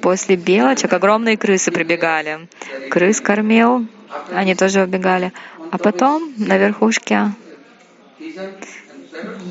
После 0.01 0.35
белочек 0.35 0.93
огромные 0.93 1.37
крысы 1.37 1.71
прибегали. 1.71 2.47
Крыс 2.89 3.19
кормил, 3.21 3.87
они 4.33 4.55
тоже 4.55 4.83
убегали. 4.83 5.33
А 5.71 5.77
потом 5.77 6.33
на 6.37 6.57
верхушке 6.57 7.31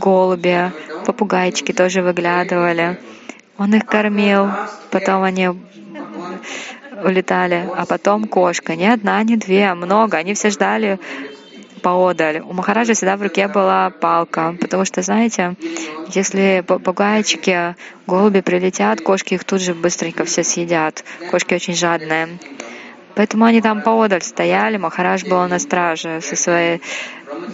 голуби, 0.00 0.72
попугайчики 1.04 1.72
тоже 1.72 2.02
выглядывали. 2.02 2.98
Он 3.58 3.74
их 3.74 3.86
кормил, 3.86 4.50
потом 4.90 5.22
они 5.22 5.48
улетали, 7.02 7.68
а 7.76 7.86
потом 7.86 8.24
кошка. 8.24 8.76
Не 8.76 8.92
одна, 8.92 9.22
не 9.22 9.36
две, 9.36 9.74
много. 9.74 10.16
Они 10.16 10.34
все 10.34 10.50
ждали 10.50 10.98
поодаль. 11.86 12.40
У 12.40 12.52
Махараджа 12.52 12.94
всегда 12.94 13.16
в 13.16 13.22
руке 13.22 13.46
была 13.46 13.90
палка, 13.90 14.56
потому 14.60 14.84
что, 14.84 15.02
знаете, 15.02 15.54
если 16.08 16.64
попугайчики, 16.66 17.76
голуби 18.08 18.40
прилетят, 18.40 19.00
кошки 19.02 19.34
их 19.34 19.44
тут 19.44 19.60
же 19.60 19.72
быстренько 19.72 20.24
все 20.24 20.42
съедят. 20.42 21.04
Кошки 21.30 21.54
очень 21.54 21.76
жадные. 21.76 22.40
Поэтому 23.14 23.44
они 23.44 23.60
там 23.60 23.82
поодаль 23.82 24.22
стояли, 24.22 24.78
Махарадж 24.78 25.28
был 25.28 25.46
на 25.46 25.60
страже 25.60 26.20
со 26.22 26.34
своей 26.34 26.82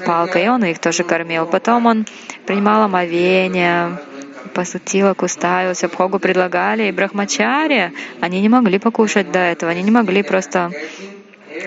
палкой, 0.07 0.47
и 0.47 0.49
он 0.49 0.65
их 0.65 0.79
тоже 0.79 1.05
кормил. 1.05 1.45
Потом 1.45 1.85
он 1.85 2.07
принимал 2.47 2.85
омовение, 2.85 3.99
посутила, 4.55 5.13
куставился, 5.13 5.89
Бхогу 5.89 6.19
предлагали, 6.19 6.85
и 6.85 6.93
брахмачари, 6.93 7.93
они 8.23 8.41
не 8.41 8.49
могли 8.49 8.79
покушать 8.79 9.31
до 9.31 9.41
этого, 9.41 9.73
они 9.73 9.83
не 9.83 9.91
могли 9.91 10.23
просто 10.23 10.73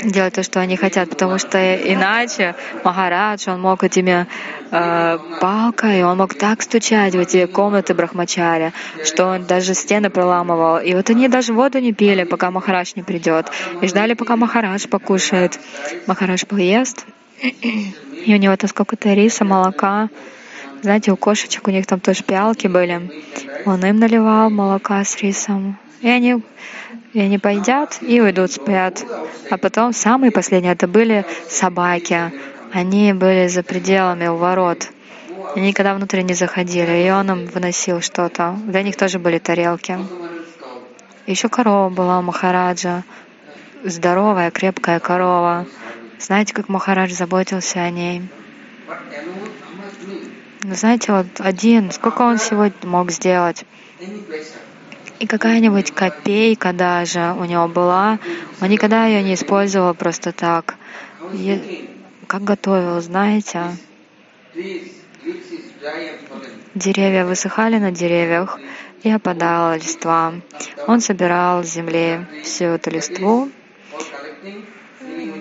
делать 0.03 0.33
то, 0.33 0.43
что 0.43 0.59
они 0.59 0.75
хотят, 0.77 1.09
потому 1.09 1.37
что 1.37 1.57
иначе 1.57 2.55
Махарадж, 2.83 3.49
он 3.49 3.61
мог 3.61 3.83
этими 3.83 4.27
э, 4.71 5.17
палкой, 5.41 6.03
он 6.03 6.17
мог 6.17 6.33
так 6.33 6.61
стучать 6.61 7.15
в 7.15 7.19
эти 7.19 7.45
комнаты 7.45 7.93
Брахмачаря, 7.93 8.73
что 9.03 9.25
он 9.25 9.45
даже 9.45 9.73
стены 9.73 10.09
проламывал. 10.09 10.79
И 10.79 10.93
вот 10.93 11.09
они 11.09 11.27
даже 11.27 11.53
воду 11.53 11.79
не 11.79 11.93
пили, 11.93 12.23
пока 12.23 12.51
Махарадж 12.51 12.93
не 12.95 13.03
придет, 13.03 13.51
и 13.81 13.87
ждали, 13.87 14.13
пока 14.13 14.35
Махарадж 14.35 14.87
покушает. 14.87 15.59
Махарадж 16.07 16.45
поест, 16.45 17.05
и 17.41 18.33
у 18.33 18.37
него 18.37 18.55
там 18.55 18.69
сколько-то 18.69 19.13
риса, 19.13 19.45
молока. 19.45 20.09
Знаете, 20.81 21.11
у 21.11 21.17
кошечек 21.17 21.67
у 21.67 21.71
них 21.71 21.85
там 21.87 21.99
тоже 21.99 22.23
пиалки 22.23 22.67
были. 22.67 23.09
Он 23.65 23.83
им 23.83 23.97
наливал 23.97 24.49
молока 24.49 25.03
с 25.03 25.17
рисом. 25.17 25.77
И 26.01 26.09
они 26.09 26.41
и 27.13 27.19
они 27.21 27.37
поедят 27.37 27.99
и 28.01 28.19
уйдут 28.19 28.51
спят. 28.51 29.03
А 29.49 29.57
потом 29.57 29.93
самые 29.93 30.31
последние 30.31 30.73
это 30.73 30.87
были 30.87 31.25
собаки. 31.47 32.33
Они 32.73 33.13
были 33.13 33.47
за 33.47 33.63
пределами 33.63 34.27
у 34.27 34.35
ворот. 34.35 34.89
Они 35.55 35.69
никогда 35.69 35.95
внутрь 35.95 36.21
не 36.21 36.33
заходили, 36.33 37.07
и 37.07 37.09
он 37.09 37.31
им 37.31 37.45
выносил 37.45 38.01
что-то. 38.01 38.59
Для 38.65 38.83
них 38.83 38.97
тоже 38.97 39.19
были 39.19 39.39
тарелки. 39.39 39.97
Еще 41.25 41.47
корова 41.47 41.89
была 41.89 42.19
у 42.19 42.21
Махараджа. 42.21 43.03
Здоровая, 43.85 44.51
крепкая 44.51 44.99
корова. 44.99 45.65
Знаете, 46.19 46.53
как 46.53 46.67
Махарадж 46.67 47.13
заботился 47.13 47.79
о 47.79 47.89
ней? 47.89 48.23
Знаете, 50.63 51.13
вот 51.13 51.27
один, 51.39 51.91
сколько 51.91 52.23
он 52.23 52.39
сегодня 52.39 52.89
мог 52.89 53.11
сделать? 53.11 53.63
И 55.19 55.27
какая-нибудь 55.27 55.91
копейка 55.91 56.73
даже 56.73 57.33
у 57.39 57.45
него 57.45 57.67
была, 57.67 58.19
он 58.61 58.69
никогда 58.69 59.05
ее 59.05 59.23
не 59.23 59.33
использовал 59.33 59.93
просто 59.93 60.31
так. 60.31 60.75
Я, 61.33 61.59
как 62.27 62.43
готовил, 62.43 62.99
знаете? 63.01 63.61
Деревья 66.73 67.25
высыхали 67.25 67.77
на 67.77 67.91
деревьях 67.91 68.59
и 69.03 69.09
опадала 69.09 69.77
листва. 69.77 70.33
Он 70.87 70.99
собирал 70.99 71.63
с 71.63 71.67
земли 71.67 72.27
всю 72.43 72.65
эту 72.65 72.89
листву, 72.89 73.49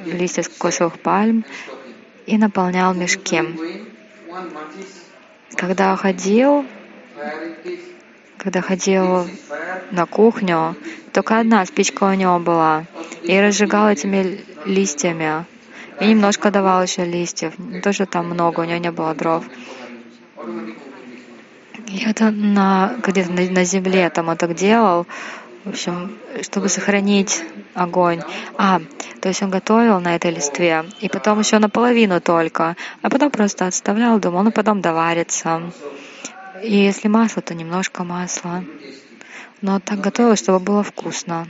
листья 0.07 0.43
с 0.43 0.49
кокосовых 0.49 1.01
пальм, 1.01 1.45
и 2.27 2.39
наполнял 2.39 2.95
мешки. 2.95 3.43
Когда 5.57 5.97
ходил, 5.97 6.65
когда 8.45 8.61
ходил 8.61 9.27
на 9.91 10.05
кухню, 10.05 10.77
только 11.15 11.41
одна 11.41 11.65
спичка 11.65 12.05
у 12.05 12.13
него 12.13 12.39
была, 12.39 12.85
и 13.23 13.41
разжигал 13.41 13.89
этими 13.89 14.45
листьями. 14.67 15.47
И 15.99 16.09
немножко 16.09 16.51
давал 16.51 16.83
еще 16.83 17.05
листьев. 17.05 17.59
Не 17.59 17.81
то, 17.81 17.93
что 17.93 18.05
там 18.05 18.27
много, 18.27 18.61
у 18.61 18.65
него 18.65 18.77
не 18.77 18.91
было 18.91 19.15
дров. 19.15 19.45
И 21.87 22.05
это 22.05 22.31
на, 22.31 22.97
где-то 23.07 23.33
на, 23.33 23.51
на 23.51 23.65
земле 23.65 24.11
там 24.11 24.29
он 24.29 24.37
так 24.37 24.55
делал, 24.55 25.07
в 25.65 25.71
общем, 25.71 26.19
чтобы 26.43 26.69
сохранить 26.69 27.43
огонь. 27.73 28.21
А, 28.59 28.81
то 29.21 29.29
есть 29.29 29.43
он 29.43 29.49
готовил 29.49 30.01
на 30.01 30.17
этой 30.17 30.33
листве, 30.33 30.85
и 31.01 31.09
потом 31.09 31.39
еще 31.39 31.59
наполовину 31.59 32.21
только, 32.21 32.77
а 33.01 33.09
потом 33.09 33.31
просто 33.31 33.67
отставлял, 33.67 34.19
думал, 34.19 34.43
ну 34.43 34.51
потом 34.51 34.83
доварится. 34.83 35.63
И 36.65 36.77
если 36.77 37.09
масло, 37.09 37.43
то 37.43 37.55
немножко 37.55 38.05
масла. 38.05 38.65
Но 39.61 39.81
так 39.81 40.01
готовила, 40.01 40.35
чтобы 40.35 40.61
было 40.61 40.83
вкусно. 40.83 41.47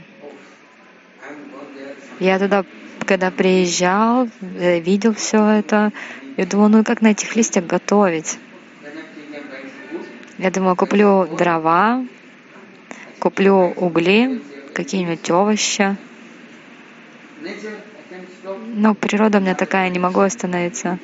Я 2.19 2.37
тогда, 2.37 2.65
когда 3.05 3.31
приезжал, 3.31 4.27
э, 4.41 4.81
видел 4.81 5.13
все 5.13 5.41
это, 5.47 5.93
я 6.35 6.45
думал, 6.45 6.67
ну 6.67 6.83
как 6.83 7.01
на 7.01 7.11
этих 7.11 7.33
листьях 7.37 7.65
готовить? 7.65 8.37
Я 10.37 10.51
думаю, 10.51 10.75
куплю 10.75 11.27
дрова, 11.37 12.05
куплю 13.19 13.73
угли, 13.77 14.41
какие-нибудь 14.73 15.31
овощи. 15.31 15.95
Но 18.75 18.93
природа 18.93 19.37
у 19.37 19.41
меня 19.41 19.55
такая, 19.55 19.89
не 19.89 19.99
могу 19.99 20.19
остановиться. 20.19 20.99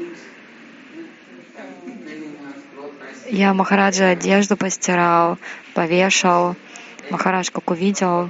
Я 3.32 3.54
Махараджа 3.54 4.10
одежду 4.10 4.58
постирал, 4.58 5.38
повешал. 5.74 6.58
Махарадж, 7.10 7.50
как 7.50 7.72
увидел, 7.72 8.30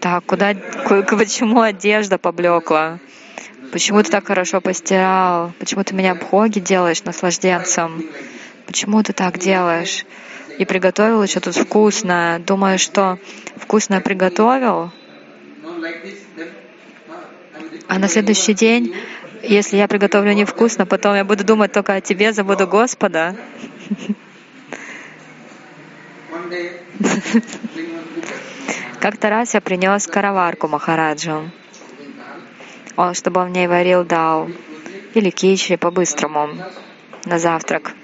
Так, 0.00 0.22
куда, 0.26 0.54
почему 0.84 1.62
одежда 1.62 2.18
поблекла? 2.18 2.98
Почему 3.72 4.02
ты 4.02 4.10
так 4.10 4.26
хорошо 4.26 4.60
постирал? 4.60 5.52
Почему 5.58 5.82
ты 5.82 5.94
меня 5.94 6.14
бхоги 6.14 6.58
делаешь 6.58 7.04
наслажденцем? 7.04 8.04
Почему 8.66 9.02
ты 9.02 9.14
так 9.14 9.38
делаешь? 9.38 10.04
И 10.58 10.66
приготовил 10.66 11.22
еще 11.22 11.40
тут 11.40 11.56
вкусно. 11.56 12.38
Думаешь, 12.46 12.82
что 12.82 13.18
вкусно 13.56 14.02
приготовил? 14.02 14.92
А 17.88 17.98
на 17.98 18.08
следующий 18.08 18.52
день, 18.52 18.94
если 19.42 19.76
я 19.76 19.88
приготовлю 19.88 20.32
невкусно, 20.32 20.86
потом 20.86 21.14
я 21.14 21.24
буду 21.24 21.44
думать 21.44 21.72
только 21.72 21.94
о 21.94 22.00
тебе, 22.00 22.32
забуду 22.32 22.66
Господа. 22.66 23.36
Как-то 29.00 29.30
раз 29.30 29.54
я 29.54 29.60
принес 29.60 30.06
караварку 30.06 30.68
Махараджу, 30.68 31.50
он, 32.96 33.14
чтобы 33.14 33.40
он 33.40 33.48
в 33.48 33.52
ней 33.52 33.66
варил 33.66 34.04
дал 34.04 34.50
или 35.14 35.30
кичри 35.30 35.76
по-быстрому 35.76 36.50
на 37.24 37.38
завтрак. 37.38 37.94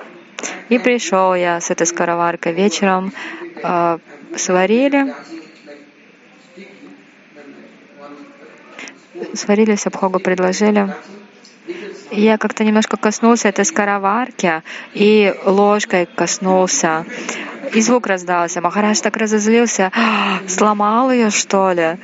И 0.68 0.78
пришел 0.78 1.34
я 1.34 1.60
с 1.60 1.70
этой 1.70 1.86
скороваркой 1.86 2.52
вечером, 2.52 3.12
э, 3.62 3.98
сварили, 4.36 5.14
сварили, 9.34 9.76
Сабхогу 9.76 10.18
предложили. 10.18 10.94
Я 12.10 12.38
как-то 12.38 12.64
немножко 12.64 12.96
коснулся 12.96 13.48
этой 13.48 13.64
скороварки 13.64 14.62
и 14.94 15.34
ложкой 15.44 16.06
коснулся. 16.06 17.04
И 17.74 17.80
звук 17.80 18.06
раздался. 18.06 18.60
Махарадж 18.60 19.00
так 19.00 19.16
разозлился. 19.16 19.90
«А, 19.94 20.38
сломал 20.48 21.10
ее, 21.10 21.30
что 21.30 21.72
ли? 21.72 21.98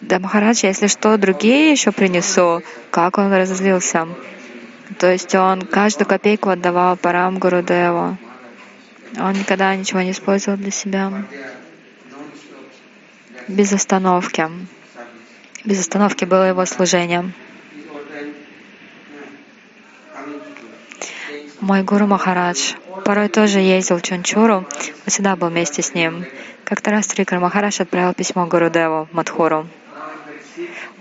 Да, 0.00 0.18
Махарадж, 0.18 0.60
если 0.62 0.86
что, 0.86 1.18
другие 1.18 1.72
еще 1.72 1.92
принесу. 1.92 2.62
Как 2.90 3.18
он 3.18 3.32
разозлился? 3.32 4.08
То 4.98 5.10
есть 5.10 5.34
он 5.34 5.62
каждую 5.62 6.06
копейку 6.06 6.48
отдавал 6.48 6.96
Парам 6.96 7.38
Гурудеву. 7.38 8.16
Он 9.18 9.32
никогда 9.32 9.74
ничего 9.74 10.00
не 10.00 10.12
использовал 10.12 10.56
для 10.56 10.70
себя. 10.70 11.12
Без 13.48 13.72
остановки. 13.72 14.48
Без 15.64 15.80
остановки 15.80 16.24
было 16.24 16.48
его 16.48 16.64
служение. 16.64 17.32
Мой 21.60 21.82
гуру 21.82 22.06
Махарадж 22.06 22.72
порой 23.04 23.28
тоже 23.28 23.58
ездил 23.58 23.98
в 23.98 24.02
Чунчуру, 24.02 24.54
он 24.54 24.66
всегда 25.06 25.36
был 25.36 25.48
вместе 25.48 25.82
с 25.82 25.92
ним. 25.92 26.24
Как-то 26.64 26.90
раз 26.90 27.06
Трикар 27.06 27.38
Махарадж 27.38 27.82
отправил 27.82 28.14
письмо 28.14 28.46
Гуру 28.46 28.70
Деву 28.70 29.08
Мадхуру. 29.12 29.66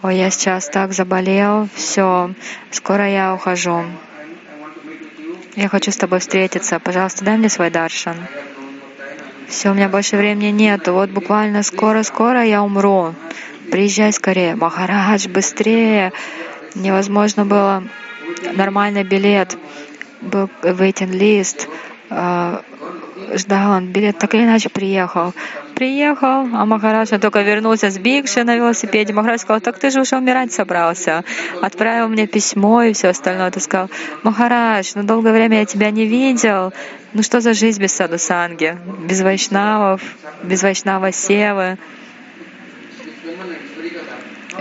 Ой, 0.04 0.18
я 0.18 0.30
сейчас 0.30 0.68
так 0.68 0.92
заболел, 0.92 1.70
все, 1.76 2.34
скоро 2.72 3.08
я 3.08 3.34
ухожу. 3.34 3.86
Я 5.56 5.70
хочу 5.70 5.92
с 5.92 5.96
тобой 5.96 6.20
встретиться. 6.20 6.80
Пожалуйста, 6.80 7.24
дай 7.24 7.38
мне 7.38 7.48
свой 7.48 7.70
даршан. 7.70 8.18
Все, 9.48 9.70
у 9.70 9.74
меня 9.74 9.88
больше 9.88 10.18
времени 10.18 10.48
нет. 10.48 10.88
Вот 10.90 11.10
буквально 11.10 11.64
скоро-скоро 11.64 12.44
я 12.44 12.64
умру. 12.64 13.14
Приезжай 13.72 14.12
скорее. 14.12 14.56
Махарадж, 14.56 15.28
быстрее. 15.30 16.12
Невозможно 16.76 17.46
было 17.46 17.84
нормальный 18.54 19.04
билет 19.04 19.58
был 20.22 20.50
waiting 20.62 21.12
list, 21.12 21.68
а, 22.10 22.64
ждал 23.34 23.72
он 23.72 23.88
билет, 23.88 24.18
так 24.18 24.34
или 24.34 24.44
иначе 24.44 24.70
приехал. 24.70 25.34
Приехал, 25.76 26.48
а 26.54 26.66
Махарадж 26.66 27.18
только 27.20 27.42
вернулся 27.42 27.90
с 27.90 27.98
Бикши 27.98 28.44
на 28.44 28.56
велосипеде. 28.56 29.14
Махарадж 29.14 29.42
сказал, 29.42 29.62
так 29.62 29.80
ты 29.80 29.92
же 29.92 30.02
уже 30.02 30.18
умирать 30.18 30.52
собрался. 30.52 31.24
Отправил 31.62 32.10
мне 32.10 32.28
письмо 32.28 32.84
и 32.84 32.94
все 32.94 33.10
остальное. 33.10 33.52
Ты 33.52 33.60
сказал, 33.60 33.90
Махарадж, 34.24 34.92
ну 34.96 35.04
долгое 35.04 35.32
время 35.32 35.60
я 35.60 35.66
тебя 35.66 35.92
не 35.92 36.06
видел. 36.06 36.74
Ну 37.14 37.24
что 37.24 37.40
за 37.40 37.54
жизнь 37.54 37.82
без 37.82 37.94
садусанги, 37.94 38.78
без 39.08 39.22
вайшнавов, 39.22 40.02
без 40.44 40.62
вайшнава 40.62 41.12
севы? 41.12 41.78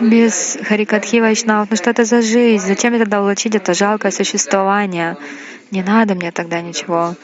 Без 0.01 0.59
Харикатхи 0.63 1.21
Вайшнав. 1.21 1.69
Ну 1.71 1.77
что 1.77 1.91
это 1.91 2.05
за 2.05 2.23
жизнь? 2.23 2.67
Зачем 2.67 2.91
мне 2.91 3.01
тогда 3.01 3.21
улучшить 3.21 3.55
это 3.55 3.75
жалкое 3.75 4.13
существование? 4.13 5.17
Не 5.71 5.83
надо 5.83 6.15
мне 6.15 6.31
тогда 6.33 6.61
ничего. 6.61 7.15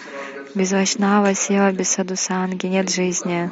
Без 0.54 0.72
Вайшнава, 0.72 1.34
Сева, 1.34 1.72
без 1.72 1.88
Садусанги 1.90 2.66
нет 2.66 2.90
жизни. 2.90 3.50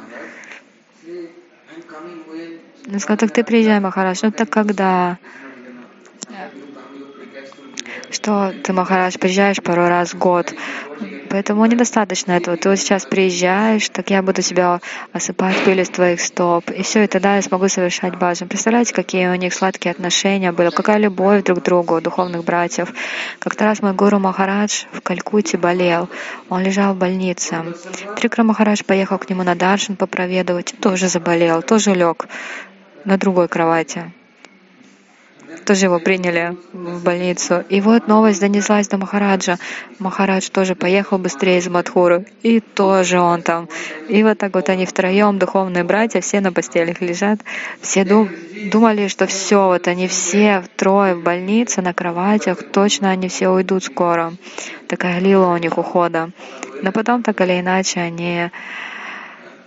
Ну, 2.85 2.99
сказал, 2.99 3.17
так 3.17 3.31
ты 3.31 3.43
приезжай, 3.43 3.79
Махарадж. 3.79 4.19
Ну 4.23 4.31
так 4.31 4.49
когда? 4.49 5.17
Что 8.11 8.53
ты, 8.63 8.73
Махарадж, 8.73 9.17
приезжаешь 9.17 9.61
пару 9.61 9.87
раз 9.87 10.13
в 10.13 10.17
год. 10.17 10.53
Поэтому 11.33 11.65
недостаточно 11.65 12.33
этого. 12.33 12.57
Ты 12.57 12.69
вот 12.69 12.77
сейчас 12.77 13.05
приезжаешь, 13.07 13.89
так 13.89 14.11
я 14.11 14.21
буду 14.21 14.43
тебя 14.43 14.81
осыпать 15.13 15.57
пылью 15.63 15.83
с 15.83 15.89
твоих 15.89 16.21
стоп. 16.21 16.69
И 16.69 16.83
все, 16.83 17.05
и 17.05 17.07
тогда 17.07 17.37
я 17.37 17.41
смогу 17.41 17.67
совершать 17.69 18.19
баджан. 18.19 18.47
Представляете, 18.47 18.93
какие 18.93 19.27
у 19.29 19.33
них 19.33 19.51
сладкие 19.55 19.93
отношения 19.93 20.51
были, 20.51 20.69
какая 20.69 20.99
любовь 20.99 21.43
друг 21.43 21.61
к 21.61 21.63
другу, 21.63 21.99
духовных 22.01 22.43
братьев. 22.45 22.93
Как-то 23.39 23.65
раз 23.65 23.81
мой 23.81 23.93
гуру 23.93 24.19
Махарадж 24.19 24.83
в 24.91 25.01
Калькутте 25.01 25.57
болел. 25.57 26.07
Он 26.49 26.61
лежал 26.61 26.93
в 26.93 26.97
больнице. 26.97 27.65
Трикра 28.15 28.43
Махарадж 28.43 28.83
поехал 28.85 29.17
к 29.17 29.27
нему 29.27 29.41
на 29.41 29.55
Даршин 29.55 29.95
попроведывать. 29.95 30.75
Тоже 30.79 31.07
заболел, 31.07 31.63
тоже 31.63 31.95
лег 31.95 32.27
на 33.05 33.17
другой 33.17 33.47
кровати 33.47 34.13
тоже 35.65 35.85
его 35.85 35.99
приняли 35.99 36.57
в 36.73 37.03
больницу. 37.03 37.63
И 37.69 37.81
вот 37.81 38.07
новость 38.07 38.41
донеслась 38.41 38.87
до 38.87 38.97
Махараджа. 38.97 39.57
Махарадж 39.99 40.49
тоже 40.49 40.75
поехал 40.75 41.17
быстрее 41.17 41.59
из 41.59 41.67
Мадхуру. 41.67 42.25
И 42.41 42.59
тоже 42.59 43.19
он 43.19 43.41
там. 43.41 43.69
И 44.09 44.23
вот 44.23 44.37
так 44.37 44.53
вот 44.53 44.69
они 44.69 44.85
втроем, 44.85 45.39
духовные 45.39 45.83
братья, 45.83 46.21
все 46.21 46.41
на 46.41 46.51
постелях 46.51 47.01
лежат. 47.01 47.39
Все 47.81 48.03
дум 48.03 48.29
думали, 48.71 49.07
что 49.07 49.27
все, 49.27 49.65
вот 49.65 49.87
они 49.87 50.07
все 50.07 50.63
трое 50.75 51.15
в 51.15 51.23
больнице, 51.23 51.81
на 51.81 51.93
кроватях, 51.93 52.59
точно 52.71 53.09
они 53.11 53.27
все 53.27 53.49
уйдут 53.49 53.83
скоро. 53.83 54.33
Такая 54.87 55.19
лила 55.19 55.53
у 55.53 55.57
них 55.57 55.77
ухода. 55.77 56.31
Но 56.81 56.91
потом, 56.91 57.23
так 57.23 57.39
или 57.41 57.59
иначе, 57.59 58.01
они 58.01 58.51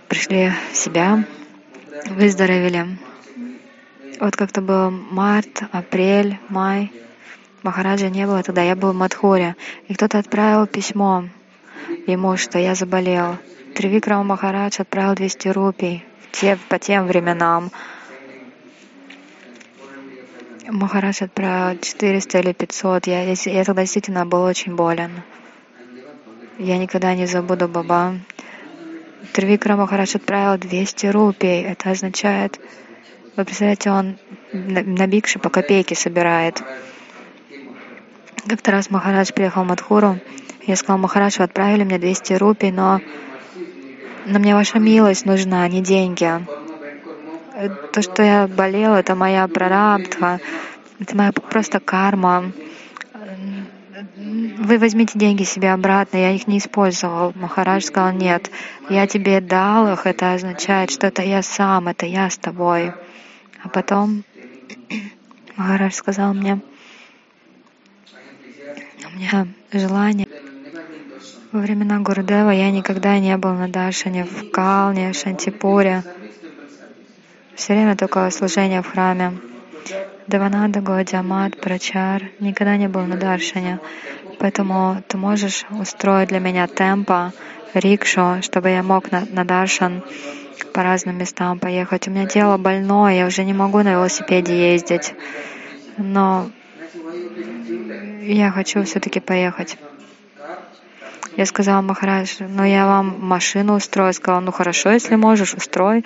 пришли 0.07 0.51
в 0.71 0.75
себя, 0.75 1.25
выздоровели. 2.09 2.97
Вот 4.19 4.35
как-то 4.35 4.61
был 4.61 4.89
март, 4.89 5.63
апрель, 5.71 6.39
май. 6.49 6.91
Махараджа 7.61 8.09
не 8.09 8.25
было 8.25 8.41
тогда, 8.41 8.63
я 8.63 8.75
был 8.75 8.91
в 8.91 8.95
Мадхуре. 8.95 9.55
И 9.87 9.93
кто-то 9.93 10.17
отправил 10.17 10.65
письмо 10.65 11.25
ему, 12.07 12.35
что 12.37 12.57
я 12.57 12.73
заболел. 12.73 13.37
Тривикрама 13.75 14.23
Махарадж 14.23 14.81
отправил 14.81 15.13
200 15.13 15.49
рупий 15.49 16.03
те, 16.31 16.57
по 16.69 16.79
тем 16.79 17.05
временам. 17.05 17.69
Махарадж 20.67 21.23
отправил 21.23 21.79
400 21.79 22.39
или 22.39 22.53
500. 22.53 23.07
Я, 23.07 23.23
я 23.23 23.63
тогда 23.63 23.81
действительно 23.81 24.25
был 24.25 24.41
очень 24.41 24.75
болен. 24.75 25.11
Я 26.57 26.77
никогда 26.79 27.13
не 27.13 27.27
забуду 27.27 27.67
Баба. 27.67 28.19
Тривикрама 29.33 29.83
Махарадж 29.83 30.15
отправил 30.15 30.57
200 30.57 31.05
рупий. 31.07 31.61
Это 31.61 31.91
означает 31.91 32.59
вы 33.37 33.45
представляете, 33.45 33.91
он 33.91 34.17
на 34.51 35.05
бикше 35.05 35.37
по 35.37 35.49
копейке 35.49 35.95
собирает. 35.95 36.61
Как-то 38.47 38.71
раз 38.71 38.89
Махарадж 38.89 39.31
приехал 39.31 39.63
в 39.63 39.67
Мадхуру. 39.67 40.19
Я 40.65 40.75
сказал, 40.75 40.97
Махарадж, 40.97 41.37
вы 41.37 41.43
отправили 41.43 41.83
мне 41.83 41.99
200 41.99 42.33
рупий, 42.33 42.71
но, 42.71 42.99
но 44.25 44.39
мне 44.39 44.55
ваша 44.55 44.79
милость 44.79 45.25
нужна, 45.25 45.63
а 45.63 45.67
не 45.67 45.81
деньги. 45.81 46.31
То, 47.93 48.01
что 48.01 48.23
я 48.23 48.47
болел, 48.47 48.95
это 48.95 49.13
моя 49.13 49.47
прарабдха, 49.47 50.39
это 50.99 51.15
моя 51.15 51.31
просто 51.31 51.79
карма. 51.79 52.51
Вы 54.15 54.79
возьмите 54.79 55.19
деньги 55.19 55.43
себе 55.43 55.73
обратно, 55.73 56.17
я 56.17 56.31
их 56.31 56.47
не 56.47 56.57
использовал. 56.57 57.33
Махарадж 57.35 57.83
сказал, 57.83 58.13
нет, 58.13 58.49
я 58.89 59.05
тебе 59.05 59.41
дал 59.41 59.93
их, 59.93 60.07
это 60.07 60.33
означает, 60.33 60.89
что 60.89 61.05
это 61.05 61.21
я 61.21 61.43
сам, 61.43 61.87
это 61.87 62.07
я 62.07 62.29
с 62.31 62.37
тобой. 62.37 62.93
А 63.63 63.69
потом 63.69 64.23
Махарадж 65.55 65.93
сказал 65.93 66.33
мне, 66.33 66.59
у 69.05 69.17
меня 69.17 69.47
желание. 69.71 70.27
Во 71.51 71.59
времена 71.59 71.99
Гурдева 71.99 72.51
я 72.51 72.69
никогда 72.71 73.17
не 73.19 73.35
был 73.37 73.53
на 73.53 73.67
Даршане 73.67 74.25
в 74.25 74.51
Калне, 74.51 75.13
Шантипуре. 75.13 76.03
Все 77.55 77.73
время 77.73 77.95
только 77.95 78.29
служение 78.29 78.81
в 78.81 78.87
храме. 78.87 79.39
Давананда, 80.27 80.81
Гладиамат, 80.81 81.59
Прачар. 81.59 82.29
Никогда 82.39 82.77
не 82.77 82.87
был 82.87 83.05
на 83.05 83.17
Даршане. 83.17 83.79
Поэтому 84.39 85.01
ты 85.07 85.17
можешь 85.17 85.65
устроить 85.71 86.29
для 86.29 86.39
меня 86.39 86.67
темпа, 86.67 87.33
рикшу, 87.73 88.41
чтобы 88.41 88.69
я 88.69 88.83
мог 88.83 89.11
на, 89.11 89.25
на 89.31 89.43
Даршан 89.45 90.03
по 90.73 90.83
разным 90.83 91.17
местам 91.17 91.59
поехать. 91.59 92.07
У 92.07 92.11
меня 92.11 92.25
тело 92.25 92.57
больное, 92.57 93.13
я 93.13 93.25
уже 93.25 93.43
не 93.43 93.53
могу 93.53 93.79
на 93.83 93.91
велосипеде 93.93 94.73
ездить. 94.73 95.13
Но 95.97 96.49
я 98.21 98.51
хочу 98.51 98.83
все-таки 98.83 99.19
поехать. 99.19 99.77
Я 101.35 101.45
сказала 101.45 101.81
Махарадж, 101.81 102.37
ну 102.39 102.63
я 102.63 102.85
вам 102.85 103.17
машину 103.19 103.75
устрою. 103.75 104.13
Сказала, 104.13 104.39
ну 104.39 104.51
хорошо, 104.51 104.91
если 104.91 105.15
можешь, 105.15 105.53
устрой. 105.53 106.03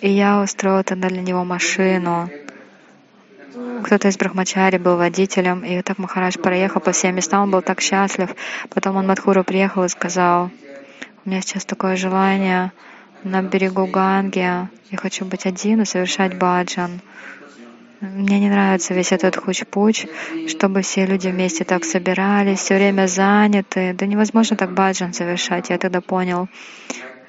И 0.00 0.10
я 0.10 0.40
устроила 0.40 0.82
тогда 0.82 1.08
для 1.08 1.22
него 1.22 1.44
машину. 1.44 2.28
Кто-то 3.84 4.08
из 4.08 4.16
Брахмачари 4.16 4.78
был 4.78 4.96
водителем, 4.96 5.64
и 5.64 5.80
так 5.82 5.98
Махарадж 5.98 6.38
проехал 6.38 6.80
по 6.80 6.92
всем 6.92 7.14
местам, 7.14 7.42
он 7.44 7.50
был 7.50 7.62
так 7.62 7.80
счастлив. 7.80 8.34
Потом 8.70 8.96
он 8.96 9.06
Мадхуру 9.06 9.44
приехал 9.44 9.84
и 9.84 9.88
сказал, 9.88 10.50
у 11.24 11.28
меня 11.28 11.40
сейчас 11.40 11.64
такое 11.64 11.96
желание 11.96 12.72
на 13.24 13.42
берегу 13.42 13.86
Ганги, 13.86 14.38
я 14.38 14.96
хочу 14.96 15.24
быть 15.24 15.46
один 15.46 15.82
и 15.82 15.84
совершать 15.84 16.38
баджан. 16.38 17.00
Мне 18.00 18.38
не 18.38 18.50
нравится 18.50 18.92
весь 18.92 19.12
этот 19.12 19.36
хуч-пуч, 19.36 20.06
чтобы 20.48 20.82
все 20.82 21.06
люди 21.06 21.28
вместе 21.28 21.64
так 21.64 21.84
собирались, 21.84 22.58
все 22.58 22.76
время 22.76 23.06
заняты. 23.06 23.94
Да 23.94 24.04
невозможно 24.06 24.56
так 24.56 24.74
баджан 24.74 25.14
совершать. 25.14 25.70
Я 25.70 25.78
тогда 25.78 26.02
понял 26.02 26.48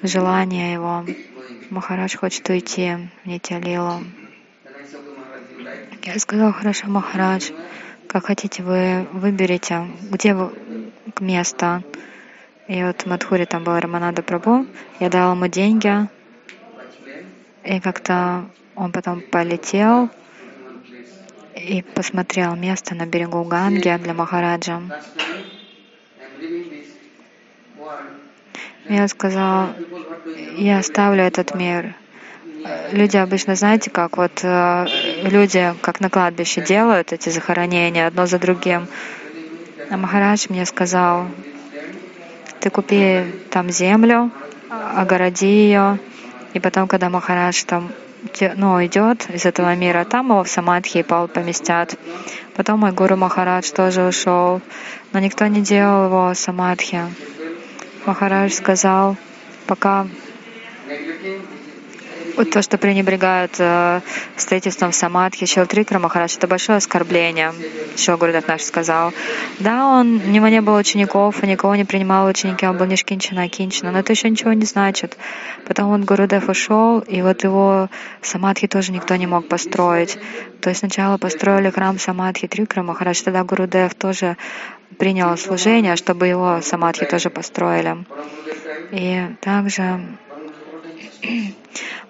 желание 0.02 0.74
его. 0.74 1.06
Махарадж 1.70 2.16
хочет 2.16 2.48
уйти 2.50 2.96
в 3.24 3.28
Нитялилу. 3.28 4.02
Я 6.02 6.18
сказал, 6.18 6.52
хорошо, 6.52 6.88
Махарадж, 6.88 7.50
как 8.06 8.26
хотите, 8.26 8.62
вы 8.62 9.06
выберете, 9.12 9.86
где 10.10 10.34
вы 10.34 10.52
место. 11.20 11.82
И 12.68 12.82
вот 12.82 13.04
в 13.06 13.46
там 13.46 13.62
был 13.62 13.78
Раманада 13.78 14.22
Прабу, 14.22 14.66
я 14.98 15.08
дал 15.08 15.34
ему 15.34 15.46
деньги, 15.46 16.08
и 17.64 17.80
как-то 17.80 18.46
он 18.74 18.90
потом 18.90 19.22
полетел 19.22 20.10
и 21.54 21.82
посмотрел 21.94 22.56
место 22.56 22.94
на 22.94 23.06
берегу 23.06 23.42
Ганги 23.44 23.96
для 24.02 24.14
Махараджа. 24.14 24.82
Я 28.88 29.08
сказал, 29.08 29.70
я 30.56 30.78
оставлю 30.78 31.22
этот 31.22 31.54
мир. 31.54 31.94
Люди 32.92 33.16
обычно, 33.16 33.54
знаете, 33.54 33.90
как 33.90 34.16
вот 34.16 34.40
э, 34.42 34.86
люди, 35.22 35.74
как 35.82 36.00
на 36.00 36.10
кладбище 36.10 36.62
делают 36.62 37.12
эти 37.12 37.28
захоронения 37.28 38.06
одно 38.06 38.26
за 38.26 38.38
другим. 38.38 38.88
А 39.90 39.96
Махарадж 39.96 40.46
мне 40.48 40.66
сказал, 40.66 41.26
ты 42.60 42.70
купи 42.70 43.24
там 43.50 43.70
землю, 43.70 44.30
огороди 44.70 45.46
ее, 45.46 45.98
и 46.54 46.60
потом, 46.60 46.88
когда 46.88 47.10
Махарадж 47.10 47.64
там 47.64 47.90
ну, 48.56 48.84
идет 48.84 49.28
из 49.30 49.44
этого 49.44 49.74
мира, 49.74 50.04
там 50.04 50.30
его 50.30 50.42
в 50.42 50.48
Самадхи 50.48 51.02
пол 51.02 51.28
поместят. 51.28 51.96
Потом 52.54 52.80
мой 52.80 52.92
гуру 52.92 53.16
Махарадж 53.16 53.70
тоже 53.72 54.02
ушел, 54.02 54.60
но 55.12 55.18
никто 55.18 55.46
не 55.46 55.60
делал 55.60 56.06
его 56.06 56.34
Самадхи. 56.34 57.02
Махарадж 58.06 58.52
сказал, 58.52 59.16
пока 59.66 60.06
то, 62.44 62.62
что 62.62 62.78
пренебрегают 62.78 63.52
э, 63.58 64.00
строительством 64.36 64.92
самадхи, 64.92 65.46
Шилтрикра 65.46 65.98
Махарадж, 65.98 66.36
это 66.36 66.46
большое 66.46 66.78
оскорбление, 66.78 67.52
что 67.96 68.16
Гурдев 68.16 68.46
наш 68.46 68.62
сказал. 68.62 69.12
Да, 69.58 69.86
он, 69.86 70.16
у 70.16 70.28
него 70.28 70.48
не 70.48 70.60
было 70.60 70.78
учеников, 70.78 71.42
и 71.42 71.46
никого 71.46 71.74
не 71.76 71.84
принимал 71.84 72.26
ученики, 72.26 72.66
он 72.66 72.76
был 72.76 72.86
Нишкинчина, 72.86 73.44
а 73.44 73.48
Кинчина, 73.48 73.92
но 73.92 74.00
это 74.00 74.12
еще 74.12 74.28
ничего 74.28 74.52
не 74.52 74.64
значит. 74.64 75.16
Потом 75.66 75.90
он 75.90 76.04
Гурудев 76.04 76.48
ушел, 76.48 77.00
и 77.00 77.22
вот 77.22 77.44
его 77.44 77.88
самадхи 78.22 78.66
тоже 78.66 78.92
никто 78.92 79.16
не 79.16 79.26
мог 79.26 79.48
построить. 79.48 80.18
То 80.60 80.70
есть 80.70 80.80
сначала 80.80 81.18
построили 81.18 81.70
храм 81.70 81.98
самадхи 81.98 82.48
Трикра 82.48 82.82
Махарадж, 82.82 83.22
тогда 83.22 83.44
Гурудев 83.44 83.94
тоже 83.94 84.36
принял 84.98 85.36
служение, 85.36 85.96
чтобы 85.96 86.26
его 86.26 86.60
самадхи 86.62 87.06
тоже 87.06 87.30
построили. 87.30 88.04
И 88.92 89.26
также 89.40 90.00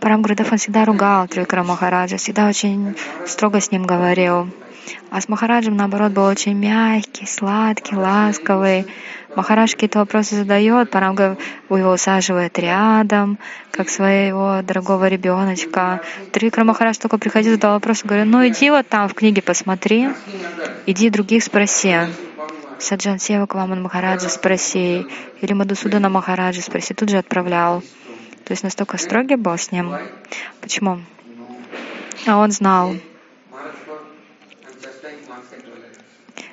Парам 0.01 0.23
Гурдев, 0.23 0.53
он 0.53 0.59
всегда 0.59 0.85
ругал 0.85 1.29
Трикара 1.29 1.63
Махараджа, 1.63 2.17
всегда 2.17 2.49
очень 2.49 2.97
строго 3.27 3.61
с 3.61 3.71
ним 3.71 3.85
говорил. 3.85 4.49
А 5.11 5.21
с 5.21 5.29
Махараджем, 5.29 5.77
наоборот, 5.77 6.13
был 6.13 6.25
очень 6.25 6.55
мягкий, 6.55 7.27
сладкий, 7.27 7.97
ласковый. 7.97 8.87
Махарадж 9.35 9.73
какие-то 9.73 9.99
вопросы 9.99 10.37
задает, 10.37 10.91
Парам 10.91 11.15
его 11.17 11.93
усаживает 11.93 12.59
рядом, 12.59 13.39
как 13.71 13.89
своего 13.89 14.63
дорогого 14.63 15.09
ребеночка. 15.09 16.01
Трикра 16.33 16.65
Махарадж 16.65 16.97
только 16.99 17.19
приходил, 17.19 17.53
задал 17.53 17.75
вопрос, 17.75 18.03
говорит, 18.03 18.27
ну 18.27 18.47
иди 18.47 18.71
вот 18.71 18.89
там 18.89 19.09
в 19.09 19.15
книге 19.15 19.43
посмотри, 19.43 20.09
иди 20.87 21.11
других 21.11 21.45
спроси. 21.45 21.97
Саджан 22.79 23.19
Сева 23.19 23.47
Кваман 23.47 23.83
Махараджа 23.83 24.29
спроси, 24.29 25.07
или 25.41 25.53
Мадусудана 25.53 26.09
Махараджа 26.09 26.63
спроси, 26.63 26.95
тут 26.95 27.09
же 27.09 27.19
отправлял. 27.19 27.83
То 28.47 28.53
есть 28.53 28.63
настолько 28.63 28.97
строгий 28.97 29.35
был 29.35 29.59
с 29.59 29.73
ним. 29.73 29.93
Почему? 30.61 31.01
А 32.29 32.39
он 32.39 32.53
знал. 32.53 32.95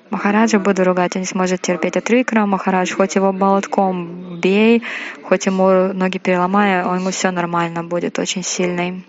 Махараджа 0.10 0.58
буду 0.58 0.84
ругать, 0.84 1.16
он 1.16 1.22
не 1.22 1.28
сможет 1.28 1.62
терпеть 1.62 1.96
от 1.96 2.10
Викра. 2.10 2.48
Махарадж, 2.48 2.92
хоть 2.94 3.14
его 3.14 3.32
молотком 3.32 4.40
бей, 4.40 4.82
хоть 5.22 5.46
ему 5.46 5.94
ноги 5.94 6.18
переломая, 6.18 6.84
он 6.84 6.98
ему 7.00 7.12
все 7.12 7.30
нормально 7.30 7.84
будет, 7.84 8.18
очень 8.18 8.42
сильный. 8.44 9.06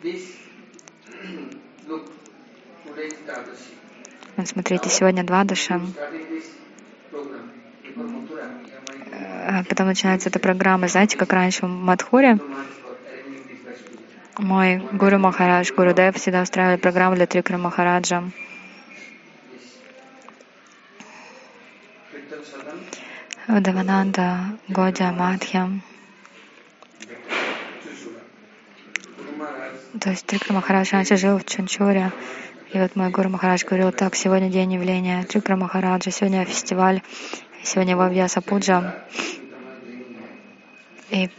Вот 4.36 4.46
смотрите, 4.46 4.90
сегодня 4.90 5.24
два 5.24 5.44
душа. 5.44 5.80
Э, 9.46 9.62
потом 9.64 9.88
начинается 9.88 10.30
эта 10.30 10.38
программа, 10.38 10.88
знаете, 10.88 11.18
как 11.18 11.32
раньше 11.32 11.66
в 11.66 11.68
Мадхуре, 11.68 12.38
мой 14.38 14.78
Гуру 14.92 15.18
Махарадж, 15.18 15.70
Гуру 15.74 15.92
Дев 15.92 16.16
всегда 16.16 16.42
устраивает 16.42 16.80
программу 16.80 17.14
для 17.14 17.26
Трикра 17.26 17.58
Махараджа. 17.58 18.24
Давананда, 23.46 24.58
Годя, 24.68 25.12
Мадхья. 25.12 25.70
То 30.00 30.10
есть 30.10 30.24
Трикра 30.26 30.54
Махарадж 30.54 30.90
раньше 30.92 31.16
жил 31.18 31.38
в 31.38 31.44
Чунчуре. 31.44 32.12
И 32.72 32.78
вот 32.78 32.96
мой 32.96 33.10
Гуру 33.10 33.28
Махарадж 33.28 33.64
говорил, 33.66 33.92
так, 33.92 34.14
сегодня 34.14 34.48
день 34.48 34.72
явления 34.72 35.22
Трикра 35.24 35.54
Махараджа, 35.56 36.10
сегодня 36.10 36.46
фестиваль, 36.46 37.02
сегодня 37.64 37.96
Вавьяса 37.96 38.40
Пуджа. 38.40 38.94
И 41.10 41.30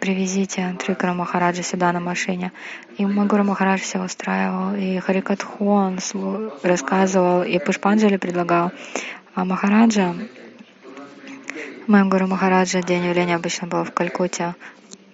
привезите 0.00 0.76
Трикара 0.78 1.14
Махараджа 1.14 1.62
сюда 1.62 1.92
на 1.92 2.00
машине. 2.00 2.52
И 2.98 3.06
Магура 3.06 3.42
Махарадж 3.42 3.80
все 3.80 3.98
устраивал, 3.98 4.74
и 4.74 4.98
Харикатху 4.98 5.66
он 5.66 5.98
рассказывал, 6.62 7.42
и 7.42 7.58
Пушпанджали 7.58 8.18
предлагал. 8.18 8.70
А 9.34 9.44
Махараджа, 9.44 10.14
моему 11.86 12.10
Гуру 12.10 12.26
Махараджа 12.26 12.82
день 12.82 13.06
явления 13.06 13.36
обычно 13.36 13.66
был 13.66 13.84
в 13.84 13.92
Калькутте. 13.92 14.54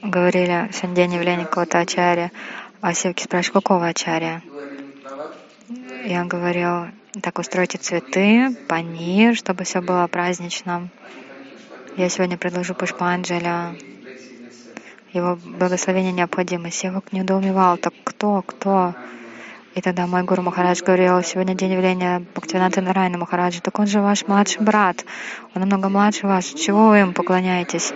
Говорили, 0.02 0.70
сегодня 0.72 0.96
день 0.96 1.14
явления 1.14 1.44
какого-то 1.44 1.78
ачаря. 1.78 2.32
А 2.80 2.94
Севки 2.94 3.22
спрашивают, 3.22 3.62
какого 3.64 3.86
ачаря? 3.86 4.42
Он 6.04 6.28
говорил, 6.28 6.86
так 7.22 7.38
устройте 7.38 7.78
цветы, 7.78 8.54
панир, 8.68 9.36
чтобы 9.36 9.64
все 9.64 9.80
было 9.80 10.06
празднично. 10.06 10.88
Я 11.96 12.08
сегодня 12.08 12.38
предложу 12.38 12.74
Пушпанджаля 12.74 13.74
его 15.12 15.36
благословение 15.44 16.12
необходимо. 16.12 16.70
Севак 16.70 17.12
недоумевал, 17.12 17.76
так 17.76 17.94
кто, 18.04 18.42
кто? 18.42 18.94
И 19.74 19.80
тогда 19.80 20.06
мой 20.06 20.22
Гуру 20.24 20.42
Махарадж 20.42 20.82
говорил, 20.82 21.22
сегодня 21.22 21.54
день 21.54 21.72
явления 21.72 22.24
Бхактивината 22.34 22.80
Нарайна 22.80 23.18
Махараджа, 23.18 23.60
так 23.60 23.78
он 23.78 23.86
же 23.86 24.00
ваш 24.00 24.26
младший 24.26 24.62
брат, 24.62 25.04
он 25.54 25.60
намного 25.60 25.88
младше 25.88 26.26
вас, 26.26 26.46
чего 26.46 26.88
вы 26.88 26.98
ему 26.98 27.12
поклоняетесь? 27.12 27.92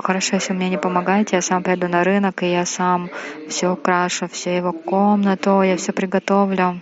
Хорошо, 0.00 0.36
если 0.36 0.54
мне 0.54 0.70
не 0.70 0.78
помогаете, 0.78 1.36
я 1.36 1.42
сам 1.42 1.62
пойду 1.62 1.86
на 1.86 2.02
рынок, 2.02 2.42
и 2.42 2.50
я 2.50 2.64
сам 2.64 3.10
все 3.50 3.68
украшу, 3.68 4.26
всю 4.26 4.48
его 4.48 4.72
комнату, 4.72 5.60
я 5.60 5.76
все 5.76 5.92
приготовлю, 5.92 6.80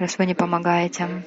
раз 0.00 0.18
вы 0.18 0.26
не 0.26 0.34
помогаете. 0.34 1.22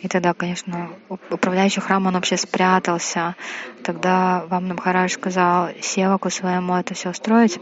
И 0.00 0.08
тогда, 0.08 0.32
конечно, 0.32 0.88
управляющий 1.08 1.82
храм, 1.82 2.06
он 2.06 2.14
вообще 2.14 2.38
спрятался. 2.38 3.36
Тогда 3.82 4.44
вам 4.48 4.66
Намхарадж 4.66 5.12
сказал 5.12 5.68
Севаку 5.82 6.30
своему 6.30 6.74
это 6.74 6.94
все 6.94 7.10
устроить. 7.10 7.58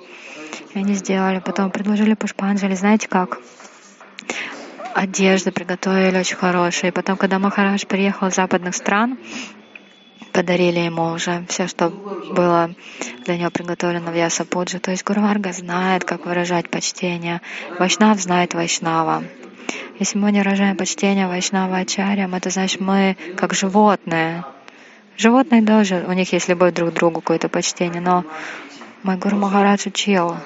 И 0.73 0.79
они 0.79 0.95
сделали. 0.95 1.41
Потом 1.41 1.73
предложили 1.73 2.15
Пушпанджали, 2.15 2.75
знаете 2.75 3.09
как? 3.09 3.41
Одежды 4.95 5.51
приготовили 5.51 6.19
очень 6.19 6.37
хорошие. 6.37 6.91
И 6.91 6.93
потом, 6.93 7.17
когда 7.17 7.41
Махарадж 7.41 7.87
приехал 7.87 8.29
из 8.29 8.37
западных 8.37 8.77
стран, 8.77 9.19
подарили 10.33 10.81
ему 10.81 11.13
уже 11.13 11.45
все, 11.49 11.67
что 11.67 11.91
было 11.91 12.71
для 13.25 13.37
него 13.37 13.51
приготовлено 13.51 14.11
в 14.11 14.15
Ясапуджи. 14.15 14.79
То 14.79 14.91
есть 14.91 15.05
Гурварга 15.05 15.53
знает, 15.53 16.05
как 16.05 16.27
выражать 16.27 16.71
почтение. 16.71 17.41
Вайшнав 17.79 18.21
знает 18.21 18.55
Вайшнава. 18.55 19.25
Если 19.99 20.19
мы 20.19 20.31
не 20.31 20.39
выражаем 20.39 20.77
почтение 20.77 21.27
Вайшнава 21.27 21.79
Ачарьям, 21.79 22.35
это 22.35 22.51
значит, 22.51 22.81
мы 22.81 23.17
как 23.37 23.53
животные. 23.55 24.45
Животные 25.17 25.65
тоже, 25.65 26.05
у 26.07 26.13
них 26.13 26.33
есть 26.33 26.49
любовь 26.49 26.73
друг 26.73 26.91
к 26.91 26.95
другу, 26.95 27.21
какое-то 27.21 27.49
почтение, 27.49 28.01
но 28.01 28.25
мой 29.03 29.17
Гуру 29.17 29.37
Махарадж 29.37 29.89
учил. 29.89 30.37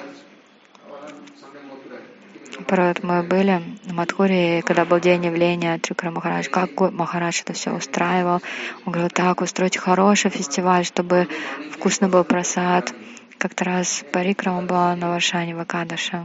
Порой 2.73 2.95
мы 3.03 3.21
были 3.21 3.61
в 3.83 3.93
Мадхуре, 3.93 4.63
когда 4.63 4.83
был 4.83 4.99
день 4.99 5.23
явления 5.23 5.77
Трикара 5.77 6.09
Махарадж, 6.09 6.49
как 6.49 6.71
Махарадж 6.91 7.41
это 7.41 7.53
все 7.53 7.71
устраивал. 7.71 8.41
Он 8.83 8.93
говорил, 8.93 9.11
так, 9.11 9.41
устроить 9.41 9.77
хороший 9.77 10.31
фестиваль, 10.31 10.83
чтобы 10.83 11.27
вкусно 11.69 12.09
был 12.09 12.23
просад. 12.23 12.91
Как-то 13.37 13.65
раз 13.65 14.03
Парикрама 14.11 14.63
была 14.63 14.95
на 14.95 15.09
Варшане, 15.09 15.55
в 15.55 15.59
Акадаше. 15.59 16.23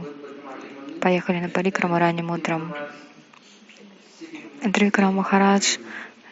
Поехали 0.99 1.39
на 1.39 1.49
Парикраму 1.49 1.99
ранним 1.99 2.31
утром. 2.31 2.73
Трикара 4.73 5.11
Махарадж 5.11 5.77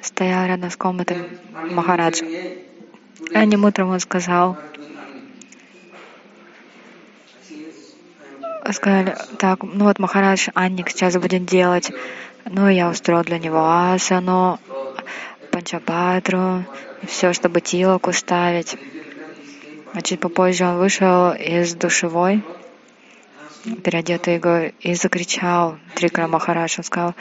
стоял 0.01 0.47
рядом 0.47 0.72
с 0.72 0.78
комнатой 0.78 1.18
Махараджа. 1.70 2.26
Ранним 3.32 3.65
утром 3.65 3.89
он 3.89 3.99
сказал, 3.99 4.57
сказали, 8.76 9.15
так, 9.38 9.63
ну 9.63 9.86
вот 9.86 9.99
Махарадж 9.99 10.49
Анник 10.53 10.89
сейчас 10.89 11.18
будет 11.18 11.45
делать, 11.45 11.91
ну 12.45 12.68
я 12.68 12.89
устроил 12.89 13.24
для 13.24 13.39
него 13.39 13.63
асану, 13.65 14.59
панчапатру, 15.51 16.65
все, 17.07 17.34
чтобы 17.34 17.61
тилоку 17.61 18.13
ставить. 18.13 18.78
А 19.93 20.01
чуть 20.01 20.20
попозже 20.20 20.65
он 20.65 20.78
вышел 20.78 21.32
из 21.32 21.74
душевой, 21.74 22.43
переодетый 23.84 24.36
его, 24.36 24.72
и 24.80 24.93
закричал 24.93 25.78
Трикра 25.95 26.28
Махарадж. 26.28 26.76
Он 26.78 26.84
сказал, 26.84 27.15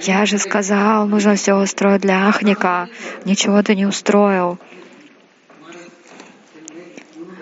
я 0.00 0.26
же 0.26 0.38
сказал, 0.38 1.06
нужно 1.06 1.34
все 1.34 1.54
устроить 1.54 2.02
для 2.02 2.28
Ахника, 2.28 2.88
ничего 3.24 3.62
ты 3.62 3.74
не 3.74 3.86
устроил. 3.86 4.58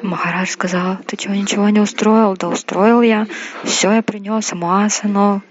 Махарадж 0.02 0.50
сказал, 0.50 0.98
ты 1.06 1.16
чего, 1.16 1.34
ничего 1.34 1.68
не 1.68 1.80
устроил? 1.80 2.36
Да 2.36 2.48
устроил 2.48 3.02
я. 3.02 3.26
Все 3.64 3.92
я 3.92 4.02
принес, 4.02 4.52
масану, 4.52 5.42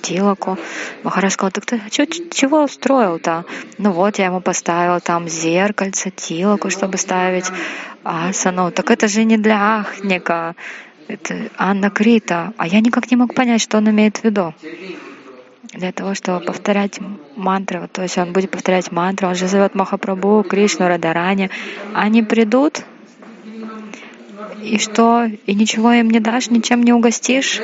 тилоку. 0.00 0.58
Махарадж 1.02 1.32
сказал, 1.32 1.50
так 1.50 1.66
ты 1.66 1.80
чё, 1.90 2.06
чего 2.06 2.64
устроил-то? 2.64 3.44
Ну 3.78 3.90
вот, 3.92 4.18
я 4.18 4.26
ему 4.26 4.40
поставил 4.40 5.00
там 5.00 5.28
зеркальце, 5.28 6.10
тилоку, 6.10 6.70
чтобы 6.70 6.98
ставить 6.98 7.50
асану. 8.04 8.70
Так 8.70 8.90
это 8.90 9.08
же 9.08 9.24
не 9.24 9.36
для 9.36 9.80
Ахника 9.80 10.54
это 11.10 11.50
Анна 11.56 11.90
Крита, 11.90 12.52
а 12.56 12.66
я 12.66 12.80
никак 12.80 13.10
не 13.10 13.16
мог 13.16 13.34
понять, 13.34 13.60
что 13.60 13.78
он 13.78 13.90
имеет 13.90 14.18
в 14.18 14.24
виду. 14.24 14.54
Для 15.72 15.92
того, 15.92 16.14
чтобы 16.14 16.44
повторять 16.44 16.98
мантры, 17.36 17.88
то 17.92 18.02
есть 18.02 18.18
он 18.18 18.32
будет 18.32 18.50
повторять 18.50 18.90
мантры, 18.90 19.28
он 19.28 19.34
же 19.34 19.46
зовет 19.46 19.74
Махапрабху, 19.74 20.44
Кришну, 20.48 20.88
Радарани. 20.88 21.50
Они 21.94 22.22
придут, 22.22 22.84
и 24.62 24.78
что? 24.78 25.24
И 25.24 25.54
ничего 25.54 25.92
им 25.92 26.10
не 26.10 26.20
дашь, 26.20 26.50
ничем 26.50 26.82
не 26.82 26.92
угостишь? 26.92 27.60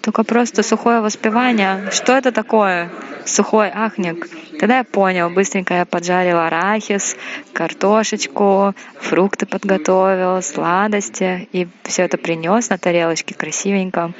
Только 0.00 0.22
просто 0.22 0.62
сухое 0.62 1.00
воспевание. 1.00 1.90
Что 1.90 2.12
это 2.12 2.30
такое? 2.30 2.90
Сухой 3.24 3.70
ахник. 3.72 4.28
Тогда 4.58 4.78
я 4.78 4.84
понял, 4.84 5.30
быстренько 5.30 5.74
я 5.74 5.84
поджарил 5.86 6.38
арахис, 6.38 7.16
картошечку, 7.52 8.74
фрукты 9.00 9.46
подготовил, 9.46 10.42
сладости, 10.42 11.48
и 11.52 11.66
все 11.84 12.02
это 12.02 12.18
принес 12.18 12.68
на 12.68 12.78
тарелочке 12.78 13.34
красивенько, 13.34 14.12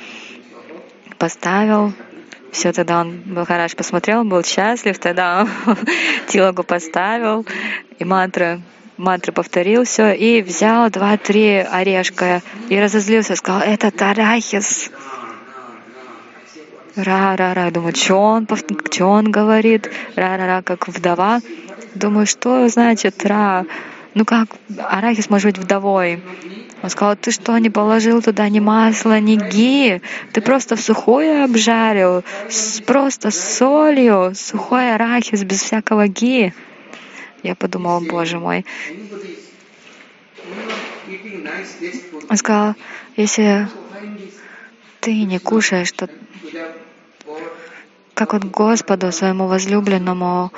поставил. 1.19 1.93
Все, 2.51 2.73
тогда 2.73 3.01
он 3.01 3.21
был 3.27 3.45
хорош, 3.45 3.75
посмотрел, 3.75 4.25
был 4.25 4.43
счастлив, 4.43 4.99
тогда 4.99 5.47
тилогу 6.29 6.63
поставил, 6.63 7.45
и 7.99 8.05
мантры 8.05 8.61
мантры 8.97 9.33
повторил 9.33 9.85
все, 9.85 10.13
и 10.13 10.43
взял 10.43 10.91
два-три 10.91 11.57
орешка, 11.59 12.43
и 12.69 12.79
разозлился, 12.79 13.37
сказал, 13.37 13.63
это 13.63 13.93
арахис. 13.99 14.91
Ра-ра-ра. 16.97 17.71
Думаю, 17.73 17.95
что 17.95 18.17
он, 18.17 18.47
что 18.47 19.07
он 19.07 19.31
говорит? 19.31 19.91
Ра-ра-ра, 20.15 20.63
как 20.63 20.87
вдова. 20.87 21.41
Думаю, 21.95 22.27
что 22.27 22.69
значит 22.69 23.25
ра? 23.25 23.67
Ну 24.15 24.25
как 24.25 24.49
арахис 24.79 25.29
может 25.29 25.57
быть 25.57 25.59
вдовой? 25.59 26.23
Он 26.83 26.91
сказал, 26.91 27.17
ты 27.17 27.33
что, 27.33 27.57
не 27.59 27.71
положил 27.71 28.23
туда 28.23 28.49
ни 28.49 28.61
масла, 28.61 29.19
ни 29.19 29.37
ги? 29.37 30.03
Ты 30.33 30.41
просто 30.41 30.77
в 30.77 30.81
сухое 30.81 31.45
обжарил, 31.45 32.23
с, 32.49 32.81
просто 32.81 33.31
с 33.31 33.57
солью, 33.57 34.33
сухой 34.35 34.95
арахис, 34.95 35.43
без 35.43 35.63
всякого 35.63 36.07
ги. 36.07 36.53
Я 37.45 37.55
подумал, 37.55 38.01
боже 38.01 38.39
мой. 38.39 38.65
Он 42.31 42.37
сказал, 42.39 42.75
если 43.17 43.69
ты 45.01 45.25
не 45.25 45.39
кушаешь, 45.39 45.93
то 45.93 46.09
как 48.15 48.33
вот 48.33 48.45
Господу, 48.45 49.13
своему 49.13 49.47
возлюбленному 49.47 50.53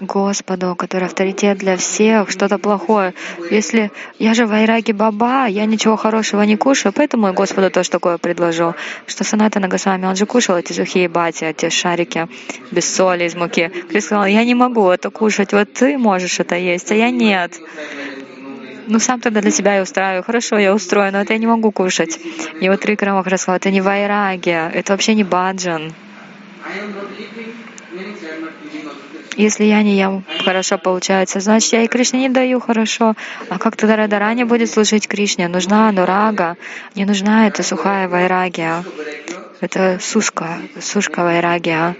Господу, 0.00 0.74
который 0.76 1.04
авторитет 1.04 1.58
для 1.58 1.76
всех, 1.76 2.30
что-то 2.30 2.58
плохое. 2.58 3.14
Если 3.50 3.90
я 4.18 4.34
же 4.34 4.46
Вайраги 4.46 4.92
Баба, 4.92 5.46
я 5.46 5.64
ничего 5.64 5.96
хорошего 5.96 6.42
не 6.42 6.56
кушаю, 6.56 6.92
поэтому 6.92 7.28
я 7.28 7.32
Господу 7.32 7.70
тоже 7.70 7.90
такое 7.90 8.18
предложу, 8.18 8.74
что 9.06 9.24
Саната 9.24 9.60
Нагасвами, 9.60 10.06
он 10.06 10.16
же 10.16 10.26
кушал 10.26 10.56
эти 10.56 10.72
сухие 10.72 11.08
бати, 11.08 11.44
эти 11.44 11.68
шарики 11.68 12.28
без 12.70 12.94
соли, 12.94 13.24
из 13.24 13.34
муки. 13.34 13.70
Крис 13.88 14.06
сказал, 14.06 14.26
я 14.26 14.44
не 14.44 14.54
могу 14.54 14.88
это 14.90 15.10
кушать, 15.10 15.52
вот 15.52 15.72
ты 15.72 15.98
можешь 15.98 16.40
это 16.40 16.56
есть, 16.56 16.92
а 16.92 16.94
я 16.94 17.10
нет. 17.10 17.52
Ну, 18.88 19.00
сам 19.00 19.20
тогда 19.20 19.40
для 19.40 19.50
себя 19.50 19.78
и 19.78 19.82
устраиваю. 19.82 20.22
Хорошо, 20.22 20.58
я 20.58 20.72
устрою, 20.72 21.10
но 21.12 21.20
это 21.20 21.32
я 21.32 21.38
не 21.38 21.46
могу 21.46 21.72
кушать. 21.72 22.20
И 22.60 22.68
вот 22.68 22.84
Рик 22.84 23.02
Рамах 23.02 23.26
рассказал, 23.26 23.56
это 23.56 23.70
не 23.70 23.80
вайраги, 23.80 24.50
это 24.50 24.92
вообще 24.92 25.14
не 25.14 25.24
баджан. 25.24 25.92
Если 29.36 29.64
я 29.64 29.82
не 29.82 29.98
ем 29.98 30.24
хорошо, 30.44 30.78
получается, 30.78 31.40
значит, 31.40 31.72
я 31.74 31.82
и 31.82 31.88
Кришне 31.88 32.20
не 32.20 32.28
даю 32.30 32.58
хорошо. 32.58 33.14
А 33.50 33.58
как 33.58 33.76
тогда 33.76 33.96
Радарани 33.96 34.44
будет 34.44 34.70
служить 34.70 35.06
Кришне? 35.06 35.46
Нужна 35.48 35.90
анурага, 35.90 36.56
не 36.94 37.04
нужна 37.04 37.46
эта 37.46 37.62
сухая 37.62 38.08
вайрагия. 38.08 38.82
Это 39.60 39.98
сушка, 40.00 40.58
сушка 40.80 41.22
вайрагия. 41.22 41.96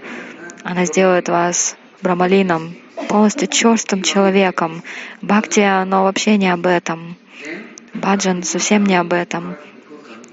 Она 0.63 0.85
сделает 0.85 1.29
вас 1.29 1.77
брамалином, 2.01 2.75
полностью 3.07 3.47
черстым 3.47 4.01
человеком. 4.01 4.81
Бхакти, 5.21 5.59
оно 5.59 6.03
вообще 6.03 6.37
не 6.37 6.49
об 6.51 6.65
этом. 6.65 7.17
Баджан 7.93 8.41
совсем 8.41 8.83
не 8.83 8.95
об 8.95 9.13
этом. 9.13 9.57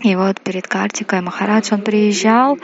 И 0.01 0.17
вот 0.17 0.41
перед 0.41 0.69
Картикой 0.69 1.21
Махарадж, 1.21 1.69
он 1.73 1.83
приезжал, 1.83 2.59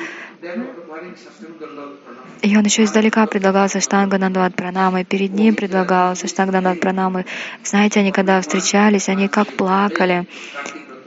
и 2.42 2.56
он 2.56 2.64
еще 2.64 2.84
издалека 2.84 3.26
предлагал 3.26 3.68
Саштанга 3.68 4.18
Нандват 4.18 4.54
Пранамы, 4.54 5.04
перед 5.04 5.32
ним 5.32 5.54
предлагал 5.54 6.16
Саштанга 6.16 6.52
Нандват 6.52 6.80
Пранамы. 6.80 7.26
Знаете, 7.64 8.00
они 8.00 8.12
когда 8.12 8.40
встречались, 8.40 9.08
они 9.08 9.28
как 9.28 9.48
плакали. 9.48 10.26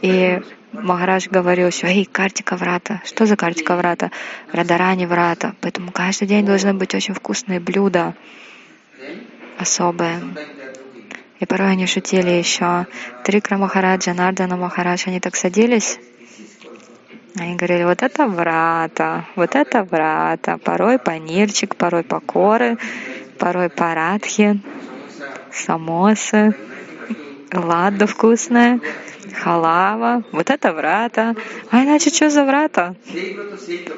И 0.02 0.42
Махарадж 0.74 1.28
говорил, 1.30 1.72
что 1.72 1.88
эй, 1.88 2.06
картика 2.06 2.56
врата. 2.56 3.02
Что 3.06 3.26
за 3.26 3.36
картика 3.36 3.76
врата? 3.76 4.12
Радарани 4.52 5.06
врата. 5.06 5.56
Поэтому 5.62 5.92
каждый 5.92 6.28
день 6.28 6.46
должны 6.46 6.74
быть 6.74 6.94
очень 6.94 7.14
вкусные 7.14 7.60
блюда, 7.60 8.16
особые. 9.58 10.20
И 11.40 11.46
порой 11.46 11.72
они 11.72 11.88
шутили 11.88 12.30
еще. 12.30 12.86
Трикра 13.24 13.58
Махараджа, 13.58 14.14
Нардана 14.14 14.56
Махарадж, 14.56 15.04
они 15.08 15.20
так 15.20 15.36
садились 15.36 16.00
они 17.36 17.56
говорили, 17.56 17.84
вот 17.84 18.04
это 18.04 18.28
врата, 18.28 19.26
вот 19.36 19.56
это 19.56 19.84
врата. 19.84 20.58
Порой 20.64 21.00
панирчик, 21.00 21.76
порой 21.76 22.04
покоры, 22.04 22.78
порой 23.40 23.70
парадхи, 23.70 24.62
самосы, 25.52 26.56
ладу 27.52 28.06
вкусная, 28.06 28.80
халава. 29.42 30.24
Вот 30.32 30.52
это 30.52 30.74
врата. 30.74 31.36
А 31.72 31.84
иначе 31.84 32.12
что 32.12 32.30
за 32.30 32.46
врата? 32.46 32.96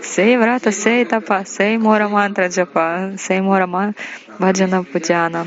Сей 0.02 0.38
врата, 0.38 0.72
сей 0.72 1.03
тапа, 1.03 1.44
сей 1.45 1.78
мора 1.78 2.07
мантра 2.07 2.48
джапа, 2.48 3.16
сей 3.18 3.41
мора 3.41 3.94
баджана 4.40 4.84
путяна. 4.84 5.45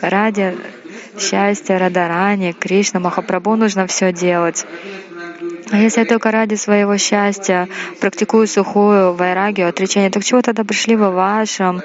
Ради 0.00 0.56
счастья 1.18 1.78
Радарани, 1.78 2.52
Кришна, 2.52 3.00
Махапрабху 3.00 3.56
нужно 3.56 3.86
все 3.86 4.12
делать. 4.12 4.66
А 5.70 5.76
если 5.76 6.00
я 6.00 6.06
только 6.06 6.30
ради 6.30 6.54
своего 6.54 6.96
счастья 6.96 7.68
практикую 8.00 8.46
сухую 8.46 9.12
вайрагию, 9.12 9.68
отречение, 9.68 10.10
так 10.10 10.24
чего 10.24 10.40
тогда 10.40 10.64
пришли 10.64 10.96
вы 10.96 11.10
вашим 11.10 11.82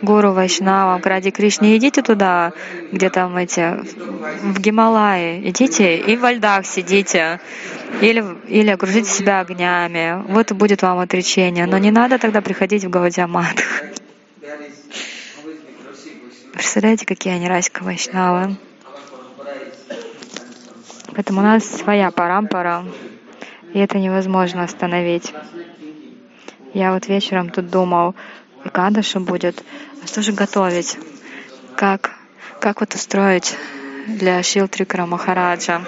гуру 0.00 0.32
Вайшнавам, 0.32 1.02
ради 1.04 1.30
Кришны? 1.30 1.76
Идите 1.76 2.02
туда, 2.02 2.52
где 2.92 3.10
там 3.10 3.36
эти, 3.36 3.76
в 4.42 4.58
Гималае, 4.60 5.50
идите 5.50 5.98
и 5.98 6.16
во 6.16 6.32
льдах 6.32 6.64
сидите, 6.66 7.40
или, 8.00 8.24
или 8.48 8.70
окружите 8.70 9.10
себя 9.10 9.40
огнями. 9.40 10.22
Вот 10.28 10.50
и 10.50 10.54
будет 10.54 10.82
вам 10.82 10.98
отречение. 10.98 11.66
Но 11.66 11.76
не 11.78 11.90
надо 11.90 12.18
тогда 12.18 12.40
приходить 12.40 12.84
в 12.84 12.90
Гаудиамат. 12.90 13.62
Представляете, 16.52 17.04
какие 17.04 17.34
они 17.34 17.48
Раська 17.48 17.84
Вайшнавы? 17.84 18.56
Поэтому 21.14 21.40
у 21.40 21.42
нас 21.42 21.64
своя 21.64 22.10
парампара, 22.10 22.84
и 23.72 23.78
это 23.78 23.98
невозможно 23.98 24.64
остановить. 24.64 25.32
Я 26.74 26.92
вот 26.92 27.08
вечером 27.08 27.50
тут 27.50 27.70
думал, 27.70 28.14
и 28.64 28.68
Кадаша 28.68 29.20
будет, 29.20 29.62
а 30.02 30.06
что 30.06 30.22
же 30.22 30.32
готовить? 30.32 30.98
Как, 31.76 32.12
как 32.60 32.80
вот 32.80 32.94
устроить 32.94 33.56
для 34.06 34.42
Шилтрикара 34.42 35.06
Махараджа? 35.06 35.82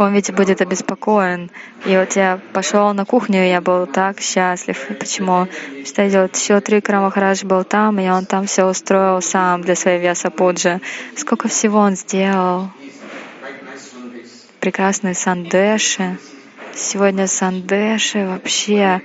он 0.00 0.14
ведь 0.14 0.32
будет 0.34 0.60
обеспокоен. 0.60 1.50
И 1.84 1.96
вот 1.96 2.16
я 2.16 2.40
пошел 2.52 2.92
на 2.94 3.04
кухню, 3.04 3.44
и 3.44 3.50
я 3.50 3.60
был 3.60 3.86
так 3.86 4.20
счастлив. 4.20 4.88
Почему? 4.98 5.46
Что 5.84 6.08
делать? 6.08 6.40
Еще 6.40 6.60
три 6.60 6.82
Махарадж 6.88 7.44
был 7.44 7.64
там, 7.64 8.00
и 8.00 8.08
он 8.08 8.24
там 8.24 8.46
все 8.46 8.64
устроил 8.64 9.20
сам 9.20 9.62
для 9.62 9.74
своей 9.74 10.00
веса 10.00 10.30
пуджи. 10.30 10.80
Сколько 11.16 11.48
всего 11.48 11.78
он 11.78 11.96
сделал. 11.96 12.70
Прекрасные 14.60 15.14
сандеши. 15.14 16.18
Сегодня 16.74 17.26
сандеши 17.26 18.26
вообще. 18.26 19.00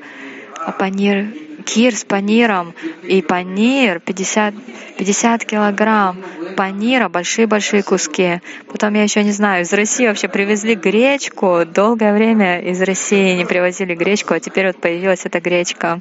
А 0.66 0.72
панир 0.72 1.28
кир 1.66 1.96
с 1.96 2.04
паниром 2.04 2.74
и 3.04 3.22
панир 3.22 4.00
50, 4.00 4.54
50 4.98 5.46
килограмм 5.46 6.24
панира, 6.56 7.10
большие-большие 7.10 7.84
куски. 7.84 8.42
Потом 8.68 8.94
я 8.94 9.04
еще 9.04 9.24
не 9.24 9.32
знаю, 9.32 9.64
из 9.64 9.74
России 9.74 10.08
вообще 10.08 10.28
привезли 10.28 10.76
гречку. 10.76 11.66
Долгое 11.66 12.14
время 12.14 12.62
из 12.62 12.82
России 12.82 13.36
не 13.36 13.46
привозили 13.46 13.96
гречку, 13.96 14.34
а 14.34 14.40
теперь 14.40 14.68
вот 14.68 14.82
появилась 14.82 15.26
эта 15.26 15.40
гречка. 15.40 16.00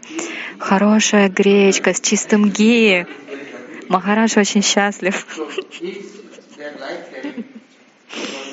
Хорошая 0.59 1.29
гречка 1.29 1.95
с 1.95 2.01
чистым 2.01 2.51
ги. 2.51 3.07
Махарадж 3.89 4.39
очень 4.39 4.63
счастлив. 4.63 5.27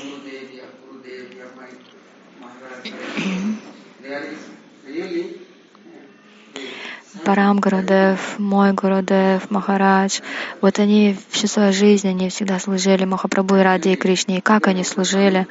Парам 7.26 7.60
Гурудев, 7.60 8.40
мой 8.40 8.74
Гурудев, 8.74 9.52
Махарадж, 9.52 10.22
вот 10.62 10.80
они 10.80 11.16
всю 11.30 11.48
свою 11.48 11.72
жизнь, 11.72 12.08
они 12.08 12.30
всегда 12.30 12.58
служили 12.58 13.06
Махапрабху 13.06 13.58
и 13.58 13.62
Ради 13.62 13.90
и 13.90 13.96
Кришне. 13.96 14.40
И 14.40 14.42
как 14.42 14.68
они 14.68 14.84
служили? 14.84 15.48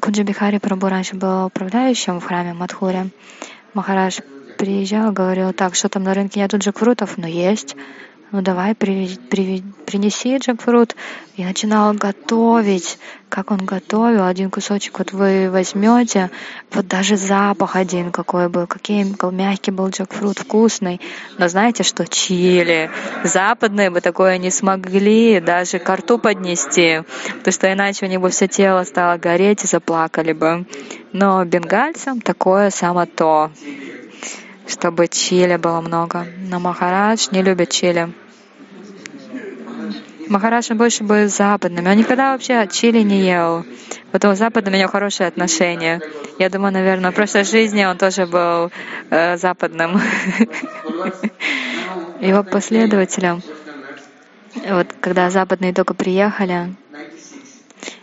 Куджабихари 0.00 0.56
Прабhu 0.56 0.88
раньше 0.88 1.14
был 1.14 1.46
управляющим 1.46 2.18
в 2.18 2.24
храме 2.24 2.54
Мадхури. 2.54 3.10
Махарадж 3.72 4.20
приезжал, 4.58 5.12
говорил, 5.12 5.52
так, 5.52 5.74
что 5.74 5.88
там 5.88 6.02
на 6.02 6.14
рынке 6.14 6.40
нету 6.40 6.58
джекфрутов? 6.58 7.18
но 7.18 7.28
есть 7.28 7.76
ну 8.32 8.40
давай 8.40 8.74
при, 8.74 9.16
при, 9.30 9.62
принеси 9.86 10.38
джекфрут. 10.38 10.96
И 11.36 11.44
начинал 11.44 11.94
готовить, 11.94 12.98
как 13.28 13.50
он 13.50 13.58
готовил. 13.58 14.24
Один 14.24 14.50
кусочек 14.50 14.98
вот 14.98 15.12
вы 15.12 15.50
возьмете, 15.50 16.30
вот 16.72 16.86
даже 16.86 17.16
запах 17.16 17.76
один 17.76 18.10
какой 18.10 18.48
был, 18.48 18.66
какой 18.66 19.04
мягкий 19.30 19.70
был 19.70 19.88
джекфрут, 19.88 20.38
вкусный. 20.38 21.00
Но 21.38 21.48
знаете, 21.48 21.82
что 21.82 22.06
чили, 22.06 22.90
западные 23.24 23.90
бы 23.90 24.00
такое 24.00 24.38
не 24.38 24.50
смогли 24.50 25.40
даже 25.40 25.78
к 25.78 25.94
рту 25.94 26.18
поднести, 26.18 27.02
потому 27.38 27.52
что 27.52 27.72
иначе 27.72 28.06
у 28.06 28.20
бы 28.20 28.30
все 28.30 28.48
тело 28.48 28.84
стало 28.84 29.18
гореть 29.18 29.64
и 29.64 29.66
заплакали 29.66 30.32
бы. 30.32 30.66
Но 31.12 31.44
бенгальцам 31.44 32.20
такое 32.20 32.70
само 32.70 33.04
то 33.06 33.50
чтобы 34.66 35.08
чили 35.08 35.56
было 35.56 35.80
много. 35.80 36.26
Но 36.38 36.60
Махарадж 36.60 37.28
не 37.30 37.42
любит 37.42 37.70
чили. 37.70 38.12
Махарадж 40.28 40.72
больше 40.72 41.04
был 41.04 41.28
западным. 41.28 41.86
Он 41.86 41.96
никогда 41.96 42.32
вообще 42.32 42.66
чили 42.70 43.02
не 43.02 43.20
ел. 43.22 43.64
Потом 44.12 44.34
с 44.34 44.38
западным 44.38 44.74
у 44.74 44.76
него 44.76 44.88
хорошие 44.88 45.26
отношения. 45.26 46.00
Я 46.38 46.48
думаю, 46.48 46.72
наверное, 46.72 47.10
в 47.10 47.14
прошлой 47.14 47.44
жизни 47.44 47.84
он 47.84 47.98
тоже 47.98 48.26
был 48.26 48.70
э, 49.10 49.36
западным. 49.36 50.00
Его 52.20 52.42
последователем. 52.44 53.42
Вот 54.68 54.86
когда 55.00 55.30
западные 55.30 55.72
только 55.74 55.94
приехали, 55.94 56.74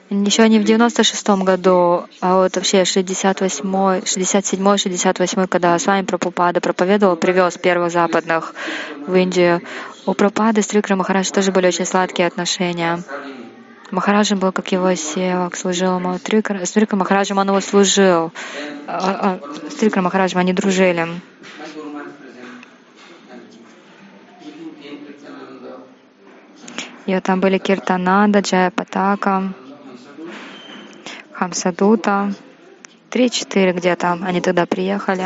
еще 0.10 0.49
не 0.49 0.60
в 0.60 0.64
96-м 0.64 1.44
году, 1.44 2.06
а 2.19 2.38
вот 2.38 2.56
вообще 2.56 2.81
68-й, 2.81 3.99
67-й, 3.99 4.90
68-й, 4.90 5.48
когда 5.48 5.77
с 5.77 5.86
вами 5.86 6.03
Прабхупада 6.06 6.61
проповедовал, 6.61 7.15
привез 7.15 7.57
первых 7.57 7.91
западных 7.91 8.56
в 9.06 9.14
Индию. 9.14 9.61
У 10.07 10.15
Прабхупады 10.15 10.64
с 10.64 10.68
Трикра 10.68 10.95
Махараджа 10.95 11.31
тоже 11.31 11.52
были 11.52 11.68
очень 11.68 11.86
сладкие 11.86 12.27
отношения. 12.27 13.03
Махараджем 13.91 14.40
был 14.40 14.52
как 14.52 14.72
его 14.72 14.94
севак, 14.95 15.56
служил 15.56 15.98
ему. 15.98 16.18
Трикра, 16.18 16.65
с 16.65 16.72
Трикра 16.72 16.95
Махараджем 16.95 17.38
он 17.38 17.48
его 17.48 17.61
служил. 17.61 18.31
А, 18.88 19.40
а, 19.41 19.69
с 19.69 19.76
Трикра 19.76 20.02
Махараджем 20.02 20.40
они 20.40 20.53
дружили. 20.53 21.07
И 27.06 27.14
вот 27.14 27.23
там 27.23 27.40
были 27.40 27.57
Киртанада, 27.57 28.40
Джая 28.40 28.69
Патака. 28.69 29.53
Хамсадута. 31.40 32.34
Три-четыре 33.10 33.72
где-то 33.72 34.20
они 34.22 34.41
туда 34.41 34.66
приехали. 34.66 35.24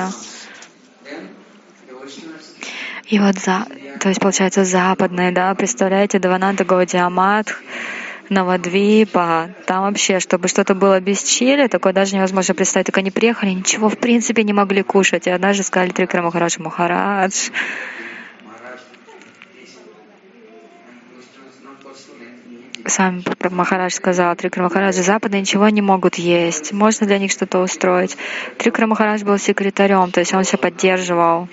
И 3.08 3.18
вот 3.18 3.40
за, 3.40 3.66
то 4.00 4.10
есть 4.10 4.22
получается 4.22 4.64
западные, 4.64 5.32
да, 5.32 5.54
представляете, 5.56 6.20
Давананда 6.20 6.66
Гаудиамат, 6.66 7.56
Навадвипа, 8.30 9.56
там 9.66 9.82
вообще, 9.86 10.20
чтобы 10.20 10.48
что-то 10.50 10.76
было 10.76 11.00
без 11.00 11.24
чили, 11.24 11.66
такое 11.66 11.94
даже 11.94 12.16
невозможно 12.16 12.54
представить. 12.54 12.86
Только 12.86 13.00
они 13.00 13.10
приехали, 13.10 13.50
ничего 13.50 13.90
в 13.90 13.98
принципе 13.98 14.44
не 14.44 14.54
могли 14.54 14.84
кушать. 14.84 15.26
И 15.26 15.32
однажды 15.32 15.64
сказали 15.64 15.90
Трикра 15.90 16.22
Махарадж, 16.22 16.60
Махарадж, 16.60 17.50
сам 22.86 23.24
Махарадж 23.52 23.94
сказал, 23.94 24.36
Трикра 24.36 24.64
Махарадж, 24.64 25.02
Запады 25.02 25.40
ничего 25.40 25.70
не 25.70 25.82
могут 25.82 26.16
есть, 26.16 26.74
можно 26.74 27.08
для 27.08 27.18
них 27.18 27.32
что-то 27.32 27.60
устроить. 27.60 28.18
Трикра 28.58 28.88
Махарадж 28.88 29.24
был 29.24 29.38
секретарем, 29.38 30.12
то 30.12 30.20
есть 30.20 30.34
он 30.34 30.44
все 30.44 30.58
поддерживал. 30.58 31.48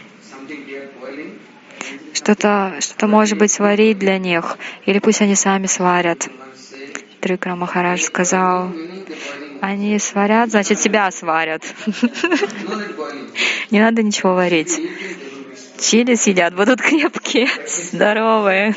Что-то, 2.12 2.77
что-то 2.81 3.07
может 3.07 3.39
быть 3.39 3.52
сварить 3.52 3.98
для 3.98 4.19
них, 4.19 4.59
или 4.85 4.98
пусть 4.98 5.23
они 5.23 5.35
сами 5.35 5.66
сварят. 5.66 6.28
Трикра 7.20 7.55
Махарадж 7.55 8.02
сказал, 8.02 8.73
они 9.61 9.98
сварят, 9.98 10.51
значит 10.51 10.81
себя 10.81 11.11
сварят. 11.11 11.62
Не 13.70 13.81
надо 13.81 14.02
ничего 14.02 14.35
варить. 14.35 14.81
Чили 15.81 16.15
сидят, 16.15 16.55
будут 16.55 16.81
крепкие, 16.82 17.48
здоровые. 17.66 18.74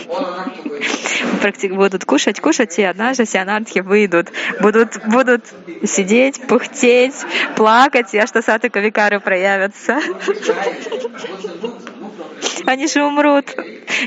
Будут 1.71 2.05
кушать, 2.05 2.39
кушать, 2.39 2.79
и 2.79 2.83
однажды 2.83 3.25
все 3.25 3.39
выйдут. 3.81 4.31
Будут, 4.61 5.05
будут 5.07 5.45
сидеть, 5.83 6.47
пухтеть, 6.47 7.15
плакать, 7.55 8.13
и 8.13 8.17
аж 8.17 8.29
что 8.29 8.41
саты 8.41 8.69
кавикары 8.69 9.19
проявятся. 9.19 9.99
Они 12.65 12.87
же 12.87 13.03
умрут. 13.03 13.53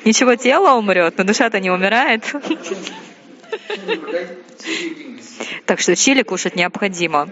Ничего, 0.05 0.35
тело 0.37 0.77
умрет, 0.77 1.19
но 1.19 1.25
душа-то 1.25 1.61
не 1.61 1.71
умирает. 1.71 2.25
Так 5.67 5.81
что 5.81 5.95
чили 5.95 6.23
кушать 6.23 6.57
необходимо. 6.57 7.29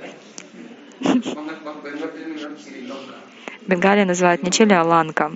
Бенгалия 3.67 4.05
называют 4.05 4.43
не 4.43 4.51
чили, 4.51 4.75
а 4.75 4.85
ланка. 4.85 5.33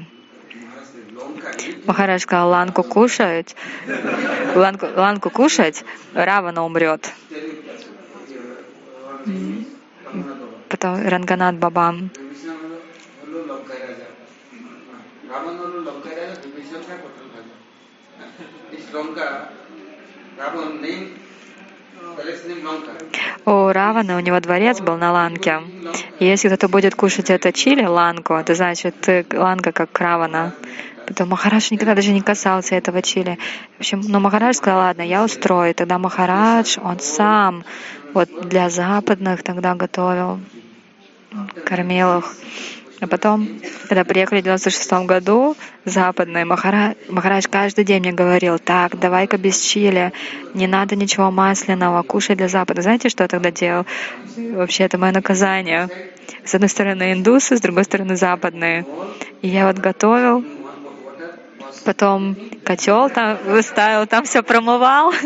Махарадж 1.86 2.22
сказал, 2.22 2.50
ланку 2.50 2.82
кушать, 2.82 3.56
ланку, 4.54 4.86
ланку 4.96 5.30
кушать, 5.30 5.84
Равана 6.14 6.64
умрет. 6.64 7.12
Потом 10.68 11.06
Ранганат 11.06 11.56
Бабам. 11.56 12.10
У 23.44 23.72
Равана, 23.72 24.16
у 24.16 24.20
него 24.20 24.40
дворец 24.40 24.80
был 24.80 24.96
на 24.96 25.12
Ланке. 25.12 25.62
Если 26.20 26.48
кто-то 26.48 26.68
будет 26.68 26.94
кушать 26.94 27.30
это 27.30 27.52
чили, 27.52 27.84
ланку, 27.84 28.34
это 28.34 28.54
значит 28.54 28.94
ланка 29.32 29.72
как 29.72 29.98
Равана. 29.98 30.52
Потом 31.08 31.30
Махарадж 31.30 31.68
никогда 31.70 31.94
даже 31.94 32.12
не 32.12 32.20
касался 32.20 32.74
этого 32.74 33.00
чили. 33.00 33.38
В 33.78 33.80
общем, 33.80 34.02
но 34.06 34.20
Махарадж 34.20 34.56
сказал, 34.56 34.80
ладно, 34.80 35.00
я 35.00 35.24
устрою. 35.24 35.74
Тогда 35.74 35.98
Махарадж, 35.98 36.78
он 36.82 37.00
сам 37.00 37.64
вот 38.12 38.28
для 38.46 38.68
западных 38.68 39.42
тогда 39.42 39.74
готовил, 39.74 40.38
кормил 41.64 42.18
их. 42.18 42.36
А 43.00 43.06
потом, 43.06 43.48
когда 43.88 44.04
приехали 44.04 44.40
в 44.40 44.44
96 44.44 44.92
году, 45.06 45.56
западные, 45.86 46.44
Махарадж, 46.44 46.96
Махарадж 47.08 47.46
каждый 47.48 47.84
день 47.84 48.00
мне 48.00 48.12
говорил, 48.12 48.58
так, 48.58 48.98
давай-ка 48.98 49.38
без 49.38 49.58
чили, 49.60 50.12
не 50.52 50.66
надо 50.66 50.94
ничего 50.94 51.30
масляного, 51.30 52.02
кушай 52.02 52.36
для 52.36 52.48
Запада. 52.48 52.82
Знаете, 52.82 53.08
что 53.08 53.22
я 53.22 53.28
тогда 53.28 53.50
делал? 53.50 53.86
Вообще, 54.36 54.84
это 54.84 54.98
мое 54.98 55.12
наказание. 55.12 55.88
С 56.44 56.54
одной 56.54 56.68
стороны 56.68 57.12
индусы, 57.12 57.56
с 57.56 57.60
другой 57.62 57.84
стороны 57.84 58.16
западные. 58.16 58.84
И 59.40 59.48
я 59.48 59.66
вот 59.68 59.78
готовил, 59.78 60.44
потом 61.78 62.36
котел 62.64 63.10
там 63.10 63.38
выставил, 63.44 64.06
там 64.06 64.24
все 64.24 64.42
промывал, 64.42 65.12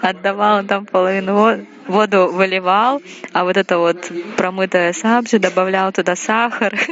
отдавал 0.00 0.64
там 0.64 0.86
половину 0.86 1.66
воду 1.86 2.30
выливал, 2.32 3.02
а 3.32 3.44
вот 3.44 3.56
это 3.56 3.78
вот 3.78 4.10
промытое 4.36 4.92
сабжи 4.92 5.38
добавлял 5.38 5.92
туда 5.92 6.16
сахар. 6.16 6.74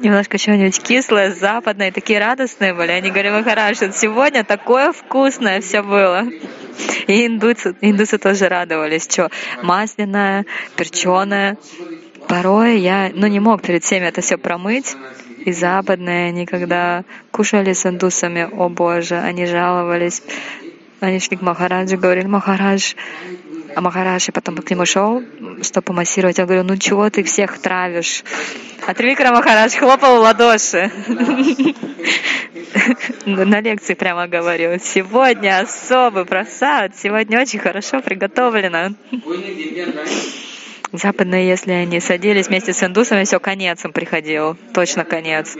Немножко 0.00 0.36
чего-нибудь 0.36 0.82
кислое, 0.82 1.32
западное, 1.32 1.90
такие 1.90 2.18
радостные 2.18 2.74
были. 2.74 2.90
Они 2.90 3.10
говорили, 3.10 3.32
Махараш, 3.32 3.78
сегодня 3.78 4.44
такое 4.44 4.92
вкусное 4.92 5.62
все 5.62 5.82
было. 5.82 6.26
И 7.06 7.26
индусы, 7.26 7.74
индусы 7.80 8.18
тоже 8.18 8.48
радовались, 8.48 9.04
что 9.04 9.30
масляное, 9.62 10.44
перченое. 10.76 11.56
Порой 12.28 12.78
я 12.78 13.10
ну, 13.14 13.26
не 13.26 13.40
мог 13.40 13.62
перед 13.62 13.84
всеми 13.84 14.06
это 14.06 14.20
все 14.20 14.36
промыть. 14.36 14.96
И 15.44 15.52
западные, 15.52 16.28
они 16.28 16.46
когда 16.46 17.04
кушали 17.30 17.74
с 17.74 17.84
индусами, 17.84 18.48
о 18.50 18.70
Боже, 18.70 19.16
они 19.18 19.44
жаловались, 19.44 20.22
они 21.00 21.20
шли 21.20 21.36
к 21.36 21.42
Махараджу, 21.42 21.98
говорили, 21.98 22.26
Махарадж, 22.26 22.94
а 23.74 23.80
Махарадж, 23.82 24.28
и 24.28 24.32
потом 24.32 24.56
к 24.56 24.70
нему 24.70 24.86
шел, 24.86 25.22
чтобы 25.62 25.84
помассировать. 25.84 26.38
Я 26.38 26.46
говорю, 26.46 26.62
ну 26.64 26.78
чего 26.78 27.10
ты 27.10 27.22
всех 27.24 27.58
травишь? 27.58 28.24
А 28.86 28.94
Трикра 28.94 29.32
Махарадж 29.32 29.76
хлопал 29.76 30.18
в 30.18 30.20
ладоши. 30.20 30.90
На 33.26 33.60
лекции 33.60 33.94
прямо 33.94 34.26
говорил, 34.26 34.78
сегодня 34.80 35.60
особый 35.60 36.24
просад, 36.24 36.96
сегодня 36.96 37.40
очень 37.40 37.58
хорошо 37.58 38.00
приготовлено. 38.00 38.94
Западные, 40.94 41.48
если 41.48 41.72
они 41.72 41.98
садились 41.98 42.46
вместе 42.46 42.72
с 42.72 42.80
индусами, 42.84 43.24
все, 43.24 43.40
конец 43.40 43.84
им 43.84 43.92
приходил, 43.92 44.56
точно 44.72 45.04
конец. 45.04 45.56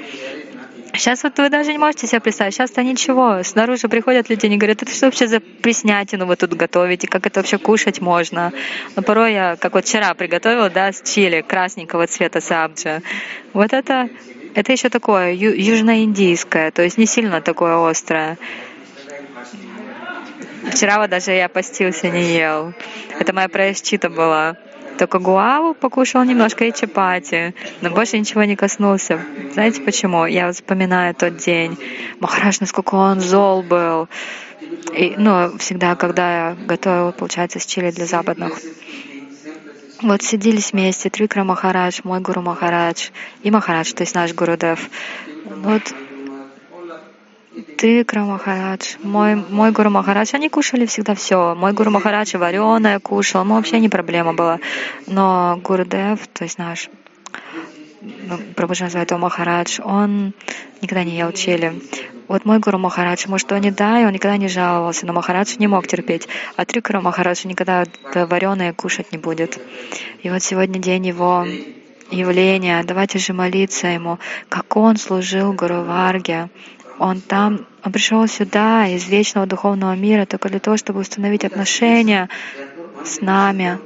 Сейчас 0.93 1.25
вот 1.25 1.37
вы 1.39 1.51
даже 1.51 1.73
не 1.73 1.79
можете 1.79 2.07
себе 2.07 2.21
представить, 2.21 2.55
сейчас-то 2.55 2.85
ничего. 2.85 3.43
Снаружи 3.43 3.89
приходят 3.89 4.31
люди, 4.31 4.47
они 4.47 4.59
говорят, 4.59 4.83
это 4.83 4.93
что 4.95 5.07
вообще 5.07 5.27
за 5.27 5.41
преснятину 5.41 6.27
вы 6.27 6.37
тут 6.37 6.55
готовите, 6.55 7.09
как 7.09 7.27
это 7.27 7.41
вообще 7.41 7.59
кушать 7.59 8.01
можно? 8.01 8.53
Но 8.95 9.03
порой 9.03 9.33
я, 9.33 9.57
как 9.57 9.75
вот 9.75 9.85
вчера 9.85 10.15
приготовила, 10.15 10.71
да, 10.71 10.93
с 10.93 11.03
чили 11.03 11.41
красненького 11.41 12.07
цвета 12.07 12.41
сабджа. 12.41 13.03
Вот 13.55 13.73
это, 13.73 14.09
это 14.55 14.71
еще 14.71 14.89
такое 14.89 15.33
ю- 15.33 15.53
южноиндийское, 15.53 16.71
то 16.71 16.83
есть 16.83 16.97
не 16.97 17.07
сильно 17.07 17.41
такое 17.41 17.91
острое. 17.91 18.39
Вчера 20.71 21.01
вот 21.01 21.11
даже 21.11 21.33
я 21.33 21.49
постился, 21.49 22.09
не 22.09 22.37
ел. 22.37 22.73
Это 23.19 23.33
моя 23.33 23.49
проящита 23.49 24.09
была. 24.09 24.57
Только 24.99 25.19
гуаву 25.19 25.75
покушал 25.75 26.25
немножко 26.25 26.65
и 26.65 26.73
чапати, 26.73 27.55
но 27.81 27.91
больше 27.91 28.19
ничего 28.19 28.45
не 28.45 28.57
коснулся. 28.57 29.21
Знаете 29.53 29.83
почему? 29.83 30.27
Я 30.27 30.53
вспоминаю 30.53 31.15
тот 31.15 31.37
день. 31.37 31.79
Махараш, 32.21 32.61
насколько 32.61 32.95
он 32.95 33.21
зол 33.21 33.63
был. 33.63 34.09
И, 34.97 35.15
ну, 35.17 35.59
всегда, 35.59 35.97
когда 35.97 36.51
я 36.51 36.57
готовила, 36.67 37.11
получается, 37.11 37.59
с 37.59 37.67
чили 37.67 37.91
для 37.91 38.07
западных. 38.07 38.61
Вот 40.03 40.23
сиделись 40.23 40.73
вместе 40.73 41.11
Трикра 41.11 41.45
Махарадж, 41.45 42.01
мой 42.05 42.21
Гуру 42.21 42.43
Махарадж 42.43 43.09
и 43.43 43.51
Махарадж, 43.51 43.93
то 43.95 44.03
есть 44.03 44.15
наш 44.15 44.35
Гурудев. 44.35 44.91
Вот 45.47 45.83
ты, 47.77 48.05
Махарадж, 48.15 48.97
мой, 49.03 49.37
мой 49.37 49.71
Гуру 49.71 49.91
Махарадж, 49.91 50.31
они 50.35 50.49
кушали 50.49 50.87
всегда 50.87 51.15
все. 51.15 51.55
Мой 51.55 51.73
Гуру 51.73 51.91
Махарадж 51.91 52.37
вареное 52.37 52.99
кушал, 52.99 53.45
ну 53.45 53.55
вообще 53.55 53.79
не 53.79 53.89
проблема 53.89 54.35
была. 54.35 54.59
Но 55.07 55.61
Гурдев, 55.63 56.27
то 56.33 56.45
есть 56.45 56.59
наш 56.59 56.91
ну, 58.01 58.39
Прабhuджа 58.57 58.85
называет 58.85 59.11
его 59.11 59.21
Махарадж, 59.21 59.81
он 59.83 60.33
никогда 60.83 61.05
не 61.05 61.17
ел 61.17 61.33
чили. 61.33 61.81
Вот 62.27 62.45
мой 62.45 62.59
Гуру 62.59 62.79
Махарадж, 62.79 63.27
может, 63.29 63.53
он 63.53 63.63
и 63.63 63.71
да, 63.71 64.01
и 64.01 64.05
он 64.05 64.13
никогда 64.13 64.37
не 64.37 64.49
жаловался, 64.49 65.07
но 65.07 65.13
Махарадж 65.13 65.57
не 65.59 65.67
мог 65.67 65.87
терпеть. 65.87 66.27
А 66.57 66.65
Трикара 66.65 67.01
Махарадж 67.01 67.47
никогда 67.47 67.85
вареное 68.15 68.73
кушать 68.73 69.13
не 69.13 69.19
будет. 69.19 69.61
И 70.23 70.31
вот 70.31 70.43
сегодня 70.43 70.81
день 70.81 71.07
его 71.07 71.47
явления, 72.11 72.83
давайте 72.83 73.19
же 73.19 73.33
молиться 73.33 73.89
ему, 73.89 74.19
как 74.49 74.77
он 74.77 74.97
служил 74.97 75.53
Гуру 75.53 75.83
Варге, 75.83 76.49
он 76.99 77.21
там, 77.21 77.67
он 77.85 77.93
пришел 77.93 78.27
сюда 78.27 78.87
из 78.87 79.09
вечного 79.09 79.47
духовного 79.47 79.95
мира 79.97 80.27
только 80.27 80.49
для 80.49 80.61
того, 80.61 80.77
чтобы 80.77 81.01
установить 81.01 81.45
отношения 81.45 82.29
с 83.05 83.21
нами. 83.21 83.79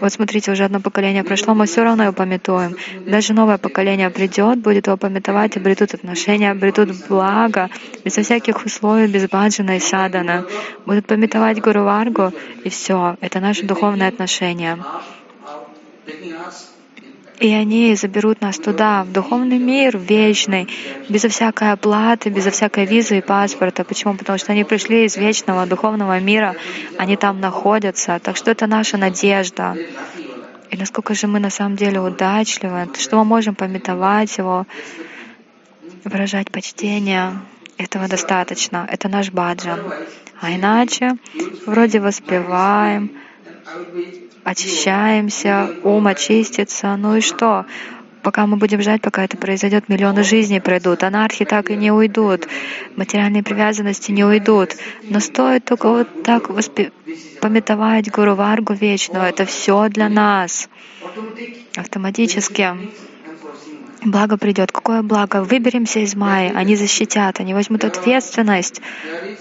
Вот 0.00 0.12
смотрите, 0.12 0.50
уже 0.50 0.64
одно 0.64 0.80
поколение 0.80 1.22
прошло, 1.22 1.54
мы 1.54 1.66
все 1.66 1.84
равно 1.84 2.04
его 2.04 2.12
пометуем. 2.12 2.76
Даже 3.06 3.34
новое 3.34 3.56
поколение 3.58 4.10
придет, 4.10 4.58
будет 4.58 4.88
его 4.88 4.96
пометовать, 4.96 5.56
обретут 5.56 5.94
отношения, 5.94 6.50
обретут 6.50 6.90
благо, 7.08 7.70
безо 8.04 8.22
всяких 8.22 8.64
условий, 8.64 9.06
без 9.06 9.28
баджана 9.28 9.76
и 9.76 9.80
садана. 9.80 10.44
Будут 10.86 11.06
пометовать 11.06 11.60
Гуру 11.60 11.84
Варгу, 11.84 12.32
и 12.64 12.68
все. 12.68 13.16
Это 13.20 13.38
наши 13.38 13.64
духовные 13.64 14.08
отношения. 14.08 14.76
И 17.42 17.52
они 17.52 17.92
заберут 17.96 18.40
нас 18.40 18.56
туда, 18.56 19.02
в 19.02 19.10
духовный 19.10 19.58
мир 19.58 19.98
вечный, 19.98 20.68
безо 21.08 21.28
всякой 21.28 21.72
оплаты, 21.72 22.30
безо 22.30 22.52
всякой 22.52 22.84
визы 22.86 23.18
и 23.18 23.20
паспорта. 23.20 23.82
Почему? 23.82 24.14
Потому 24.14 24.38
что 24.38 24.52
они 24.52 24.62
пришли 24.62 25.06
из 25.06 25.16
вечного 25.16 25.66
духовного 25.66 26.20
мира, 26.20 26.54
они 26.98 27.16
там 27.16 27.40
находятся. 27.40 28.20
Так 28.22 28.36
что 28.36 28.52
это 28.52 28.68
наша 28.68 28.96
надежда. 28.96 29.76
И 30.70 30.76
насколько 30.76 31.14
же 31.14 31.26
мы 31.26 31.40
на 31.40 31.50
самом 31.50 31.74
деле 31.74 31.98
удачливы, 31.98 32.88
что 32.96 33.16
мы 33.16 33.24
можем 33.24 33.56
пометовать 33.56 34.38
его, 34.38 34.64
выражать 36.04 36.48
почтение. 36.52 37.40
Этого 37.76 38.06
достаточно. 38.06 38.86
Это 38.88 39.08
наш 39.08 39.32
баджан. 39.32 39.80
А 40.40 40.52
иначе 40.52 41.16
вроде 41.66 41.98
воспеваем, 41.98 43.10
очищаемся, 44.44 45.70
ум 45.82 46.06
очистится, 46.06 46.96
ну 46.96 47.16
и 47.16 47.20
что? 47.20 47.66
Пока 48.22 48.46
мы 48.46 48.56
будем 48.56 48.80
ждать, 48.80 49.02
пока 49.02 49.24
это 49.24 49.36
произойдет, 49.36 49.88
миллионы 49.88 50.22
жизней 50.22 50.60
пройдут, 50.60 51.02
анархии 51.02 51.44
так 51.44 51.70
и 51.70 51.76
не 51.76 51.90
уйдут, 51.90 52.46
материальные 52.94 53.42
привязанности 53.42 54.12
не 54.12 54.24
уйдут. 54.24 54.76
Но 55.02 55.18
стоит 55.18 55.64
только 55.64 55.88
вот 55.88 56.22
так 56.22 56.48
воспи... 56.48 56.92
пометовать 57.40 58.10
Гуру 58.10 58.36
Варгу 58.36 58.74
вечного, 58.74 59.24
это 59.24 59.44
все 59.44 59.88
для 59.88 60.08
нас. 60.08 60.68
Автоматически 61.76 62.70
благо 64.04 64.36
придет. 64.36 64.72
Какое 64.72 65.02
благо? 65.02 65.42
Выберемся 65.42 66.00
из 66.00 66.14
Майи, 66.14 66.52
они 66.54 66.76
защитят, 66.76 67.40
они 67.40 67.54
возьмут 67.54 67.84
ответственность, 67.84 68.80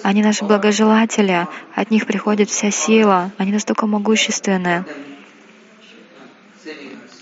они 0.04 0.22
наши 0.22 0.46
благожелатели, 0.46 1.48
от 1.76 1.92
них 1.92 2.06
приходит 2.06 2.50
вся 2.50 2.72
сила, 2.72 3.32
они 3.38 3.52
настолько 3.52 3.88
могущественные. 3.88 4.86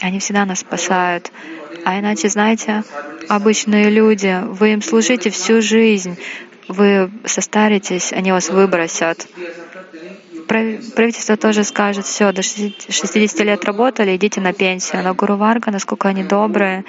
Они 0.01 0.19
всегда 0.19 0.45
нас 0.45 0.59
спасают. 0.59 1.31
А 1.85 1.99
иначе, 1.99 2.29
знаете, 2.29 2.83
обычные 3.27 3.89
люди, 3.89 4.41
вы 4.43 4.73
им 4.73 4.81
служите 4.81 5.29
всю 5.29 5.61
жизнь, 5.61 6.17
вы 6.67 7.09
состаритесь, 7.25 8.13
они 8.13 8.31
вас 8.31 8.49
выбросят. 8.49 9.27
Правительство 10.49 11.37
тоже 11.37 11.63
скажет, 11.63 12.07
все, 12.07 12.31
до 12.31 12.41
60 12.41 13.39
лет 13.41 13.63
работали, 13.65 14.15
идите 14.15 14.41
на 14.41 14.51
пенсию. 14.51 15.03
Но 15.03 15.13
Гуру 15.13 15.37
Варга, 15.37 15.69
насколько 15.69 16.09
они 16.09 16.23
добрые, 16.23 16.85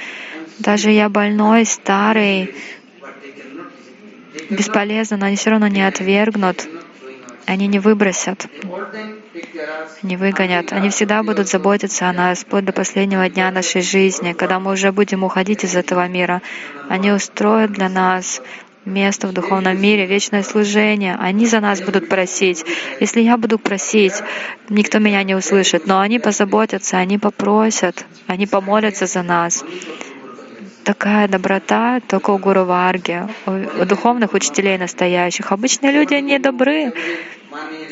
даже 0.58 0.90
я 0.90 1.10
больной, 1.10 1.66
старый, 1.66 2.54
бесполезно, 4.48 5.18
но 5.18 5.26
они 5.26 5.36
все 5.36 5.50
равно 5.50 5.66
не 5.66 5.86
отвергнут. 5.86 6.66
Они 7.44 7.66
не 7.66 7.80
выбросят, 7.80 8.46
не 10.02 10.16
выгонят. 10.16 10.72
Они 10.72 10.88
всегда 10.88 11.22
будут 11.22 11.48
заботиться 11.48 12.08
о 12.08 12.14
нас 12.14 12.40
вплоть 12.40 12.64
до 12.64 12.72
последнего 12.72 13.28
дня 13.28 13.50
нашей 13.50 13.82
жизни, 13.82 14.32
когда 14.32 14.58
мы 14.58 14.72
уже 14.72 14.90
будем 14.90 15.22
уходить 15.22 15.64
из 15.64 15.76
этого 15.76 16.08
мира. 16.08 16.40
Они 16.88 17.12
устроят 17.12 17.72
для 17.72 17.90
нас 17.90 18.40
место 18.84 19.26
в 19.26 19.32
духовном 19.32 19.80
мире, 19.80 20.06
вечное 20.06 20.42
служение. 20.42 21.16
Они 21.18 21.46
за 21.46 21.60
нас 21.60 21.80
будут 21.80 22.08
просить. 22.08 22.64
Если 22.98 23.20
я 23.20 23.36
буду 23.36 23.58
просить, 23.58 24.14
никто 24.68 24.98
меня 24.98 25.22
не 25.22 25.34
услышит, 25.34 25.86
но 25.86 26.00
они 26.00 26.18
позаботятся, 26.18 26.98
они 26.98 27.18
попросят, 27.18 28.04
они 28.26 28.46
помолятся 28.46 29.06
за 29.06 29.22
нас. 29.22 29.64
Такая 30.84 31.28
доброта 31.28 32.00
только 32.00 32.30
у 32.30 32.38
Гуру 32.38 32.64
Варги, 32.64 33.22
у 33.46 33.84
духовных 33.84 34.32
учителей 34.32 34.78
настоящих. 34.78 35.52
Обычные 35.52 35.92
люди, 35.92 36.14
они 36.14 36.38
добры. 36.38 36.92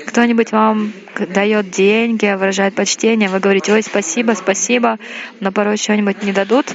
Кто-нибудь 0.06 0.52
вам 0.52 0.92
дает 1.34 1.70
деньги, 1.70 2.34
выражает 2.34 2.74
почтение, 2.74 3.28
вы 3.28 3.40
говорите, 3.40 3.72
ой, 3.72 3.82
спасибо, 3.82 4.32
спасибо, 4.32 4.98
но 5.40 5.52
порой 5.52 5.76
что-нибудь 5.76 6.22
не 6.22 6.32
дадут, 6.32 6.66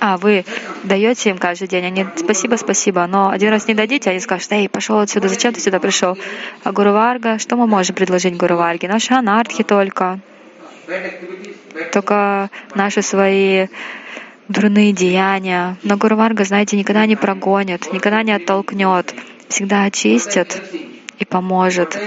а 0.00 0.16
вы 0.16 0.44
даете 0.84 1.30
им 1.30 1.38
каждый 1.38 1.68
день, 1.68 1.86
они 1.86 2.06
спасибо, 2.16 2.56
спасибо, 2.56 3.06
но 3.06 3.30
один 3.30 3.50
раз 3.50 3.68
не 3.68 3.74
дадите, 3.74 4.10
они 4.10 4.20
скажут, 4.20 4.50
эй, 4.52 4.68
пошел 4.68 4.98
отсюда, 4.98 5.28
зачем 5.28 5.52
ты 5.52 5.60
сюда 5.60 5.80
пришел? 5.80 6.18
А 6.64 6.72
Гуру 6.72 6.92
Варга, 6.92 7.38
что 7.38 7.56
мы 7.56 7.66
можем 7.66 7.94
предложить 7.94 8.36
Гуру 8.36 8.56
Варге? 8.56 8.88
Наши 8.88 9.14
анархи 9.14 9.62
только. 9.62 10.20
Только 11.92 12.50
наши 12.74 13.02
свои 13.02 13.66
дурные 14.48 14.92
деяния. 14.92 15.76
Но 15.82 15.96
Гуру 15.96 16.16
Варга, 16.16 16.44
знаете, 16.44 16.76
никогда 16.76 17.06
не 17.06 17.16
прогонит, 17.16 17.92
никогда 17.92 18.22
не 18.22 18.32
оттолкнет, 18.32 19.14
всегда 19.48 19.84
очистит 19.84 20.62
и 21.18 21.24
поможет. 21.24 21.98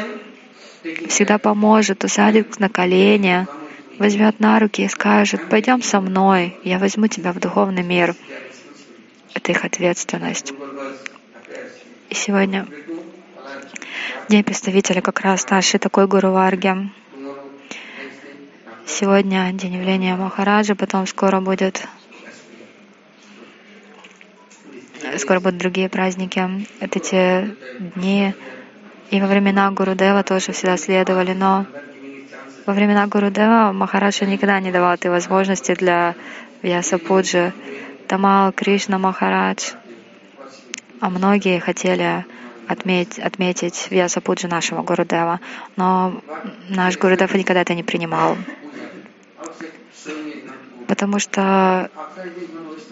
Всегда 1.10 1.38
поможет, 1.38 2.03
усадит 2.03 2.60
на 2.60 2.70
колени, 2.70 3.48
возьмет 3.99 4.39
на 4.39 4.59
руки 4.59 4.84
и 4.84 4.88
скажет, 4.88 5.49
пойдем 5.49 5.84
со 5.84 6.01
мной, 6.01 6.57
я 6.63 6.80
возьму 6.80 7.07
тебя 7.07 7.34
в 7.34 7.39
духовный 7.39 7.84
мир. 7.84 8.15
Это 9.34 9.51
их 9.51 9.63
ответственность. 9.63 10.53
И 12.09 12.15
сегодня 12.15 12.65
день 14.30 14.43
представителя 14.43 15.01
как 15.01 15.19
раз 15.19 15.47
нашей 15.49 15.80
такой 15.80 16.07
Гуру 16.07 16.31
Варги. 16.31 16.89
Сегодня 18.88 19.51
день 19.53 19.76
явления 19.76 20.15
Махараджа, 20.15 20.73
потом 20.76 21.05
скоро 21.05 21.41
будет 21.41 21.88
скоро 25.17 25.39
будут 25.39 25.57
другие 25.57 25.89
праздники. 25.89 26.65
Это 26.80 26.99
те 26.99 27.55
дни, 27.95 28.34
и 29.11 29.21
во 29.21 29.27
времена 29.27 29.69
Гурудева 29.71 30.23
тоже 30.23 30.53
всегда 30.53 30.77
следовали, 30.77 31.34
но 31.34 31.65
во 32.69 32.73
времена 32.73 33.07
Гурудева 33.07 33.71
Махараджа 33.73 34.27
никогда 34.27 34.59
не 34.59 34.71
давал 34.71 34.93
этой 34.93 35.09
возможности 35.09 35.73
для 35.73 36.13
Вьясапуджи. 36.61 37.51
Тамал 38.07 38.51
Кришна 38.51 38.99
Махарадж, 38.99 39.71
а 40.99 41.09
многие 41.09 41.57
хотели 41.59 42.25
отметить, 42.67 43.17
отметить 43.17 43.87
Вьясапуджи 43.89 44.47
нашего 44.47 44.83
Гурудева, 44.83 45.39
но 45.77 46.21
наш 46.69 46.99
Гурудев 46.99 47.33
никогда 47.33 47.61
это 47.61 47.73
не 47.73 47.81
принимал. 47.81 48.37
Потому 50.90 51.20
что 51.20 51.91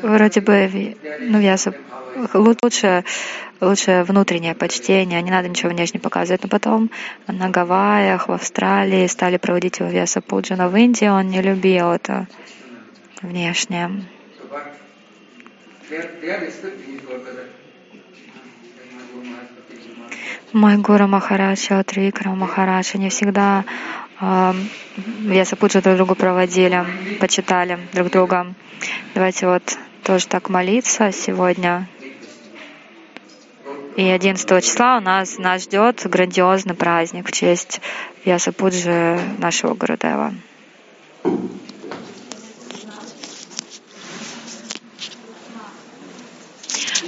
вроде 0.04 0.40
бы 0.40 0.96
ну, 1.20 1.40
Вьяса, 1.40 1.74
лучше, 2.36 3.04
лучше 3.60 4.06
внутреннее 4.08 4.54
почтение, 4.54 5.20
не 5.24 5.32
надо 5.32 5.50
ничего 5.50 5.72
внешне 5.72 6.00
показывать. 6.00 6.44
Но 6.44 6.48
потом 6.48 6.92
на 7.26 7.50
Гавайях, 7.50 8.28
в 8.28 8.32
Австралии 8.32 9.08
стали 9.08 9.38
проводить 9.38 9.80
его 9.80 9.90
Вьяса 9.90 10.22
Пуджана. 10.22 10.70
В 10.70 10.76
Индии 10.76 11.08
он 11.08 11.30
не 11.30 11.42
любил 11.42 11.90
это 11.92 12.28
внешнее. 13.24 13.90
Мой 20.54 20.78
Гуру 20.78 21.08
Махарадж, 21.08 21.74
Отрикра 21.74 22.30
Махарадж, 22.30 22.92
они 22.94 23.10
всегда 23.10 23.66
Пуджа 24.20 25.82
друг 25.82 25.96
другу 25.98 26.16
проводили, 26.16 26.86
почитали 27.20 27.78
друг 27.94 28.10
друга. 28.10 28.54
Давайте 29.14 29.48
вот 29.48 29.78
тоже 30.04 30.28
так 30.28 30.50
молиться 30.50 31.12
сегодня. 31.12 31.88
И 33.96 34.04
11 34.10 34.64
числа 34.64 34.98
у 34.98 35.02
нас 35.02 35.38
нас 35.38 35.64
ждет 35.64 36.02
грандиозный 36.06 36.76
праздник 36.76 37.28
в 37.28 37.32
честь 37.32 37.82
Ясапуджи 38.26 39.20
нашего 39.38 39.76
Гурудева. 39.76 40.34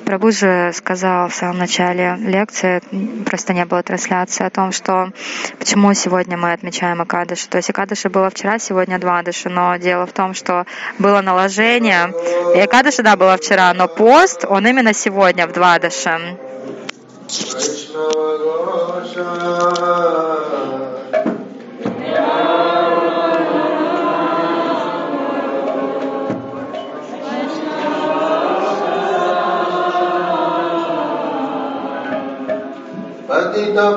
Прабhu 0.10 0.32
же 0.32 0.72
сказал 0.74 1.30
в 1.30 1.36
самом 1.36 1.60
начале 1.60 2.16
лекции, 2.18 2.82
просто 3.26 3.54
не 3.54 3.64
было 3.64 3.84
трансляции, 3.84 4.44
о 4.44 4.50
том, 4.50 4.72
что 4.72 5.12
почему 5.60 5.94
сегодня 5.94 6.36
мы 6.36 6.52
отмечаем 6.52 7.00
Акадыши. 7.00 7.48
То 7.48 7.58
есть 7.58 7.70
Акадыши 7.70 8.10
было 8.10 8.32
вчера, 8.32 8.58
сегодня 8.58 8.98
Двадыши, 8.98 9.50
но 9.50 9.76
дело 9.76 10.08
в 10.08 10.12
том, 10.12 10.34
что 10.34 10.66
было 10.98 11.22
наложение. 11.22 12.12
И 12.56 12.60
Акадыши, 12.60 13.04
да, 13.04 13.16
было 13.18 13.38
вчера, 13.38 13.72
но 13.76 13.88
пост, 13.88 14.46
он 14.50 14.66
именно 14.66 14.96
сегодня 14.96 15.46
в 15.46 15.52
Двадыши. 15.52 16.40
पतितपावना 33.49 33.91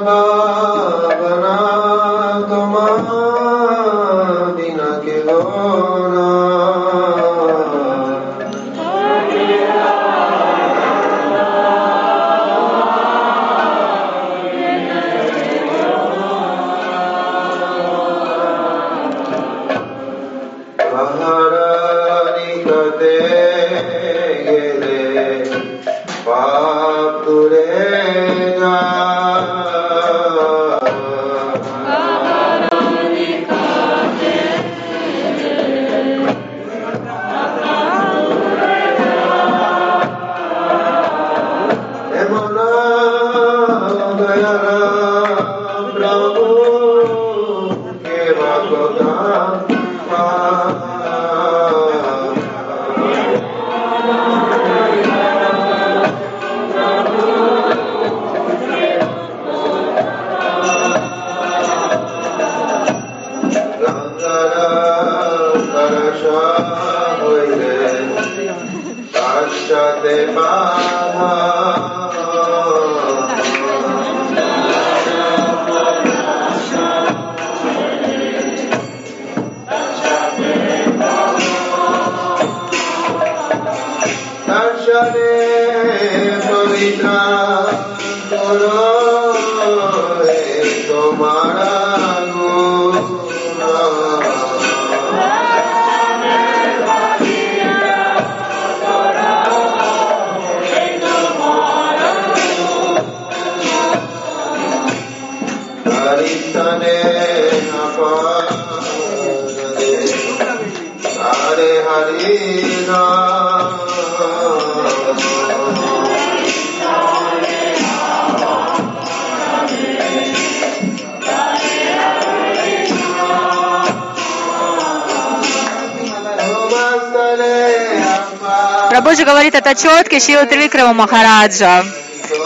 четкий 129.75 130.21
Шила 130.21 130.47
Трикрама 130.47 130.93
Махараджа. 130.93 131.85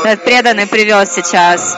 Этот 0.05 0.25
преданный 0.25 0.67
привез 0.67 1.15
сейчас. 1.15 1.77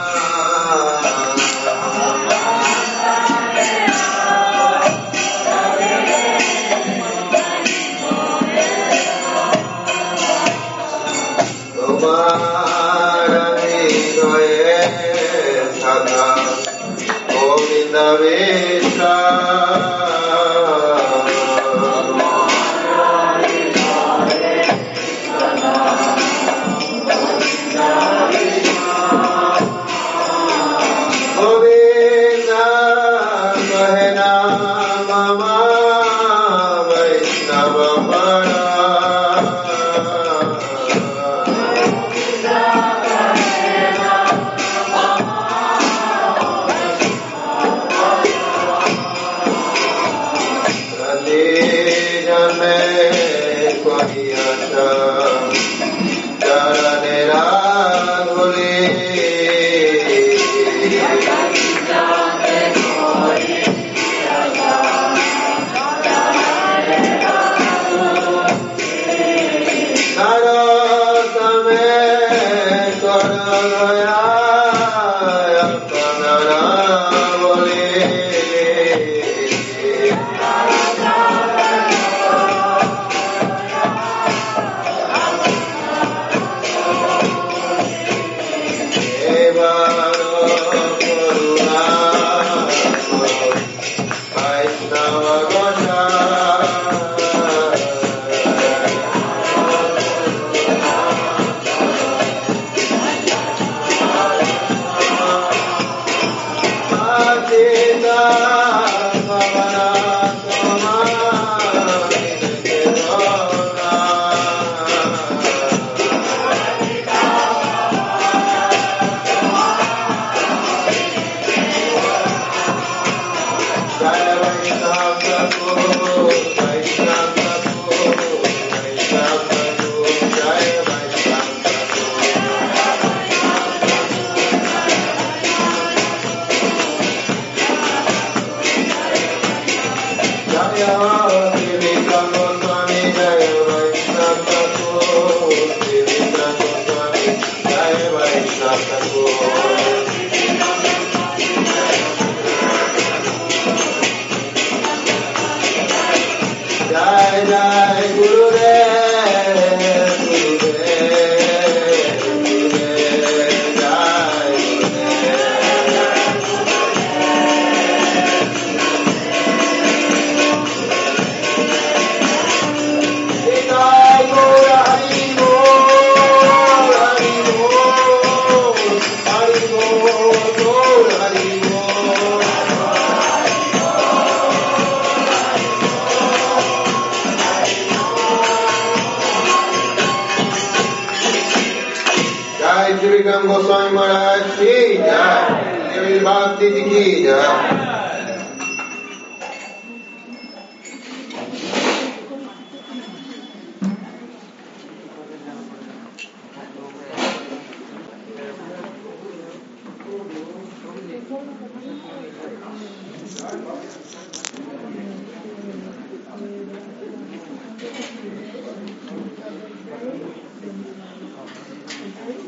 Govinda 17.31 18.17